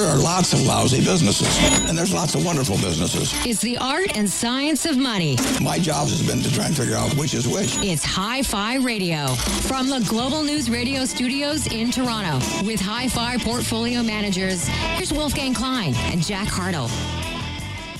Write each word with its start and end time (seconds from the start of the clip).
There 0.00 0.08
are 0.08 0.16
lots 0.16 0.54
of 0.54 0.62
lousy 0.62 1.04
businesses, 1.04 1.58
and 1.86 1.96
there's 1.96 2.14
lots 2.14 2.34
of 2.34 2.42
wonderful 2.42 2.76
businesses. 2.76 3.34
It's 3.44 3.60
the 3.60 3.76
art 3.76 4.16
and 4.16 4.26
science 4.26 4.86
of 4.86 4.96
money. 4.96 5.36
My 5.60 5.78
job 5.78 6.08
has 6.08 6.26
been 6.26 6.40
to 6.40 6.50
try 6.50 6.64
and 6.64 6.74
figure 6.74 6.96
out 6.96 7.14
which 7.18 7.34
is 7.34 7.46
which. 7.46 7.76
It's 7.82 8.02
Hi 8.02 8.42
Fi 8.42 8.76
Radio 8.76 9.26
from 9.68 9.90
the 9.90 10.02
Global 10.08 10.42
News 10.42 10.70
Radio 10.70 11.04
studios 11.04 11.66
in 11.66 11.90
Toronto 11.90 12.38
with 12.66 12.80
Hi 12.80 13.08
Fi 13.08 13.36
portfolio 13.44 14.02
managers. 14.02 14.66
Here's 14.68 15.12
Wolfgang 15.12 15.52
Klein 15.52 15.92
and 15.94 16.24
Jack 16.24 16.48
Hartle. 16.48 16.88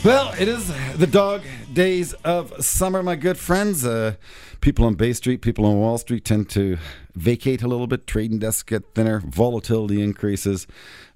Well, 0.03 0.33
it 0.41 0.49
is 0.49 0.73
the 0.97 1.07
dog 1.07 1.43
days 1.71 2.15
of 2.25 2.65
summer, 2.65 3.03
my 3.03 3.17
good 3.17 3.37
friends. 3.37 3.85
Uh, 3.85 4.15
people 4.63 4.87
on 4.87 4.95
Bay 4.95 5.13
Street, 5.13 5.43
people 5.43 5.67
on 5.67 5.79
Wall 5.79 5.99
Street 5.99 6.25
tend 6.25 6.49
to 6.51 6.79
vacate 7.15 7.63
a 7.63 7.69
little 7.69 7.87
bit. 7.87 8.07
Trading 8.07 8.39
desks 8.39 8.63
get 8.63 8.95
thinner, 8.95 9.21
volatility 9.21 10.03
increases, 10.03 10.67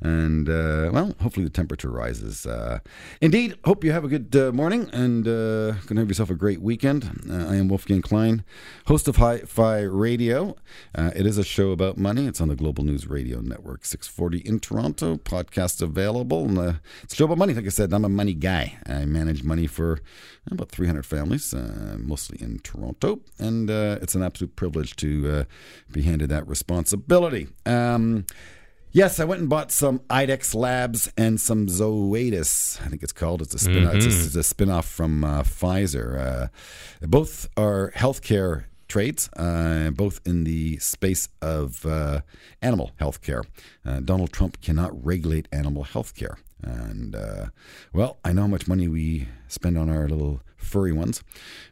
and 0.05 0.51
uh, 0.51 0.91
well, 0.93 1.15
hopefully 1.23 1.45
the 1.45 1.51
temperature 1.51 1.91
rises. 1.91 2.45
Uh, 2.45 2.81
indeed, 3.23 3.57
hope 3.65 3.83
you 3.83 3.91
have 3.91 4.05
a 4.05 4.09
good 4.09 4.37
uh, 4.37 4.53
morning 4.53 4.91
and 4.93 5.27
uh, 5.27 5.73
gonna 5.87 6.03
have 6.03 6.09
yourself 6.09 6.29
a 6.29 6.35
great 6.35 6.61
weekend. 6.61 7.23
Uh, 7.29 7.47
I 7.49 7.57
am 7.57 7.69
Wolfgang 7.69 8.03
Klein, 8.03 8.45
host 8.87 9.09
of 9.09 9.17
Hi 9.17 9.39
Fi 9.39 9.81
Radio. 9.81 10.57
Uh, 10.95 11.11
it 11.17 11.25
is 11.25 11.39
a 11.39 11.43
show 11.43 11.71
about 11.71 11.97
money. 11.97 12.27
It's 12.27 12.41
on 12.43 12.49
the 12.49 12.55
Global 12.55 12.85
News 12.85 13.07
Radio 13.07 13.41
Network, 13.41 13.87
640 13.87 14.47
in 14.47 14.61
Toronto. 14.61 15.17
Podcast 15.17 15.81
available. 15.81 16.45
And, 16.45 16.59
uh, 16.59 16.73
it's 17.03 17.15
a 17.15 17.17
show 17.17 17.25
about 17.25 17.39
money. 17.39 17.55
Like 17.55 17.65
I 17.65 17.71
said, 17.71 17.91
I'm 17.95 18.05
a 18.05 18.11
money 18.11 18.35
guy. 18.35 18.77
I 18.87 19.07
manage 19.07 19.43
money 19.43 19.67
for 19.67 20.01
about 20.51 20.69
300 20.69 21.07
families, 21.07 21.55
mostly 21.97 22.39
in 22.43 22.59
Toronto, 22.59 23.21
and 23.39 23.71
it's 23.71 24.15
an 24.15 24.23
absolute 24.23 24.55
privilege 24.55 24.95
to 24.97 25.47
be 25.91 26.03
handed 26.03 26.29
that 26.29 26.47
responsibility. 26.47 27.49
Um, 27.65 28.27
Yes, 28.95 29.19
I 29.19 29.25
went 29.25 29.41
and 29.41 29.51
bought 29.51 29.73
some 29.73 29.99
IDEXX 30.09 30.55
Labs 30.55 31.13
and 31.17 31.41
some 31.41 31.67
Zoetis. 31.67 32.81
I 32.81 32.87
think 32.89 33.03
it's 33.03 33.13
called. 33.13 33.43
It's 33.43 33.53
a 33.53 33.59
spin. 33.59 33.89
It's, 33.89 34.07
a, 34.07 34.09
it's 34.09 34.37
a 34.37 34.43
spin-off 34.45 34.87
from 34.87 35.25
uh, 35.25 35.43
Pfizer. 35.43 36.17
Uh, 36.17 36.47
both 37.05 37.49
are 37.57 37.91
healthcare 37.97 38.67
trades, 38.87 39.29
uh, 39.37 39.91
both 39.91 40.21
in 40.25 40.45
the 40.45 40.79
space 40.79 41.29
of 41.43 41.85
uh, 41.85 42.21
animal 42.63 42.93
healthcare. 43.01 43.45
Uh, 43.85 43.99
Donald 43.99 44.33
Trump 44.33 44.61
cannot 44.61 45.05
regulate 45.05 45.49
animal 45.51 45.83
healthcare, 45.83 46.37
and 46.63 47.17
uh, 47.17 47.47
well, 47.93 48.19
I 48.25 48.33
know 48.33 48.43
how 48.43 48.47
much 48.47 48.69
money 48.69 48.87
we 48.87 49.27
spend 49.49 49.77
on 49.77 49.91
our 49.91 50.09
little 50.09 50.41
furry 50.57 50.93
ones, 50.93 51.25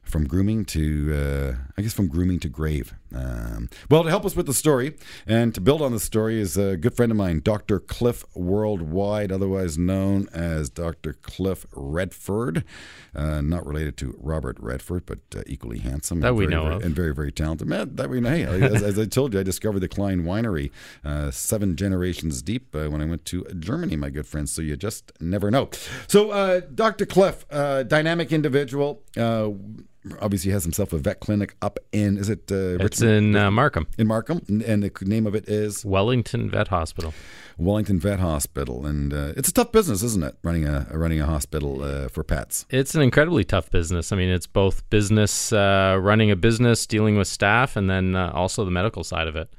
from 0.02 0.26
grooming 0.26 0.64
to, 0.66 1.14
uh, 1.14 1.54
I 1.78 1.82
guess, 1.82 1.92
from 1.94 2.08
grooming 2.08 2.40
to 2.40 2.48
grave. 2.48 2.94
Um, 3.14 3.68
well, 3.90 4.02
to 4.04 4.10
help 4.10 4.24
us 4.24 4.34
with 4.34 4.46
the 4.46 4.54
story 4.54 4.94
and 5.26 5.54
to 5.54 5.60
build 5.60 5.80
on 5.82 5.92
the 5.92 6.00
story 6.00 6.40
is 6.40 6.56
a 6.56 6.76
good 6.76 6.94
friend 6.94 7.12
of 7.12 7.16
mine, 7.18 7.40
Dr. 7.44 7.78
Cliff 7.78 8.24
Worldwide, 8.34 9.30
otherwise 9.30 9.76
known 9.78 10.28
as 10.32 10.68
Dr. 10.70 11.12
Cliff 11.14 11.66
Redford. 11.72 12.64
Uh, 13.14 13.40
not 13.42 13.66
related 13.66 13.96
to 13.98 14.16
Robert 14.18 14.56
Redford, 14.58 15.04
but 15.06 15.18
uh, 15.36 15.42
equally 15.46 15.78
handsome. 15.78 16.20
That 16.20 16.28
and 16.28 16.36
we 16.36 16.44
very, 16.46 16.54
know 16.54 16.64
very- 16.64 16.76
of. 16.76 16.82
And 16.82 16.96
very, 16.96 17.14
very 17.14 17.32
talented. 17.32 17.68
Man, 17.68 17.94
that 17.96 18.08
we 18.10 18.20
know. 18.20 18.30
Hey, 18.30 18.44
as, 18.44 18.82
as 18.82 18.98
I 18.98 19.04
told 19.04 19.34
you, 19.34 19.40
I 19.40 19.42
discovered 19.42 19.80
the 19.80 19.88
Klein 19.88 20.22
Winery 20.24 20.70
uh, 21.04 21.30
seven 21.30 21.76
generations 21.76 22.42
deep 22.42 22.74
uh, 22.74 22.88
when 22.88 23.00
I 23.00 23.04
went 23.04 23.24
to 23.26 23.44
Germany, 23.58 23.96
my 23.96 24.10
good 24.10 24.26
friends. 24.26 24.52
So 24.52 24.62
you 24.62 24.76
just 24.76 25.12
never 25.20 25.50
know. 25.50 25.68
So, 26.08 26.30
uh, 26.30 26.60
Dr. 26.74 27.04
Cliff, 27.06 27.44
uh, 27.50 27.82
dynamic 27.82 28.32
individual, 28.32 29.02
uh, 29.16 29.50
obviously 30.20 30.50
he 30.50 30.52
has 30.52 30.64
himself 30.64 30.92
a 30.92 30.98
vet 30.98 31.20
clinic 31.20 31.56
up 31.62 31.78
in, 31.92 32.18
is 32.18 32.28
it 32.28 32.50
uh, 32.50 32.84
It's 32.84 33.02
in 33.02 33.36
uh, 33.36 33.50
Markham, 33.50 33.86
in 33.98 34.06
Markham, 34.06 34.42
and 34.48 34.82
the 34.82 34.90
name 35.02 35.26
of 35.26 35.34
it 35.34 35.48
is 35.48 35.84
Wellington 35.84 36.50
Vet 36.50 36.68
Hospital. 36.68 37.14
Wellington 37.58 38.00
Vet 38.00 38.18
Hospital, 38.18 38.86
and 38.86 39.12
uh, 39.12 39.32
it's 39.36 39.48
a 39.48 39.52
tough 39.52 39.72
business, 39.72 40.02
isn't 40.02 40.24
it? 40.24 40.36
Running 40.42 40.66
a 40.66 40.86
running 40.92 41.20
a 41.20 41.26
hospital 41.26 41.82
uh, 41.82 42.08
for 42.08 42.24
pets. 42.24 42.66
It's 42.70 42.94
an 42.94 43.02
incredibly 43.02 43.44
tough 43.44 43.70
business. 43.70 44.12
I 44.12 44.16
mean, 44.16 44.30
it's 44.30 44.46
both 44.46 44.88
business, 44.90 45.52
uh, 45.52 45.98
running 46.00 46.30
a 46.30 46.36
business, 46.36 46.86
dealing 46.86 47.16
with 47.16 47.28
staff, 47.28 47.76
and 47.76 47.88
then 47.88 48.16
uh, 48.16 48.32
also 48.34 48.64
the 48.64 48.70
medical 48.70 49.04
side 49.04 49.28
of 49.28 49.36
it. 49.36 49.52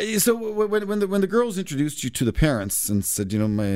Uh, 0.00 0.18
So 0.18 0.34
when 0.34 0.86
when 0.86 0.98
the 1.00 1.06
when 1.06 1.20
the 1.20 1.26
girls 1.26 1.58
introduced 1.58 2.02
you 2.04 2.10
to 2.10 2.24
the 2.24 2.32
parents 2.32 2.88
and 2.88 3.04
said, 3.04 3.32
you 3.32 3.38
know, 3.38 3.48
my 3.48 3.66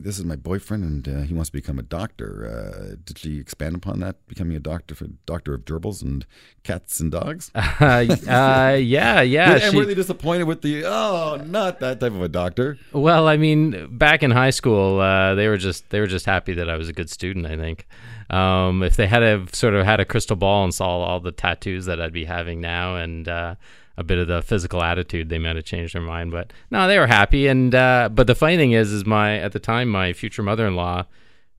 this 0.00 0.18
is 0.18 0.24
my 0.24 0.36
boyfriend 0.36 0.84
and 0.84 1.08
uh, 1.08 1.20
he 1.22 1.34
wants 1.34 1.50
to 1.50 1.52
become 1.52 1.78
a 1.78 1.82
doctor, 1.82 2.28
uh, 2.46 2.96
did 3.04 3.18
she 3.18 3.38
expand 3.38 3.74
upon 3.76 4.00
that, 4.00 4.16
becoming 4.26 4.56
a 4.56 4.60
doctor 4.60 4.94
for 4.94 5.06
doctor 5.26 5.54
of 5.54 5.64
gerbils 5.64 6.02
and 6.02 6.26
cats 6.62 7.00
and 7.00 7.10
dogs? 7.12 7.50
Uh, 7.54 8.06
uh, 8.28 8.76
yeah, 8.78 9.20
yeah. 9.22 9.52
and 9.54 9.62
she- 9.72 9.76
were 9.76 9.84
they 9.84 9.94
disappointed 9.94 10.44
with 10.44 10.62
the 10.62 10.84
oh, 10.84 11.36
not 11.46 11.80
that 11.80 12.00
type 12.00 12.12
of 12.12 12.22
a 12.22 12.28
doctor? 12.28 12.78
Well, 12.92 13.28
I 13.28 13.36
mean, 13.36 13.96
back 13.96 14.22
in 14.22 14.30
high 14.30 14.50
school, 14.50 15.00
uh, 15.00 15.34
they 15.34 15.48
were 15.48 15.58
just 15.58 15.88
they 15.90 16.00
were 16.00 16.06
just 16.06 16.26
happy 16.26 16.54
that 16.54 16.68
I 16.70 16.76
was 16.76 16.88
a 16.88 16.92
good 16.92 17.10
student. 17.10 17.46
I 17.46 17.56
think 17.56 17.86
um, 18.30 18.82
if 18.82 18.96
they 18.96 19.06
had 19.06 19.22
a 19.22 19.46
sort 19.52 19.74
of 19.74 19.84
had 19.84 20.00
a 20.00 20.04
crystal 20.04 20.36
ball 20.36 20.64
and 20.64 20.74
saw 20.74 20.88
all 21.04 21.20
the 21.20 21.32
tattoos 21.32 21.86
that 21.86 22.00
I'd 22.00 22.12
be 22.12 22.24
having 22.24 22.60
now 22.60 22.96
and 22.96 23.28
uh, 23.28 23.54
a 23.96 24.04
bit 24.04 24.18
of 24.18 24.28
the 24.28 24.42
physical 24.42 24.82
attitude, 24.82 25.28
they 25.28 25.38
might 25.38 25.56
have 25.56 25.64
changed 25.64 25.94
their 25.94 26.02
mind. 26.02 26.30
But 26.30 26.52
no, 26.70 26.86
they 26.86 26.98
were 26.98 27.06
happy. 27.06 27.46
And 27.46 27.74
uh, 27.74 28.10
but 28.12 28.26
the 28.26 28.34
funny 28.34 28.56
thing 28.56 28.72
is, 28.72 28.92
is 28.92 29.06
my 29.06 29.38
at 29.38 29.52
the 29.52 29.60
time 29.60 29.88
my 29.88 30.12
future 30.12 30.42
mother-in-law 30.42 31.06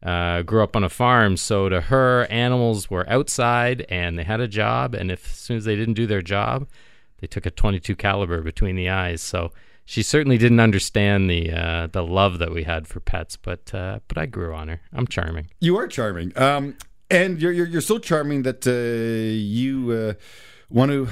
uh, 0.04 0.42
grew 0.44 0.64
up 0.64 0.76
on 0.76 0.84
a 0.84 0.90
farm, 0.90 1.38
so 1.38 1.70
to 1.70 1.82
her, 1.82 2.26
animals 2.30 2.90
were 2.90 3.10
outside 3.10 3.86
and 3.90 4.18
they 4.18 4.24
had 4.24 4.40
a 4.40 4.48
job. 4.48 4.94
And 4.94 5.12
if 5.12 5.26
as 5.26 5.38
soon 5.38 5.58
as 5.58 5.66
they 5.66 5.76
didn't 5.76 5.96
do 5.96 6.06
their 6.06 6.22
job, 6.22 6.68
they 7.20 7.28
took 7.28 7.46
a 7.46 7.52
22 7.52 7.96
caliber 7.96 8.42
between 8.42 8.76
the 8.76 8.90
eyes. 8.90 9.22
So 9.22 9.52
she 9.86 10.04
certainly 10.04 10.38
didn't 10.38 10.60
understand 10.60 11.30
the 11.30 11.52
uh, 11.52 11.88
the 11.88 12.04
love 12.04 12.40
that 12.40 12.54
we 12.54 12.64
had 12.64 12.88
for 12.88 13.00
pets, 13.00 13.38
but 13.38 13.74
uh, 13.74 14.00
but 14.08 14.18
I 14.18 14.26
grew 14.26 14.54
on 14.54 14.68
her. 14.68 14.82
I'm 14.94 15.08
charming. 15.08 15.48
You 15.62 15.78
are 15.78 15.88
charming, 15.88 16.38
um, 16.38 16.76
and 17.10 17.42
you're, 17.42 17.54
you're 17.54 17.66
you're 17.68 17.82
so 17.82 17.98
charming 17.98 18.44
that 18.44 18.68
uh, 18.68 19.34
you 19.34 19.92
uh, 19.92 20.14
want 20.70 20.92
to. 20.92 21.08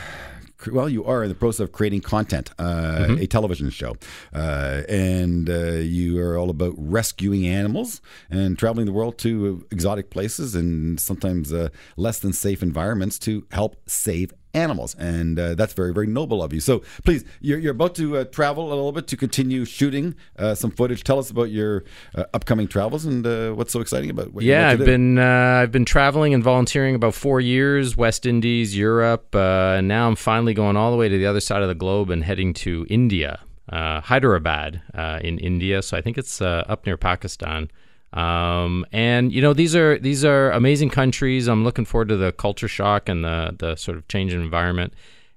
Well, 0.72 0.90
you 0.90 1.04
are 1.06 1.24
in 1.24 1.30
the 1.30 1.36
process 1.36 1.60
of 1.60 1.72
creating 1.72 2.02
content, 2.02 2.52
uh, 2.58 3.18
a 3.20 3.28
television 3.28 3.70
show, 3.70 3.96
uh, 4.34 4.82
and 4.88 5.50
uh, 5.50 5.74
you 5.74 6.20
are 6.20 6.38
all 6.38 6.50
about 6.50 6.74
rescuing 6.78 7.46
animals 7.46 8.02
and 8.30 8.58
traveling 8.58 8.86
the 8.86 8.94
world 8.94 9.18
to 9.20 9.66
exotic 9.72 10.10
places 10.10 10.56
and 10.56 11.00
sometimes 11.00 11.52
uh, 11.54 11.70
less 11.98 12.20
than 12.20 12.34
safe 12.34 12.64
environments 12.64 13.20
to 13.20 13.46
help 13.52 13.76
save 13.88 14.34
animals, 14.56 14.96
and 14.96 15.38
uh, 15.40 15.54
that's 15.56 15.74
very, 15.74 15.94
very 15.94 16.08
noble 16.08 16.42
of 16.42 16.54
you. 16.54 16.60
So, 16.60 16.82
please, 17.04 17.24
you're, 17.42 17.60
you're 17.60 17.72
about 17.74 17.96
to 17.96 18.18
uh, 18.18 18.24
travel 18.26 18.68
a 18.68 18.76
little 18.76 18.92
bit 18.92 19.08
to 19.08 19.18
continue 19.18 19.66
shooting 19.66 20.16
uh, 20.40 20.56
some 20.56 20.72
footage. 20.72 21.04
Tell 21.04 21.20
us 21.20 21.30
about 21.30 21.52
your 21.52 21.84
uh, 22.16 22.24
upcoming 22.34 22.68
travels 22.68 23.06
and 23.06 23.26
uh, 23.28 23.52
what's 23.52 23.74
so 23.74 23.82
exciting 23.82 24.10
about 24.10 24.34
what 24.34 24.44
Yeah, 24.44 24.70
I've 24.70 24.80
do. 24.80 24.86
been 24.86 25.20
uh, 25.20 25.62
I've 25.62 25.72
been 25.72 25.86
traveling 25.86 26.34
and 26.34 26.44
volunteering 26.44 26.96
about 26.96 27.14
four 27.14 27.42
years, 27.42 27.98
West 27.98 28.26
Indies, 28.26 28.78
Europe, 28.78 29.36
uh, 29.36 29.76
and 29.78 29.88
now 29.88 30.08
I'm 30.08 30.16
finally 30.16 30.54
going 30.54 30.78
all 30.78 30.92
the 30.92 30.98
way 30.98 31.10
to 31.10 31.18
the 31.18 31.26
other 31.26 31.42
side 31.42 31.62
of 31.62 31.68
the 31.68 31.76
globe 31.76 32.10
and 32.10 32.24
heading 32.24 32.54
to 32.66 32.86
India, 32.90 33.40
uh, 33.70 34.02
Hyderabad 34.02 34.82
uh, 34.94 35.20
in 35.22 35.38
India. 35.40 35.82
So 35.82 35.98
I 35.98 36.02
think 36.02 36.18
it's 36.18 36.42
uh, 36.42 36.64
up 36.68 36.86
near 36.86 36.98
Pakistan. 36.98 37.70
Um, 38.16 38.86
and 38.94 39.32
you 39.34 39.42
know 39.42 39.54
these 39.54 39.76
are 39.76 40.00
these 40.00 40.24
are 40.24 40.52
amazing 40.52 40.90
countries. 40.90 41.48
I'm 41.48 41.64
looking 41.64 41.86
forward 41.86 42.10
to 42.10 42.18
the 42.18 42.32
culture 42.32 42.70
shock 42.70 43.10
and 43.10 43.24
the 43.24 43.56
the 43.58 43.76
sort 43.76 43.98
of 43.98 44.08
change 44.08 44.34
in 44.34 44.42
environment, 44.42 44.94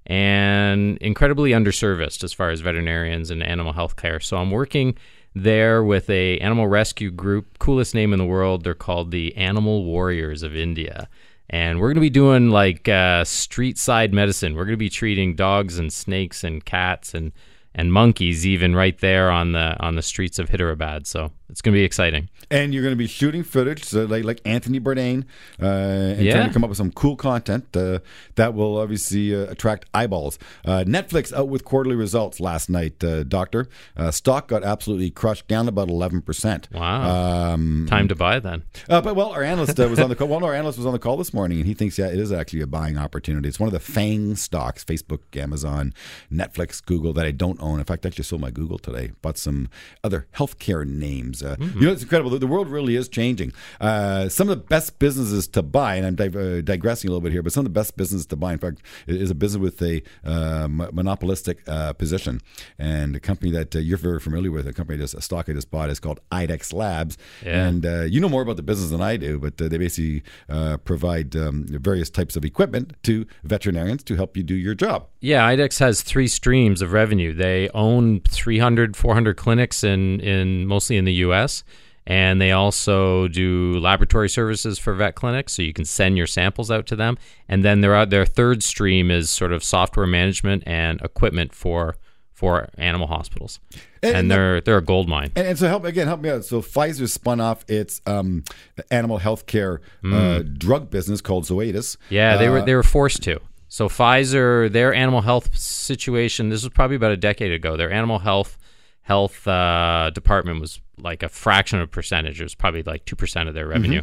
and 0.07 0.97
incredibly 0.99 1.51
underserviced 1.51 2.23
as 2.23 2.33
far 2.33 2.51
as 2.51 2.61
veterinarians 2.61 3.31
and 3.31 3.43
animal 3.43 3.73
health 3.73 3.97
care. 3.97 4.21
So 4.21 4.37
I'm 4.37 4.53
working 4.53 4.97
there 5.35 5.83
with 5.83 6.09
a 6.09 6.39
animal 6.39 6.69
rescue 6.69 7.11
group, 7.11 7.59
coolest 7.59 7.95
name 7.95 8.13
in 8.13 8.19
the 8.19 8.25
world. 8.25 8.65
They're 8.65 8.75
called 8.75 9.11
the 9.11 9.37
Animal 9.37 9.85
Warriors 9.85 10.43
of 10.43 10.57
India. 10.57 11.09
And 11.51 11.81
we're 11.81 11.89
going 11.89 11.95
to 11.95 12.01
be 12.01 12.11
doing 12.11 12.51
like 12.51 12.89
uh, 12.89 13.25
street 13.25 13.79
side 13.79 14.13
medicine. 14.13 14.55
We're 14.55 14.65
going 14.65 14.75
to 14.75 14.77
be 14.77 14.91
treating 14.91 15.35
dogs 15.35 15.79
and 15.79 15.93
snakes 15.93 16.45
and 16.45 16.65
cats 16.65 17.15
and 17.15 17.33
and 17.75 17.93
monkeys 17.93 18.47
even 18.47 18.75
right 18.75 18.99
there 19.01 19.31
on 19.31 19.53
the 19.53 19.77
on 19.81 19.95
the 19.95 20.03
streets 20.03 20.39
of 20.39 20.49
Hyderabad. 20.51 21.07
So 21.07 21.31
it's 21.51 21.63
going 21.63 21.73
to 21.73 21.79
be 21.79 21.85
exciting. 21.85 22.29
and 22.51 22.75
you're 22.75 22.83
going 22.83 22.93
to 22.93 22.97
be 22.97 23.07
shooting 23.07 23.43
footage, 23.43 23.85
so 23.85 24.05
like 24.05 24.25
like 24.25 24.41
Anthony 24.45 24.81
Bourdain, 24.81 25.25
uh, 25.63 25.67
and 25.67 26.31
trying 26.31 26.49
to 26.49 26.53
come 26.53 26.65
up 26.65 26.69
with 26.71 26.77
some 26.77 26.93
cool 26.93 27.17
content 27.17 27.75
uh, 27.77 28.01
that 28.35 28.55
will 28.55 28.79
obviously 28.79 29.35
uh, 29.35 29.51
attract 29.51 29.87
eyeballs. 29.95 30.39
Uh, 30.65 30.85
Netflix 30.87 31.33
out 31.33 31.49
with 31.49 31.65
quarterly 31.65 31.97
results 31.97 32.41
last 32.41 32.69
night, 32.69 33.03
uh, 33.05 33.23
Doctor. 33.23 33.69
Uh, 33.97 34.11
stock 34.11 34.49
got 34.49 34.63
absolutely 34.65 35.11
crushed, 35.11 35.47
down 35.49 35.69
about 35.69 35.89
eleven 35.89 36.21
percent. 36.21 36.69
Wow. 36.73 37.53
Um, 37.53 37.87
Time 37.89 38.09
to 38.09 38.15
buy 38.15 38.41
then. 38.41 38.65
Uh, 38.89 39.01
but 39.01 39.15
well, 39.17 39.31
our 39.31 39.43
analyst 39.43 39.79
uh, 39.81 39.89
was 39.89 39.99
on 39.99 40.09
the 40.09 40.15
call. 40.17 40.29
Well, 40.29 40.41
no, 40.41 40.47
our 40.47 40.55
analyst 40.55 40.77
was 40.77 40.85
on 40.87 40.93
the 40.93 40.99
call 40.99 41.17
this 41.17 41.33
morning, 41.33 41.57
and 41.59 41.67
he 41.67 41.73
thinks 41.73 41.99
yeah, 41.99 42.09
it 42.09 42.19
is 42.19 42.31
actually 42.33 42.61
a 42.61 42.67
buying 42.67 42.99
opportunity. 42.99 43.49
It's 43.49 43.59
one 43.59 43.67
of 43.69 43.73
the 43.73 43.81
FANG 43.81 44.37
stocks: 44.37 44.85
Facebook, 44.85 45.21
Amazon, 45.41 45.95
Netflix, 46.31 46.85
Google 46.85 47.15
that 47.15 47.25
I 47.25 47.31
don't 47.31 47.58
don't 47.59 47.69
own. 47.69 47.79
In 47.79 47.85
fact, 47.85 48.05
I 48.05 48.09
actually 48.09 48.25
sold 48.25 48.41
my 48.41 48.51
Google 48.51 48.79
today. 48.79 49.13
Bought 49.23 49.39
some 49.39 49.69
other 50.05 50.27
healthcare 50.35 50.87
names. 50.87 51.43
Uh, 51.43 51.57
You 51.59 51.87
know, 51.87 51.93
it's 51.93 52.03
incredible. 52.03 52.31
The, 52.31 52.39
the 52.39 52.47
world 52.47 52.69
really 52.69 52.97
is 52.97 53.09
changing. 53.09 53.53
Uh, 53.81 54.29
some 54.29 54.49
of 54.49 54.59
the 54.59 54.65
best 54.65 54.99
businesses 54.99 55.47
to 55.49 55.63
buy, 55.63 55.97
and 55.97 56.07
I'm 56.07 56.15
dig- 56.15 56.37
uh, 56.37 56.61
digressing 56.63 57.09
a 57.09 57.13
little 57.13 57.21
bit 57.23 57.33
here, 57.33 57.43
but 57.43 57.53
some 57.53 57.61
of 57.61 57.65
the 57.73 57.79
best 57.81 57.97
businesses 57.97 58.27
to 58.27 58.37
buy, 58.37 58.53
in 58.53 58.59
fact, 58.59 58.83
is 59.07 59.31
a 59.31 59.35
business 59.35 59.61
with 59.61 59.83
a 59.83 60.03
uh, 60.25 60.69
mo- 60.69 60.91
monopolistic 60.93 61.59
uh, 61.69 61.93
position. 61.93 62.41
And 62.79 63.17
a 63.17 63.21
company 63.21 63.51
that 63.53 63.75
uh, 63.75 63.79
you're 63.79 63.99
very 63.99 64.21
familiar 64.21 64.51
with, 64.51 64.67
a 64.67 64.73
company, 64.73 64.99
just, 64.99 65.15
a 65.15 65.21
stock 65.21 65.49
I 65.49 65.53
just 65.53 65.71
bought, 65.71 65.91
is 65.91 66.01
called 66.01 66.21
IDEXX 66.33 66.73
Labs. 66.73 67.19
Yeah. 67.45 67.67
And 67.67 67.87
uh, 67.87 68.03
you 68.03 68.21
know 68.21 68.29
more 68.29 68.43
about 68.43 68.57
the 68.57 68.63
business 68.63 68.91
than 68.91 69.01
I 69.01 69.17
do, 69.17 69.39
but 69.39 69.61
uh, 69.61 69.69
they 69.69 69.79
basically 69.79 70.23
uh, 70.49 70.77
provide 70.79 71.35
um, 71.37 71.65
various 71.69 72.11
types 72.11 72.37
of 72.37 72.45
equipment 72.45 72.95
to 73.05 73.27
veterinarians 73.45 74.03
to 74.05 74.17
help 74.17 74.37
you 74.37 74.43
do 74.43 74.55
your 74.55 74.75
job. 74.75 75.09
Yeah, 75.21 75.49
IDEXX 75.49 75.79
has 75.81 76.03
three 76.03 76.29
streams 76.29 76.83
of 76.83 76.93
revenue. 76.93 77.33
They 77.33 77.48
own 77.75 78.21
300, 78.29 78.97
400 78.97 79.37
clinics 79.37 79.83
in, 79.85 80.21
in 80.21 80.67
mostly 80.67 80.97
in 80.97 81.05
the 81.05 81.15
U.S. 81.27 81.65
And 82.07 82.41
they 82.41 82.53
also 82.53 83.29
do 83.29 83.79
laboratory 83.79 84.31
services 84.31 84.79
for 84.79 84.95
vet 84.95 85.15
clinics, 85.15 85.53
so 85.53 85.61
you 85.63 85.75
can 85.75 85.85
send 85.85 86.17
your 86.17 86.27
samples 86.27 86.71
out 86.71 86.87
to 86.87 86.97
them. 86.97 87.19
And 87.49 87.63
then 87.65 87.83
their 87.83 88.07
their 88.07 88.25
third 88.25 88.63
stream 88.63 89.11
is 89.11 89.29
sort 89.29 89.53
of 89.53 89.63
software 89.63 90.07
management 90.07 90.63
and 90.67 91.01
equipment 91.03 91.55
for 91.55 91.97
for 92.33 92.69
animal 92.79 93.09
hospitals. 93.09 93.59
And- 94.03 94.17
And, 94.17 94.31
they're 94.31 94.61
they're 94.63 94.79
a 94.79 94.83
gold 94.83 95.07
mine. 95.09 95.33
And, 95.37 95.49
and 95.49 95.59
so 95.59 95.67
help 95.69 95.85
again, 95.85 96.07
help 96.07 96.21
me 96.21 96.31
out. 96.31 96.45
So 96.47 96.63
Pfizer 96.63 97.11
spun 97.11 97.41
off 97.41 97.65
its 97.69 98.01
um, 98.07 98.45
animal 98.91 99.19
healthcare 99.19 99.81
uh, 100.05 100.43
drug 100.57 100.89
business 100.89 101.21
called 101.21 101.45
Zoetis. 101.45 101.97
Yeah, 102.09 102.37
they 102.39 102.49
were 102.49 102.61
Uh, 102.61 102.65
they 102.65 102.75
were 102.77 102.83
forced 102.85 103.23
to. 103.25 103.41
So 103.69 103.89
Pfizer, 103.89 104.71
their 104.73 104.95
animal 104.95 105.21
health 105.21 105.57
situation, 105.57 106.49
this 106.49 106.65
was 106.65 106.73
probably 106.73 106.97
about 106.97 107.13
a 107.13 107.17
decade 107.17 107.53
ago. 107.53 107.77
Their 107.77 107.93
animal 107.93 108.19
health 108.19 108.59
health 109.03 109.47
uh, 109.49 110.11
department 110.15 110.61
was 110.61 110.81
like 110.99 111.23
a 111.23 111.29
fraction 111.29 111.79
of 111.81 111.85
a 111.85 111.91
percentage. 111.91 112.41
It 112.41 112.45
was 112.45 112.55
probably 112.55 112.83
like 112.83 113.05
two 113.05 113.17
percent 113.17 113.49
of 113.49 113.55
their 113.55 113.67
revenue, 113.67 114.03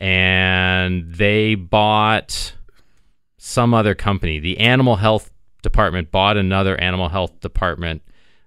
and 0.00 1.14
they 1.14 1.54
bought 1.54 2.54
some 3.38 3.74
other 3.74 3.94
company. 3.94 4.38
The 4.40 4.58
animal 4.58 4.96
health 4.96 5.30
department 5.62 6.10
bought 6.10 6.36
another 6.36 6.76
animal 6.80 7.08
health 7.08 7.40
department 7.40 8.02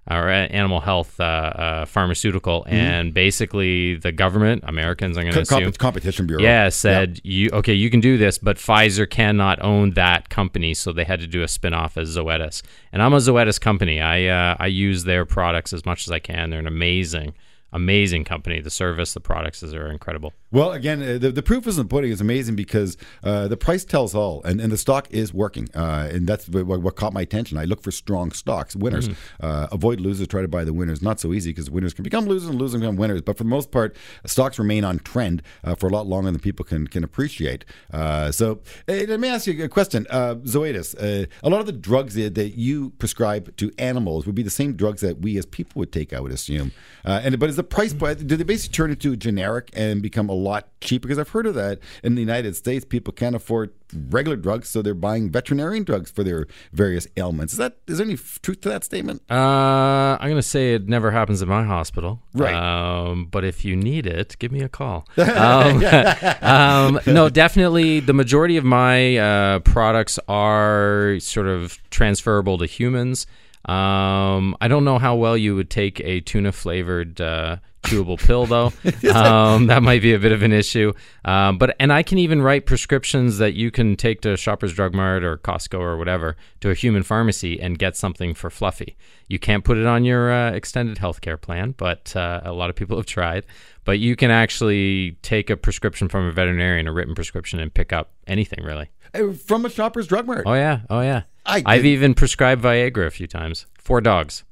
or 0.10 0.30
animal 0.30 0.82
health 0.82 1.18
uh, 1.20 1.24
uh, 1.24 1.86
pharmaceutical, 1.86 2.66
and 2.68 3.14
basically 3.14 3.96
the 3.96 4.12
government, 4.12 4.64
Americans, 4.68 5.18
I'm 5.18 5.24
going 5.24 5.34
to 5.34 5.46
Co- 5.46 5.60
assume, 5.60 5.72
competition 5.74 6.28
bureau. 6.28 6.44
yeah, 6.44 6.70
said 6.70 7.22
you 7.24 7.50
okay, 7.54 7.74
you 7.74 7.90
can 7.90 8.02
do 8.02 8.18
this, 8.18 8.38
but 8.38 8.58
Pfizer 8.58 9.10
cannot 9.10 9.62
own 9.62 9.92
that 9.92 10.30
company, 10.30 10.74
so 10.74 10.92
they 10.92 11.06
had 11.06 11.20
to 11.22 11.28
do 11.28 11.42
a 11.42 11.48
spin-off 11.48 11.98
as 11.98 12.18
Zoetis. 12.18 12.62
And 12.92 13.02
I'm 13.02 13.14
a 13.14 13.18
Zoetis 13.18 13.60
company. 13.62 14.02
I 14.02 14.26
uh, 14.26 14.58
I 14.60 14.68
use 14.68 15.06
their 15.06 15.26
products 15.26 15.72
as 15.72 15.86
much 15.86 16.06
as 16.08 16.12
I 16.12 16.20
can. 16.20 16.50
They're 16.50 16.60
an 16.60 16.68
amazing, 16.68 17.34
amazing 17.74 18.24
company. 18.24 18.62
The 18.62 18.70
service, 18.70 19.14
the 19.14 19.20
products 19.20 19.64
is 19.64 19.74
are 19.74 19.88
incredible. 19.88 20.34
Well, 20.52 20.72
again, 20.72 21.02
uh, 21.02 21.18
the, 21.18 21.32
the 21.32 21.42
proof 21.42 21.66
is 21.68 21.78
in 21.78 21.86
the 21.86 21.90
pudding. 21.90 22.12
It's 22.12 22.22
amazing 22.22 22.56
because 22.56 22.96
uh, 23.24 23.48
the 23.48 23.58
price 23.58 23.84
tells 23.84 24.14
all, 24.14 24.44
and, 24.44 24.62
and 24.62 24.72
the 24.72 24.78
stock 24.78 25.08
is 25.10 25.34
working, 25.34 25.68
uh, 25.74 26.10
and 26.12 26.28
that's 26.28 26.48
what, 26.48 26.82
what 26.82 26.96
caught 26.96 27.12
my 27.12 27.22
attention. 27.22 27.58
I 27.58 27.66
look 27.66 27.82
for 27.82 27.92
strong 27.92 28.32
stocks, 28.32 28.76
winners. 28.76 29.10
Uh, 29.40 29.68
avoid 29.72 30.00
losers, 30.00 30.28
try 30.28 30.42
to 30.42 30.48
buy 30.48 30.64
the 30.64 30.74
winners. 30.74 31.02
Not 31.02 31.20
so 31.20 31.34
easy 31.34 31.50
because 31.50 31.72
winners 31.72 31.94
can 31.94 32.04
become 32.04 32.26
losers 32.26 32.50
and 32.50 32.60
losers 32.60 32.74
can 32.74 32.82
become 32.82 32.98
winners. 32.98 33.22
But 33.22 33.38
for 33.38 33.44
the 33.44 33.50
most 33.50 33.72
part, 33.72 33.96
stocks 34.26 34.60
remain 34.60 34.84
on 34.84 35.00
trend 35.00 35.42
uh, 35.64 35.76
for 35.76 35.88
a 35.88 35.92
lot 35.92 36.06
longer 36.06 36.32
than 36.32 36.40
people 36.40 36.64
can 36.64 36.88
can 36.88 37.04
appreciate. 37.04 37.66
Uh, 37.92 38.32
so 38.32 38.60
let 38.88 39.20
me 39.20 39.28
ask 39.28 39.48
you 39.48 39.64
a 39.64 39.68
question, 39.68 40.06
uh, 40.12 40.36
Zoetis. 40.36 40.96
Uh, 40.96 41.26
a 41.42 41.50
lot 41.50 41.60
of 41.60 41.66
the 41.66 41.72
drugs 41.72 42.14
that, 42.16 42.36
that 42.36 42.58
you 42.58 42.92
prescribe 43.00 43.56
to 43.58 43.72
animals 43.78 44.26
would 44.26 44.36
be 44.36 44.44
the 44.44 44.50
same 44.50 44.76
drugs 44.76 45.02
that 45.02 45.20
we 45.22 45.38
as 45.38 45.46
people 45.46 45.80
would 45.80 45.92
take. 45.92 46.14
I 46.14 46.20
would 46.20 46.32
assume. 46.32 46.72
Uh, 47.04 47.22
and 47.24 47.40
but 47.40 47.50
is 47.50 47.56
the 47.56 47.63
price? 47.64 47.94
Point 47.94 48.28
do 48.28 48.36
they 48.36 48.44
basically 48.44 48.74
turn 48.74 48.92
into 48.92 49.16
generic 49.16 49.70
and 49.74 50.02
become 50.02 50.30
a 50.30 50.34
lot 50.34 50.68
cheaper? 50.82 51.08
Because 51.08 51.20
I've 51.20 51.30
heard 51.30 51.46
of 51.46 51.56
that 51.56 51.80
in 52.04 52.16
the 52.16 52.22
United 52.22 52.56
States. 52.56 52.86
People 52.86 53.14
can't 53.14 53.36
afford 53.36 53.72
regular 54.10 54.36
drugs, 54.36 54.70
so 54.70 54.82
they're 54.82 54.94
buying 54.94 55.30
veterinarian 55.30 55.84
drugs 55.84 56.10
for 56.12 56.24
their 56.24 56.48
various 56.72 57.08
ailments. 57.18 57.54
Is 57.54 57.60
that 57.60 57.78
is 57.88 57.98
there 57.98 58.08
any 58.08 58.18
truth 58.18 58.62
to 58.62 58.70
that 58.70 58.84
statement? 58.84 59.22
Uh, 59.30 60.18
I'm 60.20 60.30
going 60.30 60.36
to 60.36 60.42
say 60.42 60.74
it 60.74 60.88
never 60.88 61.12
happens 61.12 61.42
in 61.42 61.50
my 61.50 61.64
hospital. 61.64 62.22
Right. 62.34 62.54
Um, 62.54 63.26
but 63.26 63.44
if 63.44 63.64
you 63.66 63.76
need 63.76 64.06
it, 64.06 64.36
give 64.40 64.52
me 64.52 64.62
a 64.62 64.70
call. 64.70 65.08
Um, 65.34 65.84
um, 66.42 67.00
no, 67.08 67.28
definitely 67.28 68.00
the 68.00 68.14
majority 68.14 68.58
of 68.58 68.64
my 68.64 69.18
uh, 69.18 69.60
products 69.60 70.20
are 70.28 71.18
sort 71.20 71.48
of 71.48 71.80
transferable 71.90 72.58
to 72.60 72.66
humans. 72.66 73.26
Um, 73.66 74.58
I 74.60 74.68
don't 74.68 74.84
know 74.84 75.00
how 75.00 75.16
well 75.16 75.38
you 75.38 75.56
would 75.56 75.70
take 75.70 76.00
a 76.02 76.20
tuna 76.20 76.52
flavored 76.52 77.22
uh, 77.22 77.58
chewable 77.84 78.18
pill, 78.20 78.46
though. 78.46 78.74
Um, 79.14 79.68
that 79.68 79.84
might 79.84 80.02
be 80.02 80.14
a 80.14 80.20
bit 80.20 80.32
of 80.32 80.42
an 80.42 80.52
issue. 80.52 80.92
Um, 81.24 81.58
but 81.58 81.76
and 81.80 81.94
I 81.94 82.04
can 82.04 82.18
even 82.18 82.42
write 82.42 82.66
prescriptions 82.66 83.38
that 83.38 83.54
you 83.54 83.70
can 83.70 83.96
take 83.96 84.22
to 84.22 84.36
Shoppers 84.36 84.74
Drug 84.74 84.94
Mart 84.94 85.24
or 85.24 85.38
Costco 85.38 85.80
or 85.80 85.98
whatever 85.98 86.36
to 86.62 86.72
a 86.72 86.74
human 86.74 87.04
pharmacy 87.04 87.62
and 87.62 87.78
get 87.78 87.96
something 87.96 88.34
for 88.34 88.50
Fluffy. 88.50 88.96
You 89.28 89.40
can't 89.40 89.64
put 89.64 89.78
it 89.78 89.86
on 89.86 90.04
your 90.04 90.32
uh, 90.32 90.52
extended 90.52 90.98
healthcare 90.98 91.40
plan, 91.40 91.76
but 91.78 92.16
uh, 92.16 92.42
a 92.44 92.54
lot 92.54 92.70
of 92.70 92.76
people 92.76 92.98
have 92.98 93.06
tried. 93.06 93.46
But 93.86 94.00
you 94.00 94.16
can 94.16 94.32
actually 94.32 95.18
take 95.22 95.50
a 95.50 95.58
prescription 95.58 96.10
from 96.10 96.26
a 96.26 96.32
veterinarian, 96.32 96.88
a 96.88 96.94
written 96.94 97.16
prescription, 97.16 97.60
and 97.60 97.74
pick 97.74 97.94
up 97.94 98.14
anything 98.26 98.64
really. 98.64 98.90
Uh, 99.14 99.34
From 99.34 99.66
a 99.66 99.70
shopper's 99.70 100.08
drug 100.08 100.26
mart. 100.26 100.44
Oh 100.46 100.54
yeah, 100.54 100.82
oh 100.90 101.02
yeah. 101.02 101.24
I 101.46 101.64
I've 101.66 101.86
even 101.86 102.14
prescribed 102.14 102.64
Viagra 102.64 103.08
a 103.08 103.12
few 103.12 103.28
times. 103.28 103.66
For 103.78 104.00
dogs 104.02 104.44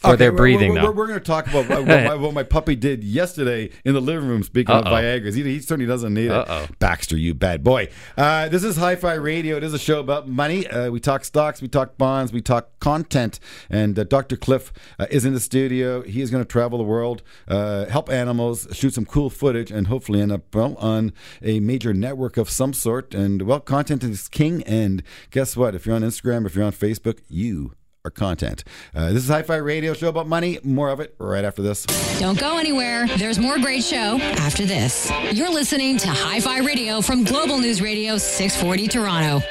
for 0.00 0.16
their 0.16 0.30
we're- 0.32 0.36
breathing. 0.38 0.70
We're, 0.72 0.80
though. 0.80 0.86
we're, 0.86 0.92
we're 0.92 1.06
going 1.08 1.18
to 1.18 1.24
talk 1.24 1.46
about 1.46 1.68
what 1.68 1.86
my, 1.86 2.14
what 2.14 2.34
my 2.34 2.42
puppy 2.42 2.74
did 2.74 3.04
yesterday 3.04 3.70
in 3.84 3.94
the 3.94 4.00
living 4.00 4.28
room. 4.28 4.42
Speaking 4.42 4.74
of 4.74 4.86
Uh-oh. 4.86 4.94
Viagra's, 4.94 5.34
he, 5.34 5.42
he 5.42 5.60
certainly 5.60 5.86
doesn't 5.86 6.14
need 6.14 6.30
Uh-oh. 6.30 6.64
it. 6.64 6.78
Baxter, 6.78 7.16
you 7.16 7.34
bad 7.34 7.62
boy. 7.62 7.88
Uh, 8.16 8.48
this 8.48 8.64
is 8.64 8.76
Hi-Fi 8.76 9.14
Radio. 9.14 9.56
It 9.56 9.64
is 9.64 9.74
a 9.74 9.78
show 9.78 10.00
about 10.00 10.28
money. 10.28 10.66
Uh, 10.66 10.90
we 10.90 11.00
talk 11.00 11.24
stocks, 11.24 11.60
we 11.60 11.68
talk 11.68 11.98
bonds, 11.98 12.32
we 12.32 12.40
talk 12.40 12.70
content. 12.80 13.38
And 13.68 13.98
uh, 13.98 14.04
Dr. 14.04 14.36
Cliff 14.36 14.72
uh, 14.98 15.06
is 15.10 15.24
in 15.24 15.34
the 15.34 15.40
studio. 15.40 16.02
He 16.02 16.20
is 16.22 16.30
going 16.30 16.42
to 16.42 16.48
travel 16.48 16.78
the 16.78 16.84
world, 16.84 17.22
uh, 17.46 17.86
help 17.86 18.10
animals, 18.10 18.66
shoot 18.72 18.94
some 18.94 19.04
cool 19.04 19.28
footage, 19.30 19.70
and 19.70 19.86
hopefully 19.88 20.20
end 20.20 20.32
up 20.32 20.54
well 20.54 20.76
on 20.76 21.12
a 21.42 21.60
major 21.60 21.92
network 21.92 22.36
of 22.36 22.48
some 22.48 22.72
sort. 22.72 23.14
And 23.14 23.42
well, 23.42 23.60
content 23.60 24.02
is 24.02 24.28
king. 24.28 24.62
And 24.64 25.02
guess 25.30 25.56
what? 25.56 25.74
If 25.74 25.84
you're 25.86 25.94
on 25.96 26.02
Instagram, 26.02 26.46
if 26.46 26.54
you're 26.54 26.64
on 26.64 26.72
Facebook, 26.72 27.18
you 27.28 27.72
our 28.04 28.10
content. 28.10 28.64
Uh, 28.94 29.12
this 29.12 29.22
is 29.24 29.28
Hi 29.28 29.42
Fi 29.42 29.56
Radio, 29.56 29.92
show 29.94 30.08
about 30.08 30.26
money. 30.26 30.58
More 30.62 30.88
of 30.88 31.00
it 31.00 31.14
right 31.18 31.44
after 31.44 31.62
this. 31.62 31.84
Don't 32.18 32.38
go 32.38 32.58
anywhere. 32.58 33.06
There's 33.18 33.38
more 33.38 33.58
great 33.58 33.84
show 33.84 34.18
after 34.20 34.64
this. 34.64 35.10
You're 35.32 35.50
listening 35.50 35.98
to 35.98 36.08
Hi 36.08 36.40
Fi 36.40 36.58
Radio 36.60 37.00
from 37.00 37.24
Global 37.24 37.58
News 37.58 37.82
Radio 37.82 38.16
640 38.18 38.88
Toronto. 38.88 39.44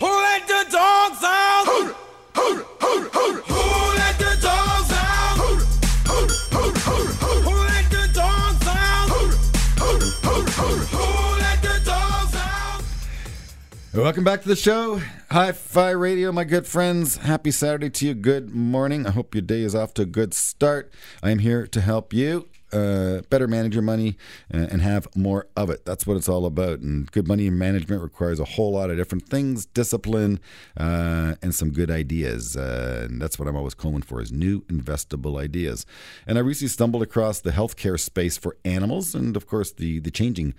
Who 0.00 0.06
let 0.06 0.46
the 0.48 0.66
dogs 0.70 1.22
out? 1.22 1.64
Who, 1.66 1.84
who, 2.40 2.54
who, 2.80 3.00
who, 3.10 3.32
who 3.42 3.96
let 3.98 4.18
the 4.18 4.38
dogs 4.40 4.69
Welcome 13.92 14.22
back 14.22 14.42
to 14.42 14.48
the 14.48 14.54
show. 14.54 15.00
Hi 15.32 15.50
Fi 15.50 15.90
Radio, 15.90 16.30
my 16.30 16.44
good 16.44 16.64
friends. 16.64 17.16
Happy 17.16 17.50
Saturday 17.50 17.90
to 17.90 18.06
you. 18.06 18.14
Good 18.14 18.54
morning. 18.54 19.04
I 19.04 19.10
hope 19.10 19.34
your 19.34 19.42
day 19.42 19.62
is 19.62 19.74
off 19.74 19.94
to 19.94 20.02
a 20.02 20.06
good 20.06 20.32
start. 20.32 20.92
I 21.24 21.32
am 21.32 21.40
here 21.40 21.66
to 21.66 21.80
help 21.80 22.12
you. 22.12 22.48
Uh, 22.72 23.22
better 23.30 23.48
manage 23.48 23.74
your 23.74 23.82
money 23.82 24.16
uh, 24.54 24.58
and 24.70 24.80
have 24.80 25.08
more 25.16 25.48
of 25.56 25.70
it. 25.70 25.84
That's 25.84 26.06
what 26.06 26.16
it's 26.16 26.28
all 26.28 26.46
about. 26.46 26.78
And 26.78 27.10
good 27.10 27.26
money 27.26 27.50
management 27.50 28.00
requires 28.00 28.38
a 28.38 28.44
whole 28.44 28.74
lot 28.74 28.90
of 28.90 28.96
different 28.96 29.28
things, 29.28 29.66
discipline, 29.66 30.38
uh, 30.76 31.34
and 31.42 31.52
some 31.52 31.72
good 31.72 31.90
ideas. 31.90 32.56
Uh, 32.56 33.08
and 33.10 33.20
that's 33.20 33.40
what 33.40 33.48
I'm 33.48 33.56
always 33.56 33.74
calling 33.74 34.02
for: 34.02 34.20
is 34.20 34.30
new 34.30 34.60
investable 34.66 35.36
ideas. 35.42 35.84
And 36.28 36.38
I 36.38 36.42
recently 36.42 36.68
stumbled 36.68 37.02
across 37.02 37.40
the 37.40 37.50
healthcare 37.50 37.98
space 37.98 38.38
for 38.38 38.56
animals, 38.64 39.16
and 39.16 39.36
of 39.36 39.48
course 39.48 39.72
the 39.72 39.98
the 39.98 40.12
changing. 40.12 40.54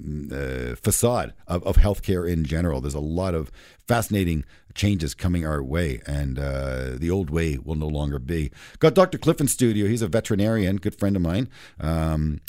Uh, 0.00 0.72
uh, 0.72 0.74
facade 0.74 1.32
of, 1.46 1.62
of 1.64 1.76
healthcare 1.76 2.30
in 2.30 2.44
general. 2.44 2.80
There's 2.80 2.94
a 2.94 3.00
lot 3.00 3.34
of 3.34 3.50
fascinating 3.86 4.44
changes 4.74 5.14
coming 5.14 5.46
our 5.46 5.62
way, 5.62 6.00
and 6.06 6.38
uh, 6.38 6.92
the 6.96 7.10
old 7.10 7.30
way 7.30 7.58
will 7.58 7.74
no 7.74 7.86
longer 7.86 8.18
be. 8.18 8.50
Got 8.78 8.94
Dr. 8.94 9.18
Cliff 9.18 9.40
in 9.40 9.48
studio. 9.48 9.86
He's 9.86 10.02
a 10.02 10.08
veterinarian, 10.08 10.76
good 10.76 10.94
friend 10.94 11.16
of 11.16 11.22
mine. 11.22 11.48
Um, 11.78 12.40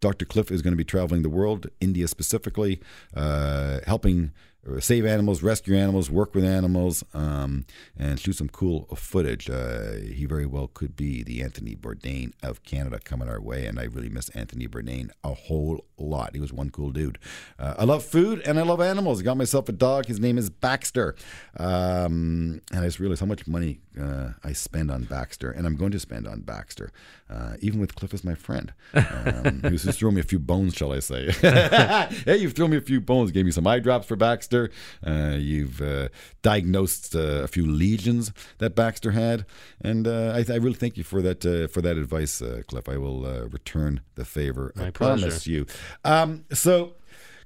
Dr. 0.00 0.24
Cliff 0.24 0.50
is 0.50 0.62
going 0.62 0.72
to 0.72 0.76
be 0.76 0.84
traveling 0.84 1.22
the 1.22 1.28
world, 1.28 1.68
India 1.80 2.08
specifically, 2.08 2.80
uh, 3.14 3.80
helping 3.86 4.32
save 4.78 5.04
animals, 5.04 5.42
rescue 5.42 5.76
animals, 5.76 6.10
work 6.10 6.34
with 6.34 6.44
animals, 6.44 7.02
um, 7.14 7.64
and 7.98 8.20
shoot 8.20 8.34
some 8.36 8.48
cool 8.48 8.86
footage. 8.94 9.50
Uh, 9.50 9.94
he 9.94 10.24
very 10.24 10.46
well 10.46 10.68
could 10.68 10.96
be 10.96 11.22
the 11.22 11.42
Anthony 11.42 11.74
Bourdain 11.74 12.32
of 12.42 12.62
Canada 12.62 13.00
coming 13.02 13.28
our 13.28 13.40
way, 13.40 13.66
and 13.66 13.78
I 13.78 13.84
really 13.84 14.08
miss 14.08 14.28
Anthony 14.30 14.68
Bourdain 14.68 15.10
a 15.24 15.34
whole 15.34 15.84
lot. 16.04 16.34
He 16.34 16.40
was 16.40 16.52
one 16.52 16.70
cool 16.70 16.90
dude. 16.90 17.18
Uh, 17.58 17.74
I 17.78 17.84
love 17.84 18.04
food 18.04 18.42
and 18.46 18.58
I 18.58 18.62
love 18.62 18.80
animals. 18.80 19.20
I 19.20 19.24
got 19.24 19.36
myself 19.36 19.68
a 19.68 19.72
dog. 19.72 20.06
His 20.06 20.20
name 20.20 20.38
is 20.38 20.50
Baxter. 20.50 21.14
Um, 21.58 22.60
and 22.72 22.80
I 22.80 22.84
just 22.84 22.98
realized 23.00 23.20
how 23.20 23.26
much 23.26 23.46
money 23.46 23.80
uh, 24.00 24.30
I 24.42 24.52
spend 24.52 24.90
on 24.90 25.04
Baxter, 25.04 25.50
and 25.50 25.66
I'm 25.66 25.76
going 25.76 25.92
to 25.92 25.98
spend 26.00 26.26
on 26.26 26.40
Baxter, 26.40 26.90
uh, 27.28 27.56
even 27.60 27.78
with 27.80 27.94
Cliff 27.94 28.14
as 28.14 28.24
my 28.24 28.34
friend. 28.34 28.72
Um, 28.94 29.60
was 29.70 29.84
just 29.84 29.98
throwing 29.98 30.14
me 30.14 30.20
a 30.20 30.24
few 30.24 30.38
bones, 30.38 30.74
shall 30.74 30.92
I 30.92 31.00
say? 31.00 31.30
hey, 31.40 32.36
you've 32.38 32.54
thrown 32.54 32.70
me 32.70 32.78
a 32.78 32.82
few 32.82 33.00
bones. 33.00 33.30
Gave 33.32 33.44
me 33.44 33.50
some 33.50 33.66
eye 33.66 33.80
drops 33.80 34.06
for 34.06 34.16
Baxter. 34.16 34.70
Uh, 35.06 35.36
you've 35.38 35.80
uh, 35.82 36.08
diagnosed 36.42 37.14
uh, 37.14 37.42
a 37.42 37.48
few 37.48 37.66
lesions 37.66 38.32
that 38.58 38.74
Baxter 38.74 39.10
had, 39.12 39.44
and 39.80 40.06
uh, 40.08 40.32
I, 40.34 40.52
I 40.52 40.56
really 40.56 40.74
thank 40.74 40.96
you 40.96 41.04
for 41.04 41.20
that 41.22 41.44
uh, 41.44 41.68
for 41.68 41.82
that 41.82 41.96
advice, 41.96 42.40
uh, 42.40 42.62
Cliff. 42.66 42.88
I 42.88 42.96
will 42.96 43.26
uh, 43.26 43.42
return 43.48 44.00
the 44.14 44.24
favor. 44.24 44.72
I 44.76 44.84
My 44.84 44.90
promise 44.90 45.44
pleasure. 45.44 45.50
you. 45.50 45.66
Um, 46.04 46.44
so. 46.52 46.94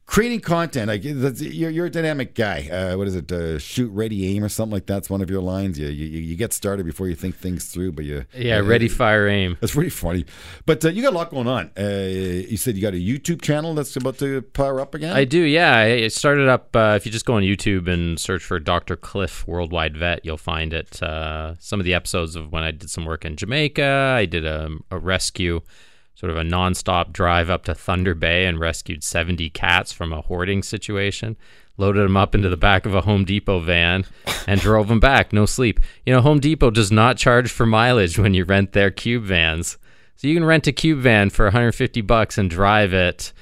Creating 0.08 0.38
content, 0.38 0.88
I, 0.88 0.94
you're, 0.94 1.68
you're 1.68 1.86
a 1.86 1.90
dynamic 1.90 2.36
guy. 2.36 2.68
Uh, 2.68 2.96
what 2.96 3.08
is 3.08 3.16
it? 3.16 3.32
Uh, 3.32 3.58
shoot, 3.58 3.88
ready, 3.88 4.36
aim, 4.36 4.44
or 4.44 4.48
something 4.48 4.72
like 4.72 4.86
that's 4.86 5.10
one 5.10 5.20
of 5.20 5.28
your 5.28 5.42
lines. 5.42 5.80
You, 5.80 5.88
you 5.88 6.06
you 6.06 6.36
get 6.36 6.52
started 6.52 6.86
before 6.86 7.08
you 7.08 7.16
think 7.16 7.34
things 7.34 7.64
through, 7.64 7.90
but 7.90 8.04
you 8.04 8.24
Yeah, 8.32 8.58
uh, 8.58 8.62
ready, 8.62 8.86
fire, 8.86 9.26
aim. 9.26 9.56
That's 9.60 9.74
pretty 9.74 9.90
funny. 9.90 10.24
But 10.64 10.84
uh, 10.84 10.90
you 10.90 11.02
got 11.02 11.12
a 11.12 11.16
lot 11.16 11.30
going 11.30 11.48
on. 11.48 11.72
Uh, 11.76 11.82
you 11.82 12.56
said 12.56 12.76
you 12.76 12.82
got 12.82 12.94
a 12.94 12.98
YouTube 12.98 13.42
channel 13.42 13.74
that's 13.74 13.96
about 13.96 14.16
to 14.18 14.42
power 14.42 14.80
up 14.80 14.94
again. 14.94 15.12
I 15.12 15.24
do, 15.24 15.40
yeah. 15.40 15.82
It 15.82 16.12
started 16.12 16.48
up. 16.48 16.76
Uh, 16.76 16.94
if 16.94 17.04
you 17.04 17.10
just 17.10 17.26
go 17.26 17.34
on 17.34 17.42
YouTube 17.42 17.88
and 17.92 18.16
search 18.16 18.44
for 18.44 18.60
Dr. 18.60 18.94
Cliff 18.94 19.44
Worldwide 19.48 19.96
Vet, 19.96 20.24
you'll 20.24 20.36
find 20.36 20.72
it. 20.72 21.02
Uh, 21.02 21.56
some 21.58 21.80
of 21.80 21.84
the 21.84 21.94
episodes 21.94 22.36
of 22.36 22.52
when 22.52 22.62
I 22.62 22.70
did 22.70 22.90
some 22.90 23.06
work 23.06 23.24
in 23.24 23.34
Jamaica, 23.34 24.14
I 24.16 24.24
did 24.26 24.46
a, 24.46 24.70
a 24.92 25.00
rescue, 25.00 25.62
sort 26.16 26.30
of 26.30 26.38
a 26.38 26.42
nonstop 26.42 27.12
drive 27.12 27.50
up 27.50 27.64
to 27.64 27.74
Thunder 27.74 28.14
Bay 28.14 28.46
and 28.46 28.58
rescued 28.58 29.04
70 29.04 29.50
cats 29.50 29.92
from 29.92 30.12
a 30.12 30.22
hoarding 30.22 30.62
situation. 30.62 31.36
Loaded 31.76 32.04
them 32.04 32.16
up 32.16 32.34
into 32.34 32.48
the 32.48 32.56
back 32.56 32.86
of 32.86 32.94
a 32.94 33.02
Home 33.02 33.26
Depot 33.26 33.60
van 33.60 34.06
and 34.46 34.58
drove 34.58 34.88
them 34.88 34.98
back. 34.98 35.34
No 35.34 35.44
sleep. 35.44 35.78
You 36.06 36.14
know, 36.14 36.22
Home 36.22 36.40
Depot 36.40 36.70
does 36.70 36.90
not 36.90 37.18
charge 37.18 37.50
for 37.50 37.66
mileage 37.66 38.18
when 38.18 38.32
you 38.32 38.44
rent 38.44 38.72
their 38.72 38.90
cube 38.90 39.24
vans. 39.24 39.76
So 40.16 40.26
you 40.26 40.34
can 40.34 40.46
rent 40.46 40.66
a 40.66 40.72
cube 40.72 41.00
van 41.00 41.28
for 41.28 41.44
150 41.44 42.00
bucks 42.00 42.38
and 42.38 42.48
drive 42.48 42.94
it 42.94 43.34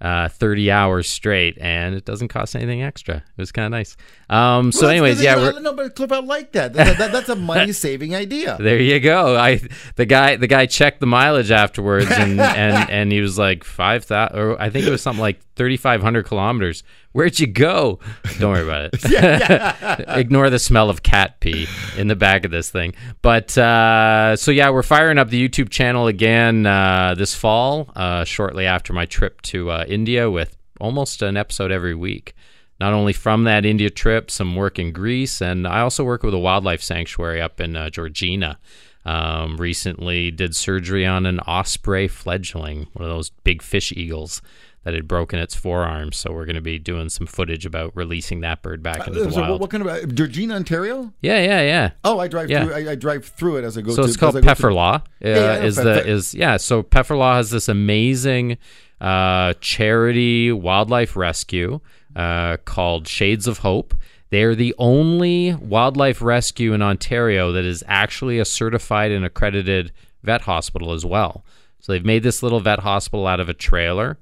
uh, 0.00 0.28
30 0.28 0.70
hours 0.70 1.08
straight, 1.10 1.58
and 1.60 1.94
it 1.94 2.04
doesn't 2.04 2.28
cost 2.28 2.56
anything 2.56 2.82
extra. 2.82 3.16
It 3.16 3.22
was 3.36 3.52
kind 3.52 3.66
of 3.66 3.70
nice. 3.72 3.96
Um, 4.30 4.72
so, 4.72 4.82
Well, 4.82 4.90
anyways, 4.90 5.22
yeah, 5.22 5.36
we're, 5.36 5.60
no, 5.60 5.72
but 5.74 5.94
Cliff, 5.94 6.10
I 6.10 6.20
like 6.20 6.52
that. 6.52 6.72
That- 6.72 6.96
that- 6.98 7.12
that's 7.12 7.28
a 7.28 7.36
money 7.36 7.72
saving 7.86 8.14
idea. 8.14 8.56
there 8.58 8.78
you 8.80 8.98
go. 9.00 9.36
I 9.36 9.60
the 9.96 10.06
guy 10.06 10.36
the 10.36 10.46
guy 10.46 10.66
checked 10.66 11.00
the 11.00 11.06
mileage 11.06 11.50
afterwards, 11.50 12.10
and 12.10 12.40
and 12.40 12.90
and 12.90 13.12
he 13.12 13.20
was 13.20 13.38
like 13.38 13.62
five 13.64 14.04
thousand, 14.04 14.38
or 14.38 14.60
I 14.60 14.70
think 14.70 14.86
it 14.86 14.90
was 14.90 15.02
something 15.02 15.20
like 15.20 15.40
3,500 15.56 16.24
kilometers. 16.24 16.82
Where'd 17.12 17.40
you 17.40 17.48
go? 17.48 17.98
Don't 18.38 18.52
worry 18.52 18.62
about 18.62 18.90
it. 18.92 20.04
Ignore 20.08 20.48
the 20.50 20.60
smell 20.60 20.90
of 20.90 21.02
cat 21.02 21.40
pee 21.40 21.66
in 21.96 22.06
the 22.06 22.14
back 22.14 22.44
of 22.44 22.52
this 22.52 22.70
thing. 22.70 22.94
But 23.20 23.56
uh, 23.58 24.36
so 24.36 24.52
yeah, 24.52 24.70
we're 24.70 24.84
firing 24.84 25.18
up 25.18 25.28
the 25.28 25.48
YouTube 25.48 25.70
channel 25.70 26.06
again 26.06 26.66
uh, 26.66 27.14
this 27.16 27.34
fall, 27.34 27.90
uh, 27.96 28.24
shortly 28.24 28.64
after 28.64 28.92
my 28.92 29.06
trip 29.06 29.42
to 29.42 29.70
uh, 29.70 29.84
India, 29.88 30.30
with 30.30 30.56
almost 30.80 31.20
an 31.22 31.36
episode 31.36 31.72
every 31.72 31.96
week. 31.96 32.34
Not 32.78 32.94
only 32.94 33.12
from 33.12 33.44
that 33.44 33.66
India 33.66 33.90
trip, 33.90 34.30
some 34.30 34.54
work 34.54 34.78
in 34.78 34.92
Greece, 34.92 35.42
and 35.42 35.66
I 35.66 35.80
also 35.80 36.04
work 36.04 36.22
with 36.22 36.32
a 36.32 36.38
wildlife 36.38 36.82
sanctuary 36.82 37.40
up 37.40 37.60
in 37.60 37.76
uh, 37.76 37.90
Georgina. 37.90 38.58
Um, 39.04 39.56
recently, 39.56 40.30
did 40.30 40.54
surgery 40.54 41.04
on 41.04 41.26
an 41.26 41.40
osprey 41.40 42.06
fledgling, 42.06 42.86
one 42.92 43.04
of 43.04 43.10
those 43.10 43.30
big 43.30 43.62
fish 43.62 43.92
eagles 43.92 44.40
that 44.84 44.94
had 44.94 45.06
broken 45.06 45.38
its 45.38 45.54
forearm. 45.54 46.10
So 46.12 46.32
we're 46.32 46.46
going 46.46 46.54
to 46.56 46.62
be 46.62 46.78
doing 46.78 47.08
some 47.10 47.26
footage 47.26 47.66
about 47.66 47.92
releasing 47.94 48.40
that 48.40 48.62
bird 48.62 48.82
back 48.82 49.06
into 49.06 49.20
the 49.20 49.28
Uh, 49.28 49.30
so 49.30 49.40
wild. 49.40 49.50
what, 49.52 49.60
what 49.62 49.70
kind 49.70 49.82
of 49.82 49.88
uh, 49.88 50.06
Georgina, 50.06 50.54
Ontario? 50.54 51.12
yeah, 51.20 51.38
yeah, 51.42 51.60
yeah. 51.60 51.90
Oh, 52.04 52.18
I 52.18 52.28
drive 52.28 52.48
Yeah. 52.50 52.64
through. 52.64 52.74
I, 52.74 52.90
I 52.92 52.94
drive 52.94 53.24
through 53.26 53.56
it 53.58 53.64
as 53.64 53.76
I 53.76 53.82
go. 53.82 53.92
So 53.92 54.02
to, 54.02 54.08
it's 54.08 54.16
called 54.16 54.36
I 54.36 54.40
to- 54.40 54.46
Pefferlaw. 54.46 54.94
Uh, 55.00 55.02
yeah, 55.20 55.56
is 55.62 55.76
Pe- 55.76 55.84
the 55.84 56.02
Pe- 56.02 56.10
is 56.10 56.34
yeah. 56.34 56.56
So 56.56 56.82
Pefferlaw 56.82 57.34
has 57.36 57.50
this 57.50 57.68
amazing 57.68 58.56
uh, 59.00 59.54
charity 59.60 60.52
wildlife 60.52 61.16
rescue 61.16 61.80
uh, 62.16 62.56
called 62.64 63.06
Shades 63.08 63.46
of 63.46 63.58
Hope. 63.58 63.94
They 64.30 64.42
are 64.44 64.54
the 64.54 64.74
only 64.78 65.54
wildlife 65.54 66.22
rescue 66.22 66.72
in 66.72 66.82
Ontario 66.82 67.50
that 67.52 67.64
is 67.64 67.82
actually 67.86 68.38
a 68.38 68.44
certified 68.44 69.10
and 69.10 69.24
accredited 69.24 69.92
vet 70.22 70.42
hospital 70.42 70.92
as 70.92 71.04
well. 71.04 71.44
So 71.80 71.92
they've 71.92 72.04
made 72.04 72.22
this 72.22 72.42
little 72.42 72.60
vet 72.60 72.80
hospital 72.80 73.26
out 73.26 73.40
of 73.40 73.48
a 73.48 73.54
trailer, 73.54 74.18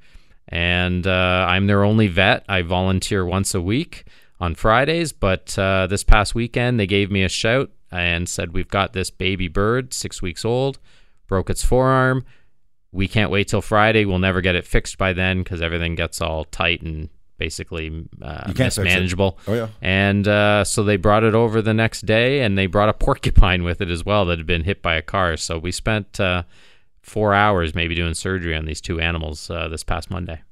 and 0.49 1.07
uh, 1.07 1.47
I'm 1.49 1.67
their 1.67 1.85
only 1.85 2.09
vet. 2.09 2.45
I 2.49 2.63
volunteer 2.63 3.25
once 3.25 3.55
a 3.55 3.61
week 3.61 4.05
on 4.41 4.55
Fridays, 4.55 5.13
but 5.13 5.59
uh, 5.59 5.87
this 5.87 6.05
past 6.05 6.35
weekend 6.35 6.79
they 6.79 6.87
gave 6.87 7.11
me 7.11 7.23
a 7.25 7.29
shout 7.29 7.71
and 7.91 8.29
said, 8.29 8.53
We've 8.53 8.69
got 8.69 8.93
this 8.93 9.11
baby 9.11 9.49
bird, 9.49 9.93
six 9.93 10.23
weeks 10.23 10.45
old, 10.45 10.79
broke 11.27 11.51
its 11.51 11.65
forearm. 11.65 12.25
We 12.93 13.09
can't 13.09 13.31
wait 13.31 13.49
till 13.49 13.61
Friday. 13.61 14.05
We'll 14.07 14.19
never 14.19 14.41
get 14.41 14.55
it 14.55 14.65
fixed 14.65 14.97
by 14.97 15.13
then 15.13 15.43
because 15.43 15.61
everything 15.61 15.95
gets 15.95 16.21
all 16.23 16.45
tight 16.45 16.81
and 16.83 17.11
basically 17.37 17.89
uh, 18.23 18.45
You 18.49 18.55
can't 18.55 18.73
fix 18.73 18.79
it. 18.79 18.85
mismanageable. 18.85 19.39
Oh, 19.47 19.55
yeah. 19.55 19.69
And 19.83 20.27
uh, 20.27 20.65
so 20.65 20.83
they 20.83 20.97
brought 20.97 21.23
it 21.23 21.35
over 21.35 21.61
the 21.61 21.75
next 21.75 22.07
day 22.07 22.41
and 22.41 22.57
they 22.57 22.67
brought 22.67 22.89
a 22.89 22.95
porcupine 22.95 23.63
with 23.63 23.81
it 23.83 23.91
as 23.91 24.05
well 24.07 24.25
that 24.27 24.39
had 24.39 24.47
been 24.47 24.65
hit 24.65 24.81
by 24.83 24.95
a 24.97 25.03
car. 25.03 25.37
So 25.37 25.59
we 25.59 25.71
spent 25.71 26.19
uh, 26.19 26.45
four 27.09 27.35
hours 27.35 27.75
maybe 27.75 27.95
doing 27.95 28.15
surgery 28.15 28.55
on 28.55 28.65
these 28.67 28.81
two 28.81 29.01
animals 29.01 29.51
uh, 29.51 29.69
this 29.69 29.83
past 29.85 30.11
Monday. 30.11 30.43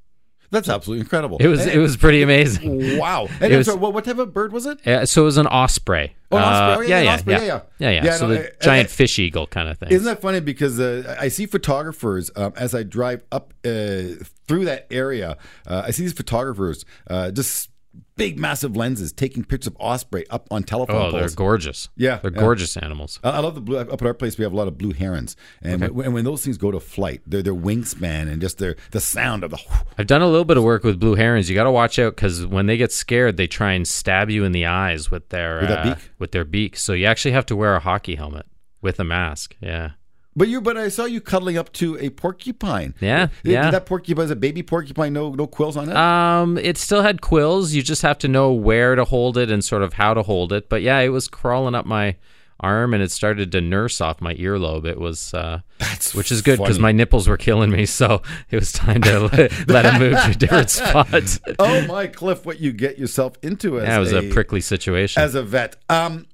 That's 0.53 0.69
absolutely 0.69 1.01
incredible. 1.01 1.39
It 1.39 1.49
was 1.49 1.67
it 1.67 1.79
was 1.79 1.97
pretty 1.97 2.23
amazing. 2.23 2.99
wow. 2.99 3.27
And 3.41 3.53
It 3.53 3.57
was- 3.57 3.67
sorry, 3.67 3.79
what, 3.81 3.93
what 3.95 4.05
type 4.05 4.19
of 4.19 4.33
bird 4.33 4.53
was 4.53 4.65
it? 4.65 4.87
Uh, 4.87 5.05
so 5.05 5.23
it 5.23 5.25
was 5.25 5.39
an 5.39 5.49
osprey. 5.49 6.15
Oh, 6.31 6.37
an 6.37 6.43
osprey. 6.45 6.57
Uh, 6.63 6.77
Oh, 6.77 6.81
yeah, 6.83 6.87
yeah, 6.99 7.03
yeah, 7.03 7.15
osprey. 7.15 7.33
yeah, 7.35 7.41
Yeah, 7.41 7.61
yeah, 7.79 7.91
yeah. 7.91 8.05
yeah, 8.05 8.17
So 8.17 8.29
no, 8.29 8.35
the 8.35 8.47
I- 8.47 8.65
giant 8.65 8.89
I- 8.89 8.93
fish 8.93 9.19
eagle 9.19 9.49
kind 9.49 9.69
of 9.69 9.77
thing. 9.79 9.89
Isn't 9.91 10.05
that 10.07 10.21
funny? 10.23 10.39
Because 10.39 10.79
uh, 10.79 11.17
I 11.19 11.27
see 11.29 11.47
photographers 11.47 12.31
um, 12.37 12.53
as 12.57 12.77
I 12.77 12.85
drive 12.85 13.25
up 13.33 13.53
uh, 13.65 14.23
through 14.47 14.67
that 14.67 14.87
area. 14.93 15.37
Uh, 15.67 15.83
I 15.87 15.91
see 15.91 16.03
these 16.05 16.13
photographers 16.13 16.85
uh, 17.09 17.33
just 17.33 17.71
big, 18.17 18.39
massive 18.39 18.77
lenses 18.77 19.13
taking 19.13 19.45
pictures 19.45 19.69
of 19.69 19.77
osprey 19.79 20.27
up 20.29 20.49
on 20.51 20.63
telephone 20.63 20.97
oh, 20.97 21.13
they're 21.13 21.29
gorgeous. 21.31 21.89
Yeah, 21.97 22.19
they're 22.19 22.33
yeah. 22.33 22.41
gorgeous 22.41 22.77
animals. 22.77 23.21
I 23.23 23.31
I 23.31 23.39
love 23.41 23.55
the 23.55 23.61
blue. 23.61 23.79
Up 23.79 23.93
at 23.93 24.03
our 24.03 24.15
place, 24.15 24.39
we 24.39 24.45
have 24.45 24.53
a 24.53 24.57
lot 24.57 24.69
of 24.69 24.79
blue 24.79 24.93
herons, 24.93 25.37
and 25.63 25.89
when, 25.91 26.13
when 26.13 26.25
those 26.25 26.45
things 26.45 26.59
go 26.59 26.71
to 26.71 26.81
flight, 26.81 27.23
their 27.27 27.43
their 27.43 27.55
wingspan 27.55 28.31
and 28.31 28.41
just 28.41 28.59
their 28.59 28.77
the 28.91 29.01
sound 29.01 29.45
of 29.45 29.51
the. 29.51 29.59
I've 29.99 30.07
done 30.07 30.23
a 30.23 30.29
little 30.29 30.45
bit 30.45 30.57
of 30.57 30.65
work 30.65 30.85
with 30.85 30.99
blue 30.99 31.15
herons. 31.15 31.49
You 31.49 31.55
got 31.55 31.65
to 31.65 31.71
watch 31.71 31.99
out 31.99 32.17
because 32.17 32.47
when 32.47 32.67
they 32.67 32.77
get 32.77 32.93
scared, 32.93 33.37
they 33.37 33.47
try 33.47 33.73
and 33.73 33.87
stab 33.87 34.31
you 34.31 34.45
in 34.45 34.53
the 34.53 34.67
eyes 34.67 35.11
with 35.11 35.29
their 35.29 35.61
With 35.61 35.71
uh, 35.71 35.83
beak? 35.95 36.11
with 36.19 36.33
their 36.33 36.45
beak. 36.45 36.77
So 36.77 36.93
you 36.93 37.07
actually 37.07 37.33
have 37.33 37.47
to 37.47 37.57
wear 37.57 37.75
a 37.75 37.81
hockey 37.81 38.15
helmet 38.15 38.47
with 38.81 38.99
a 39.01 39.05
mask. 39.05 39.57
Yeah. 39.61 39.91
But 40.39 40.49
you, 40.49 40.61
but 40.61 40.77
I 40.77 40.89
saw 40.89 41.07
you 41.07 41.23
cuddling 41.23 41.57
up 41.57 41.73
to 41.75 41.99
a 41.99 42.11
porcupine. 42.11 42.95
Yeah, 43.01 43.29
Did- 43.43 43.53
yeah. 43.53 43.65
Did 43.65 43.75
that 43.75 43.87
porcupine 43.87 44.27
is 44.27 44.31
a 44.31 44.37
baby 44.37 44.63
porcupine? 44.63 45.15
No, 45.15 45.31
no 45.31 45.47
quills 45.47 45.77
on 45.79 45.89
it. 45.89 45.97
Um, 45.97 46.59
it 46.59 46.77
still 46.77 47.01
had 47.03 47.23
quills. 47.23 47.73
You 47.73 47.83
just 47.83 48.03
have 48.03 48.19
to 48.19 48.29
know 48.29 48.53
where 48.53 48.95
to 48.95 49.05
hold 49.05 49.39
it 49.39 49.51
and 49.51 49.65
sort 49.65 49.83
of 49.83 49.95
how 49.95 50.13
to 50.13 50.23
hold 50.23 50.53
it. 50.53 50.69
But 50.69 50.83
yeah, 50.83 50.99
it 51.01 51.09
was 51.09 51.27
crawling 51.27 51.75
up 51.75 51.87
my 51.87 52.17
arm 52.61 52.95
and 52.95 53.03
it 53.03 53.11
started 53.11 53.53
to 53.53 53.61
nurse 53.61 54.01
off 54.01 54.21
my 54.21 54.35
earlobe. 54.35 54.87
It 54.87 54.99
was, 54.99 55.33
uh, 55.35 55.61
That's 55.79 56.15
which 56.15 56.31
is 56.33 56.41
good 56.43 56.59
because 56.59 56.79
my 56.79 56.93
nipples 56.93 57.29
were 57.29 57.37
killing 57.37 57.71
me. 57.71 57.85
So 57.87 58.23
it 58.51 58.57
was 58.57 58.73
time 58.73 59.03
to 59.03 59.21
let, 59.33 59.69
let 59.69 59.87
it 59.87 59.99
move 59.99 60.19
to 60.23 60.31
a 60.31 60.35
different 60.35 60.71
spot. 60.81 61.39
oh 61.59 61.87
my 61.87 62.07
Cliff, 62.07 62.45
what 62.47 62.61
you 62.61 62.73
get 62.73 62.99
yourself 62.99 63.35
into 63.43 63.79
as 63.81 63.87
Yeah, 63.89 63.97
it 63.97 64.01
was 64.01 64.13
a, 64.13 64.31
prickly 64.31 64.61
situation. 64.61 65.23
as 65.23 65.35
a 65.35 65.43
vet. 65.43 65.77
Um, 65.91 66.27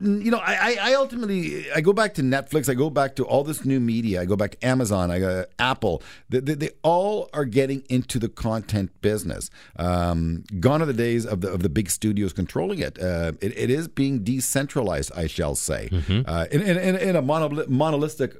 you 0.00 0.30
know, 0.30 0.38
I, 0.38 0.78
I, 0.80 0.94
ultimately 0.94 1.70
I 1.72 1.80
go 1.80 1.92
back 1.92 2.14
to 2.14 2.22
Netflix. 2.22 2.68
I 2.70 2.74
go 2.74 2.88
back 2.88 3.16
to 3.16 3.24
all 3.24 3.44
this 3.44 3.64
new 3.64 3.80
media. 3.80 4.22
I 4.22 4.24
go 4.24 4.34
back 4.36 4.52
to 4.52 4.66
Amazon. 4.66 5.10
I 5.10 5.18
go 5.18 5.44
Apple. 5.58 6.02
They, 6.30 6.40
they, 6.40 6.54
they 6.54 6.70
all 6.82 7.28
are 7.34 7.44
getting 7.44 7.84
into 7.88 8.18
the 8.18 8.28
content 8.28 8.90
business. 9.02 9.50
Um, 9.76 10.44
gone 10.58 10.80
are 10.80 10.86
the 10.86 10.94
days 10.94 11.26
of 11.26 11.42
the 11.42 11.50
of 11.52 11.62
the 11.62 11.68
big 11.68 11.90
studios 11.90 12.32
controlling 12.32 12.78
it. 12.78 12.98
Uh, 12.98 13.32
it, 13.40 13.56
it 13.56 13.70
is 13.70 13.88
being 13.88 14.24
decentralized, 14.24 15.12
I 15.14 15.26
shall 15.26 15.54
say, 15.54 15.90
uh, 16.26 16.46
in, 16.50 16.62
in, 16.62 16.78
in, 16.78 16.96
in 16.96 17.16
a 17.16 17.22
monolith, 17.22 17.68
monolithic 17.68 18.36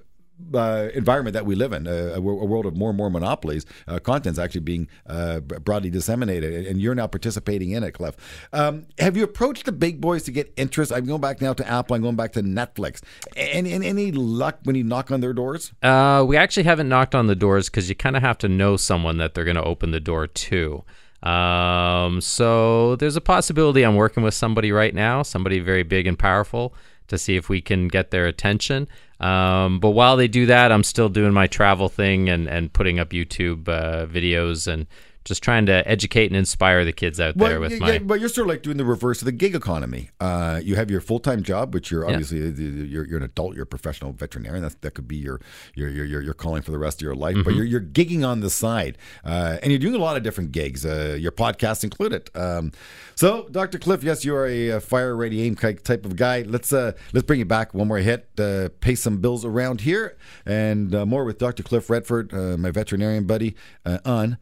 uh, 0.55 0.89
environment 0.95 1.35
that 1.35 1.47
we 1.47 1.55
live 1.55 1.73
in, 1.73 1.87
uh, 1.87 1.91
a, 1.91 2.17
a 2.17 2.21
world 2.21 2.67
of 2.67 2.77
more 2.77 2.91
and 2.91 2.97
more 2.97 3.11
monopolies, 3.11 3.67
uh, 3.87 3.99
content's 3.99 4.39
actually 4.39 4.61
being 4.61 4.89
uh, 5.07 5.41
broadly 5.41 5.91
disseminated, 5.91 6.67
and 6.67 6.81
you're 6.81 6.95
now 6.95 7.07
participating 7.07 7.71
in 7.71 7.83
it, 7.83 7.93
Cliff. 7.93 8.17
Um, 8.53 8.87
have 8.99 9.17
you 9.17 9.25
approached 9.25 9.67
the 9.67 9.73
big 9.73 10.01
boys 10.01 10.23
to 10.25 10.33
get 10.33 10.53
interest? 10.57 10.93
I'm 10.93 11.07
going 11.07 11.21
back 11.21 11.41
now 11.41 11.53
to 11.53 11.69
Apple. 11.69 11.97
I'm 11.97 12.03
going 12.03 12.17
back 12.17 12.33
to 12.33 12.43
Netflix. 12.43 13.01
Any, 13.37 13.73
any, 13.73 13.87
any 13.87 14.13
luck 14.13 14.59
when 14.65 14.77
you 14.77 14.85
knock 14.85 15.11
on 15.11 15.21
their 15.21 15.33
doors? 15.33 15.73
Uh, 15.83 16.25
we 16.27 16.37
actually 16.37 16.65
haven't 16.65 16.89
knocked 16.89 17.15
on 17.15 17.27
the 17.27 17.37
doors 17.37 17.69
because 17.69 17.89
you 17.89 17.95
kind 17.95 18.17
of 18.17 18.23
have 18.23 18.39
to 18.39 18.49
know 18.49 18.77
someone 18.77 19.19
that 19.19 19.35
they're 19.35 19.45
going 19.45 19.57
to 19.57 19.65
open 19.65 19.91
the 19.91 20.01
door 20.01 20.27
to. 20.27 20.85
Um, 21.23 22.21
so 22.21 22.97
there's 22.97 23.17
a 23.17 23.21
possibility 23.21 23.83
I'm 23.83 23.97
working 23.97 24.23
with 24.23 24.35
somebody 24.35 24.73
right 24.73 24.95
now, 24.95 25.23
somebody 25.23 25.61
very 25.61 25.83
big 25.83 26.07
and 26.07 26.19
powerful, 26.19 26.75
to 27.09 27.19
see 27.19 27.37
if 27.37 27.49
we 27.49 27.61
can 27.61 27.89
get 27.89 28.11
their 28.11 28.27
attention. 28.27 28.89
Um, 29.21 29.81
but 29.81 29.91
while 29.91 30.17
they 30.17 30.29
do 30.29 30.47
that, 30.47 30.73
I'm 30.73 30.83
still 30.83 31.09
doing 31.09 31.33
my 31.33 31.47
travel 31.47 31.89
thing 31.89 32.29
and, 32.29 32.49
and 32.49 32.73
putting 32.73 32.99
up 32.99 33.11
YouTube 33.11 33.69
uh, 33.69 34.07
videos 34.07 34.67
and 34.67 34.87
just 35.25 35.43
trying 35.43 35.67
to 35.67 35.87
educate 35.87 36.27
and 36.27 36.37
inspire 36.37 36.85
the 36.85 36.93
kids 36.93 37.21
out 37.21 37.37
there 37.37 37.61
with 37.61 37.73
yeah, 37.73 37.79
my. 37.79 37.93
yeah, 37.93 37.99
but 37.99 38.21
you're 38.21 38.29
sort 38.29 38.47
of 38.47 38.51
like 38.51 38.63
doing 38.63 38.79
the 38.79 38.85
reverse 38.85 39.21
of 39.21 39.27
the 39.27 39.33
gig 39.33 39.55
economy. 39.55 40.11
Uh, 40.19 40.61
you 40.63 40.77
have 40.77 40.91
your 40.91 41.01
full 41.01 41.19
time 41.19 41.43
job, 41.43 41.75
which 41.75 41.91
you're 41.91 42.05
Yeah. 42.05 42.13
obviously 42.13 42.39
you're, 42.39 43.07
you're 43.07 43.19
an 43.19 43.25
adult, 43.25 43.55
you're 43.55 43.65
a 43.65 43.67
professional 43.67 44.13
veterinarian. 44.13 44.63
That 44.63 44.81
that 44.81 44.95
could 44.95 45.09
be 45.09 45.17
your 45.17 45.41
your 45.75 45.89
your 45.89 46.05
your, 46.05 46.23
your 46.23 46.35
calling 46.35 46.63
for 46.63 46.71
the 46.71 46.79
rest 46.79 46.99
of 46.99 47.03
your 47.03 47.15
life. 47.15 47.35
Mm-hmm. 47.37 47.45
But 47.45 47.55
you're 47.55 47.67
you're 47.67 47.81
gigging 47.81 48.27
on 48.27 48.41
the 48.41 48.51
side, 48.51 48.97
uh, 49.25 49.59
and 49.63 49.71
you're 49.71 49.79
doing 49.79 49.95
a 49.95 49.99
lot 49.99 50.17
of 50.17 50.23
different 50.23 50.53
gigs. 50.53 50.87
Uh, 50.87 51.17
your 51.19 51.33
podcast 51.33 51.85
included. 51.85 52.31
Um, 52.35 52.73
so, 53.15 53.49
Dr. 53.51 53.79
Cliff, 53.79 54.03
yes, 54.03 54.25
you 54.25 54.35
are 54.35 54.47
a, 54.47 54.81
fire 54.81 55.15
ready 55.15 55.43
aim 55.43 55.55
type 55.55 56.07
of 56.07 56.17
guy. 56.17 56.43
Let's 56.43 56.73
uh, 56.73 56.93
let's 57.13 57.27
bring 57.27 57.39
you 57.39 57.45
back 57.45 57.75
one 57.75 57.89
more 57.89 57.99
hit, 57.99 58.31
uh, 58.39 58.71
pay 58.81 58.95
some 58.95 59.19
bills 59.19 59.45
around 59.45 59.83
here, 59.83 60.17
and 60.47 60.95
uh, 60.95 61.05
more 61.05 61.25
with 61.25 61.39
Dr. 61.39 61.63
Cliff 61.63 61.91
Redford, 61.91 62.33
uh, 62.33 62.57
my 62.57 62.71
veterinarian 62.71 63.27
buddy, 63.27 63.57
uh, 63.85 63.99
on 64.07 64.39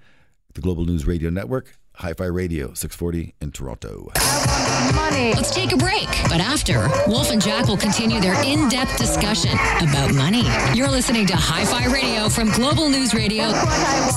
the 0.59 0.63
Global 0.63 0.85
News 0.85 1.07
Radio 1.07 1.31
Network, 1.31 1.79
Hi 1.95 2.13
Fi 2.15 2.25
Radio, 2.25 2.75
640 2.75 3.37
in 3.41 3.53
Toronto. 3.53 4.11
Let's 4.15 5.55
take 5.55 5.73
a 5.73 5.77
break. 5.77 6.09
But 6.25 6.41
after, 6.41 6.89
Wolf 7.07 7.31
and 7.31 7.41
Jack 7.41 7.69
will 7.69 7.77
continue 7.77 8.21
their 8.21 8.35
in 8.45 8.69
depth 8.69 8.99
discussion 8.99 9.53
about 9.81 10.13
money. 10.15 10.43
You're 10.75 10.89
listening 10.89 11.27
to 11.27 11.37
Hi 11.37 11.65
Fi 11.65 11.87
Radio 11.93 12.29
from 12.29 12.51
Global 12.51 12.89
News 12.89 13.15
Radio, 13.15 13.53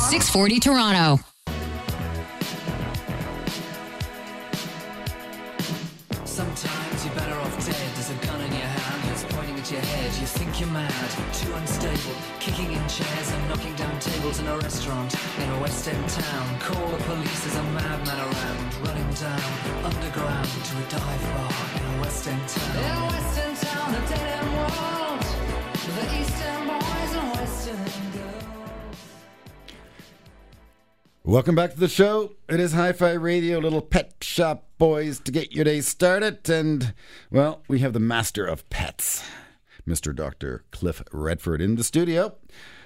640 0.10 0.60
Toronto. 0.60 1.24
Sometimes 6.26 7.06
you're 7.06 7.14
better 7.14 7.36
off 7.36 7.66
dead. 7.68 7.76
There's 7.94 8.10
a 8.10 8.26
gun 8.26 8.42
in 8.42 8.52
your 8.52 8.62
hand, 8.62 9.12
it's 9.12 9.24
pointing 9.32 9.60
at 9.60 9.72
your 9.72 9.82
head. 9.82 10.06
You 10.20 10.26
think 10.26 10.60
you're 10.60 10.70
mad, 10.70 11.11
chairs 13.02 13.32
and 13.32 13.50
knocking 13.50 13.76
down 13.76 14.00
tables 14.00 14.40
in 14.40 14.48
a 14.48 14.58
restaurant 14.58 15.14
in 15.40 15.50
a 15.50 15.60
West 15.62 15.88
End 15.88 16.10
town. 16.10 16.60
Call 16.60 16.88
the 16.90 16.98
police, 17.04 17.44
there's 17.44 17.56
a 17.56 17.64
madman 17.64 18.20
around. 18.20 18.88
Running 18.88 19.14
down 19.14 19.42
underground 19.86 20.48
to 20.48 20.78
a 20.78 20.84
dive 20.90 21.24
bar 21.34 21.52
in 21.78 21.84
a 21.98 22.02
West 22.02 22.28
End 22.28 22.48
town. 22.48 22.78
In 22.78 22.84
a 22.84 23.06
West 23.08 23.40
End 23.40 23.58
town, 23.58 23.96
a 23.96 24.08
dead 24.08 24.28
end 24.40 24.54
world. 24.56 25.22
The 25.96 26.06
East 26.20 26.44
End 26.44 26.68
boys 26.70 27.14
and 27.16 27.32
West 27.38 27.70
End 27.70 28.14
girls. 28.14 28.98
Welcome 31.24 31.56
back 31.56 31.74
to 31.74 31.80
the 31.80 31.88
show. 31.88 32.34
It 32.50 32.60
is 32.60 32.74
Hi 32.74 32.92
Fi 32.92 33.12
Radio, 33.14 33.60
little 33.60 33.82
pet 33.82 34.16
shop 34.22 34.68
boys 34.78 35.20
to 35.22 35.32
get 35.32 35.52
your 35.52 35.66
day 35.66 35.82
started. 35.82 36.50
And, 36.50 36.94
well, 37.30 37.64
we 37.68 37.80
have 37.80 37.94
the 37.94 38.00
master 38.00 38.46
of 38.46 38.68
pets, 38.70 39.24
Mr. 39.88 40.16
Dr. 40.16 40.64
Cliff 40.72 41.04
Redford, 41.12 41.62
in 41.62 41.76
the 41.76 41.84
studio. 41.84 42.36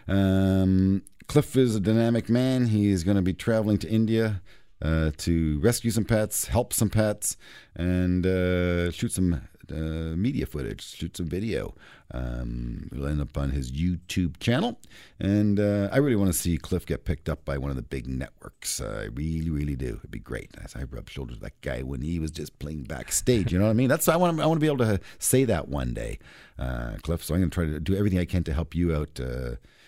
Um, 0.08 1.04
Cliff 1.28 1.56
is 1.56 1.76
a 1.76 1.80
dynamic 1.80 2.30
man. 2.30 2.68
He 2.68 2.90
is 2.90 3.04
going 3.04 3.18
to 3.18 3.24
be 3.24 3.34
traveling 3.34 3.78
to 3.80 3.90
India 3.90 4.42
uh, 4.82 5.12
to 5.18 5.60
rescue 5.60 5.92
some 5.92 6.06
pets, 6.06 6.48
help 6.48 6.74
some 6.74 6.90
pets, 6.90 7.38
and 7.76 8.26
uh, 8.26 8.92
shoot 8.92 9.12
some 9.12 9.42
uh, 9.72 10.16
media 10.16 10.46
footage, 10.46 10.84
shoot 10.84 11.18
some 11.18 11.26
video. 11.26 11.74
Um, 12.12 12.90
it'll 12.92 13.08
end 13.08 13.22
up 13.22 13.36
on 13.38 13.50
his 13.50 13.72
YouTube 13.72 14.40
channel. 14.40 14.80
And 15.20 15.60
uh, 15.60 15.90
I 15.92 15.98
really 15.98 16.16
want 16.16 16.32
to 16.32 16.38
see 16.38 16.58
Cliff 16.58 16.86
get 16.86 17.06
picked 17.06 17.30
up 17.30 17.44
by 17.46 17.58
one 17.58 17.72
of 17.72 17.76
the 17.76 17.82
big 17.82 18.08
networks. 18.08 18.80
I 18.80 19.06
really, 19.06 19.50
really 19.50 19.76
do. 19.76 19.96
It'd 19.98 20.12
be 20.12 20.20
great. 20.20 20.52
I 20.76 20.84
rubbed 20.84 21.10
shoulders 21.10 21.38
with 21.38 21.44
that 21.44 21.60
guy 21.62 21.82
when 21.82 22.02
he 22.02 22.20
was 22.20 22.32
just 22.32 22.60
playing 22.60 22.84
backstage. 22.84 23.52
You 23.52 23.58
know 23.58 23.66
what 23.66 23.72
I 23.72 23.76
mean? 23.76 23.90
That's 23.90 24.08
I 24.08 24.18
want. 24.18 24.40
I 24.40 24.46
want 24.46 24.58
to 24.58 24.62
be 24.62 24.72
able 24.72 24.86
to 24.86 25.00
say 25.18 25.46
that 25.46 25.68
one 25.68 25.94
day, 25.94 26.20
uh, 26.60 26.98
Cliff. 27.02 27.24
So 27.24 27.34
I'm 27.34 27.42
going 27.42 27.50
to 27.50 27.56
try 27.56 27.66
to 27.66 27.80
do 27.80 27.96
everything 27.96 28.20
I 28.20 28.26
can 28.26 28.44
to 28.44 28.54
help 28.54 28.76
you 28.76 28.96
out. 28.96 29.20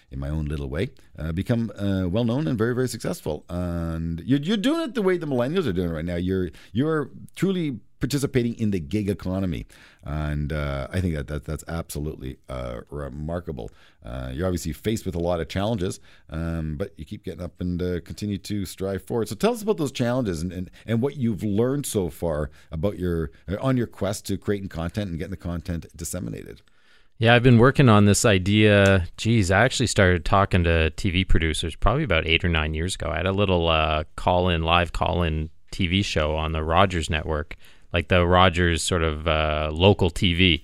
In 0.09 0.19
my 0.19 0.29
own 0.29 0.45
little 0.45 0.69
way, 0.69 0.87
uh, 1.19 1.33
become 1.33 1.69
uh, 1.77 2.07
well 2.07 2.23
known 2.23 2.47
and 2.47 2.57
very 2.57 2.73
very 2.73 2.87
successful. 2.87 3.43
And 3.49 4.21
you're, 4.21 4.39
you're 4.39 4.55
doing 4.55 4.81
it 4.81 4.95
the 4.95 5.01
way 5.01 5.17
the 5.17 5.27
millennials 5.27 5.67
are 5.67 5.73
doing 5.73 5.89
it 5.89 5.93
right 5.93 6.05
now. 6.05 6.15
You're 6.15 6.51
you're 6.71 7.09
truly 7.35 7.81
participating 7.99 8.53
in 8.57 8.71
the 8.71 8.79
gig 8.79 9.09
economy, 9.09 9.65
and 10.03 10.53
uh, 10.53 10.87
I 10.91 11.01
think 11.01 11.15
that, 11.15 11.27
that 11.27 11.43
that's 11.43 11.65
absolutely 11.67 12.37
uh, 12.47 12.81
remarkable. 12.89 13.69
Uh, 14.05 14.29
you're 14.33 14.45
obviously 14.45 14.71
faced 14.71 15.05
with 15.05 15.15
a 15.15 15.19
lot 15.19 15.41
of 15.41 15.49
challenges, 15.49 15.99
um, 16.29 16.77
but 16.77 16.93
you 16.97 17.03
keep 17.03 17.25
getting 17.25 17.41
up 17.41 17.59
and 17.59 17.81
uh, 17.81 17.99
continue 18.01 18.37
to 18.37 18.65
strive 18.65 19.03
forward. 19.03 19.27
So 19.27 19.35
tell 19.35 19.51
us 19.51 19.61
about 19.61 19.75
those 19.75 19.91
challenges 19.91 20.41
and, 20.41 20.53
and, 20.53 20.71
and 20.85 21.01
what 21.01 21.17
you've 21.17 21.43
learned 21.43 21.85
so 21.85 22.09
far 22.09 22.49
about 22.71 22.97
your 22.97 23.31
on 23.59 23.75
your 23.75 23.87
quest 23.87 24.25
to 24.27 24.37
creating 24.37 24.69
content 24.69 25.09
and 25.09 25.17
getting 25.19 25.31
the 25.31 25.37
content 25.37 25.85
disseminated. 25.97 26.61
Yeah, 27.19 27.33
I've 27.33 27.41
been 27.41 27.57
working 27.57 27.89
on 27.89 28.05
this 28.05 28.25
idea. 28.25 29.07
Geez, 29.17 29.49
I 29.49 29.61
actually 29.65 29.87
started 29.87 30.23
talking 30.23 30.63
to 30.65 30.91
TV 30.95 31.27
producers 31.27 31.75
probably 31.75 32.03
about 32.03 32.27
eight 32.27 32.45
or 32.45 32.49
nine 32.49 32.75
years 32.75 32.93
ago. 32.93 33.09
I 33.09 33.17
had 33.17 33.25
a 33.25 33.31
little 33.31 33.67
uh, 33.67 34.03
call 34.15 34.49
in, 34.49 34.61
live 34.61 34.93
call 34.93 35.23
in 35.23 35.49
TV 35.71 36.05
show 36.05 36.35
on 36.35 36.51
the 36.51 36.63
Rogers 36.63 37.09
network, 37.09 37.55
like 37.91 38.09
the 38.09 38.25
Rogers 38.25 38.83
sort 38.83 39.01
of 39.01 39.27
uh, 39.27 39.71
local 39.73 40.11
TV. 40.11 40.63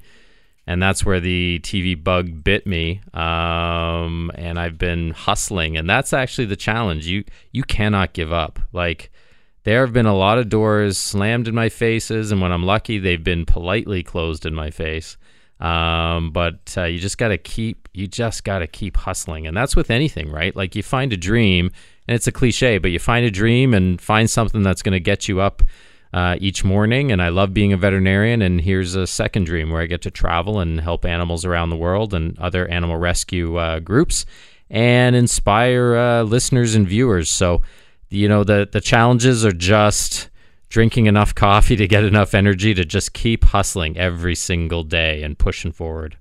And 0.68 0.82
that's 0.82 1.04
where 1.04 1.20
the 1.20 1.60
TV 1.64 2.02
bug 2.02 2.44
bit 2.44 2.68
me. 2.68 3.02
Um, 3.16 4.32
and 4.36 4.60
I've 4.60 4.78
been 4.78 5.10
hustling. 5.10 5.76
And 5.76 5.90
that's 5.90 6.14
actually 6.14 6.46
the 6.46 6.56
challenge. 6.56 7.08
You, 7.08 7.24
you 7.52 7.64
cannot 7.64 8.14
give 8.14 8.32
up. 8.32 8.60
Like, 8.72 9.12
there 9.64 9.82
have 9.82 9.92
been 9.92 10.06
a 10.06 10.16
lot 10.16 10.38
of 10.38 10.50
doors 10.50 11.00
slammed 11.00 11.48
in 11.48 11.56
my 11.56 11.70
faces. 11.70 12.32
And 12.32 12.42
when 12.42 12.52
I'm 12.52 12.64
lucky, 12.64 13.00
they've 13.00 13.24
been 13.24 13.46
politely 13.46 14.04
closed 14.04 14.46
in 14.46 14.54
my 14.54 14.70
face. 14.70 15.18
Um, 15.64 16.32
but 16.32 16.76
uh, 16.78 16.84
you 16.84 17.00
just 17.00 17.18
got 17.18 17.30
to 17.30 17.38
keep, 17.38 17.88
you 17.94 18.06
just 18.06 18.44
got 18.44 18.60
to 18.60 18.68
keep 18.68 18.98
hustling. 18.98 19.48
And 19.48 19.56
that's 19.56 19.78
with 19.78 19.90
anything, 19.90 20.30
right? 20.30 20.54
Like 20.54 20.76
you 20.76 20.84
find 20.84 21.14
a 21.14 21.18
dream, 21.18 21.72
and 22.06 22.16
it's 22.16 22.28
a 22.28 22.34
cliche, 22.34 22.80
but 22.80 22.92
you 22.92 23.00
find 23.00 23.26
a 23.26 23.32
dream 23.32 23.74
and 23.74 24.02
find 24.02 24.30
something 24.30 24.62
that's 24.62 24.82
going 24.82 24.92
to 24.92 25.00
get 25.00 25.30
you 25.30 25.40
up 25.40 25.64
uh, 26.12 26.36
each 26.42 26.66
morning. 26.66 27.14
And 27.14 27.22
I 27.22 27.30
love 27.30 27.54
being 27.54 27.72
a 27.72 27.78
veterinarian. 27.78 28.42
And 28.42 28.60
here's 28.60 28.96
a 28.96 29.08
second 29.08 29.46
dream 29.46 29.72
where 29.72 29.82
I 29.82 29.86
get 29.86 30.02
to 30.02 30.12
travel 30.12 30.60
and 30.60 30.82
help 30.82 31.06
animals 31.06 31.46
around 31.46 31.70
the 31.70 31.78
world 31.78 32.14
and 32.14 32.38
other 32.40 32.68
animal 32.68 32.98
rescue 32.98 33.56
uh, 33.56 33.80
groups 33.80 34.26
and 34.70 35.16
inspire 35.16 35.96
uh, 35.96 36.24
listeners 36.24 36.76
and 36.76 36.86
viewers. 36.86 37.32
So, 37.32 37.62
you 38.10 38.28
know, 38.28 38.44
the, 38.44 38.68
the 38.70 38.82
challenges 38.82 39.46
are 39.46 39.54
just 39.54 40.30
drinking 40.74 41.06
enough 41.06 41.36
coffee 41.36 41.76
to 41.76 41.88
get 41.88 42.04
enough 42.04 42.34
energy 42.34 42.74
to 42.74 42.84
just 42.84 43.14
keep 43.14 43.44
hustling 43.46 43.96
every 43.96 44.34
single 44.34 44.84
day 44.84 45.22
and 45.22 45.38
pushing 45.38 45.72
forward. 45.72 46.18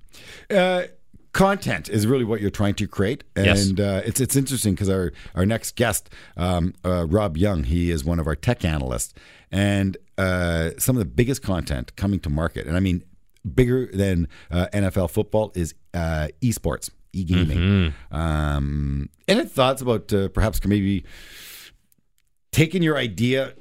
Uh, 0.47 0.83
content 1.31 1.89
is 1.89 2.05
really 2.05 2.23
what 2.23 2.39
you're 2.39 2.51
trying 2.51 2.75
to 2.75 2.87
create, 2.87 3.23
and 3.35 3.47
Yes. 3.47 3.79
uh, 3.79 4.03
it's 4.05 4.21
it's 4.21 4.35
interesting 4.35 4.75
because 4.75 4.89
our 4.89 5.11
our 5.33 5.43
next 5.47 5.75
guest, 5.75 6.07
um, 6.37 6.75
uh, 6.85 7.07
Rob 7.07 7.35
Young, 7.35 7.63
he 7.63 7.89
is 7.89 8.05
one 8.05 8.19
of 8.19 8.27
our 8.27 8.35
tech 8.35 8.63
analysts, 8.63 9.15
and 9.51 9.97
uh, 10.19 10.69
some 10.77 10.95
of 10.95 10.99
the 10.99 11.09
biggest 11.19 11.41
content 11.41 11.95
coming 11.95 12.19
to 12.19 12.29
market, 12.29 12.67
and 12.67 12.77
I 12.77 12.79
mean 12.79 13.03
bigger 13.55 13.89
than 13.91 14.27
uh, 14.51 14.67
NFL 14.71 15.09
football 15.09 15.51
is 15.55 15.73
uh, 15.95 16.27
esports, 16.43 16.91
e 17.11 17.23
gaming. 17.23 17.91
Um, 18.11 19.09
any 19.27 19.45
thoughts 19.45 19.81
about 19.81 20.13
uh, 20.13 20.27
perhaps 20.29 20.63
maybe 20.63 21.03
taking 22.51 22.83
your 22.83 22.97
idea? 22.97 23.53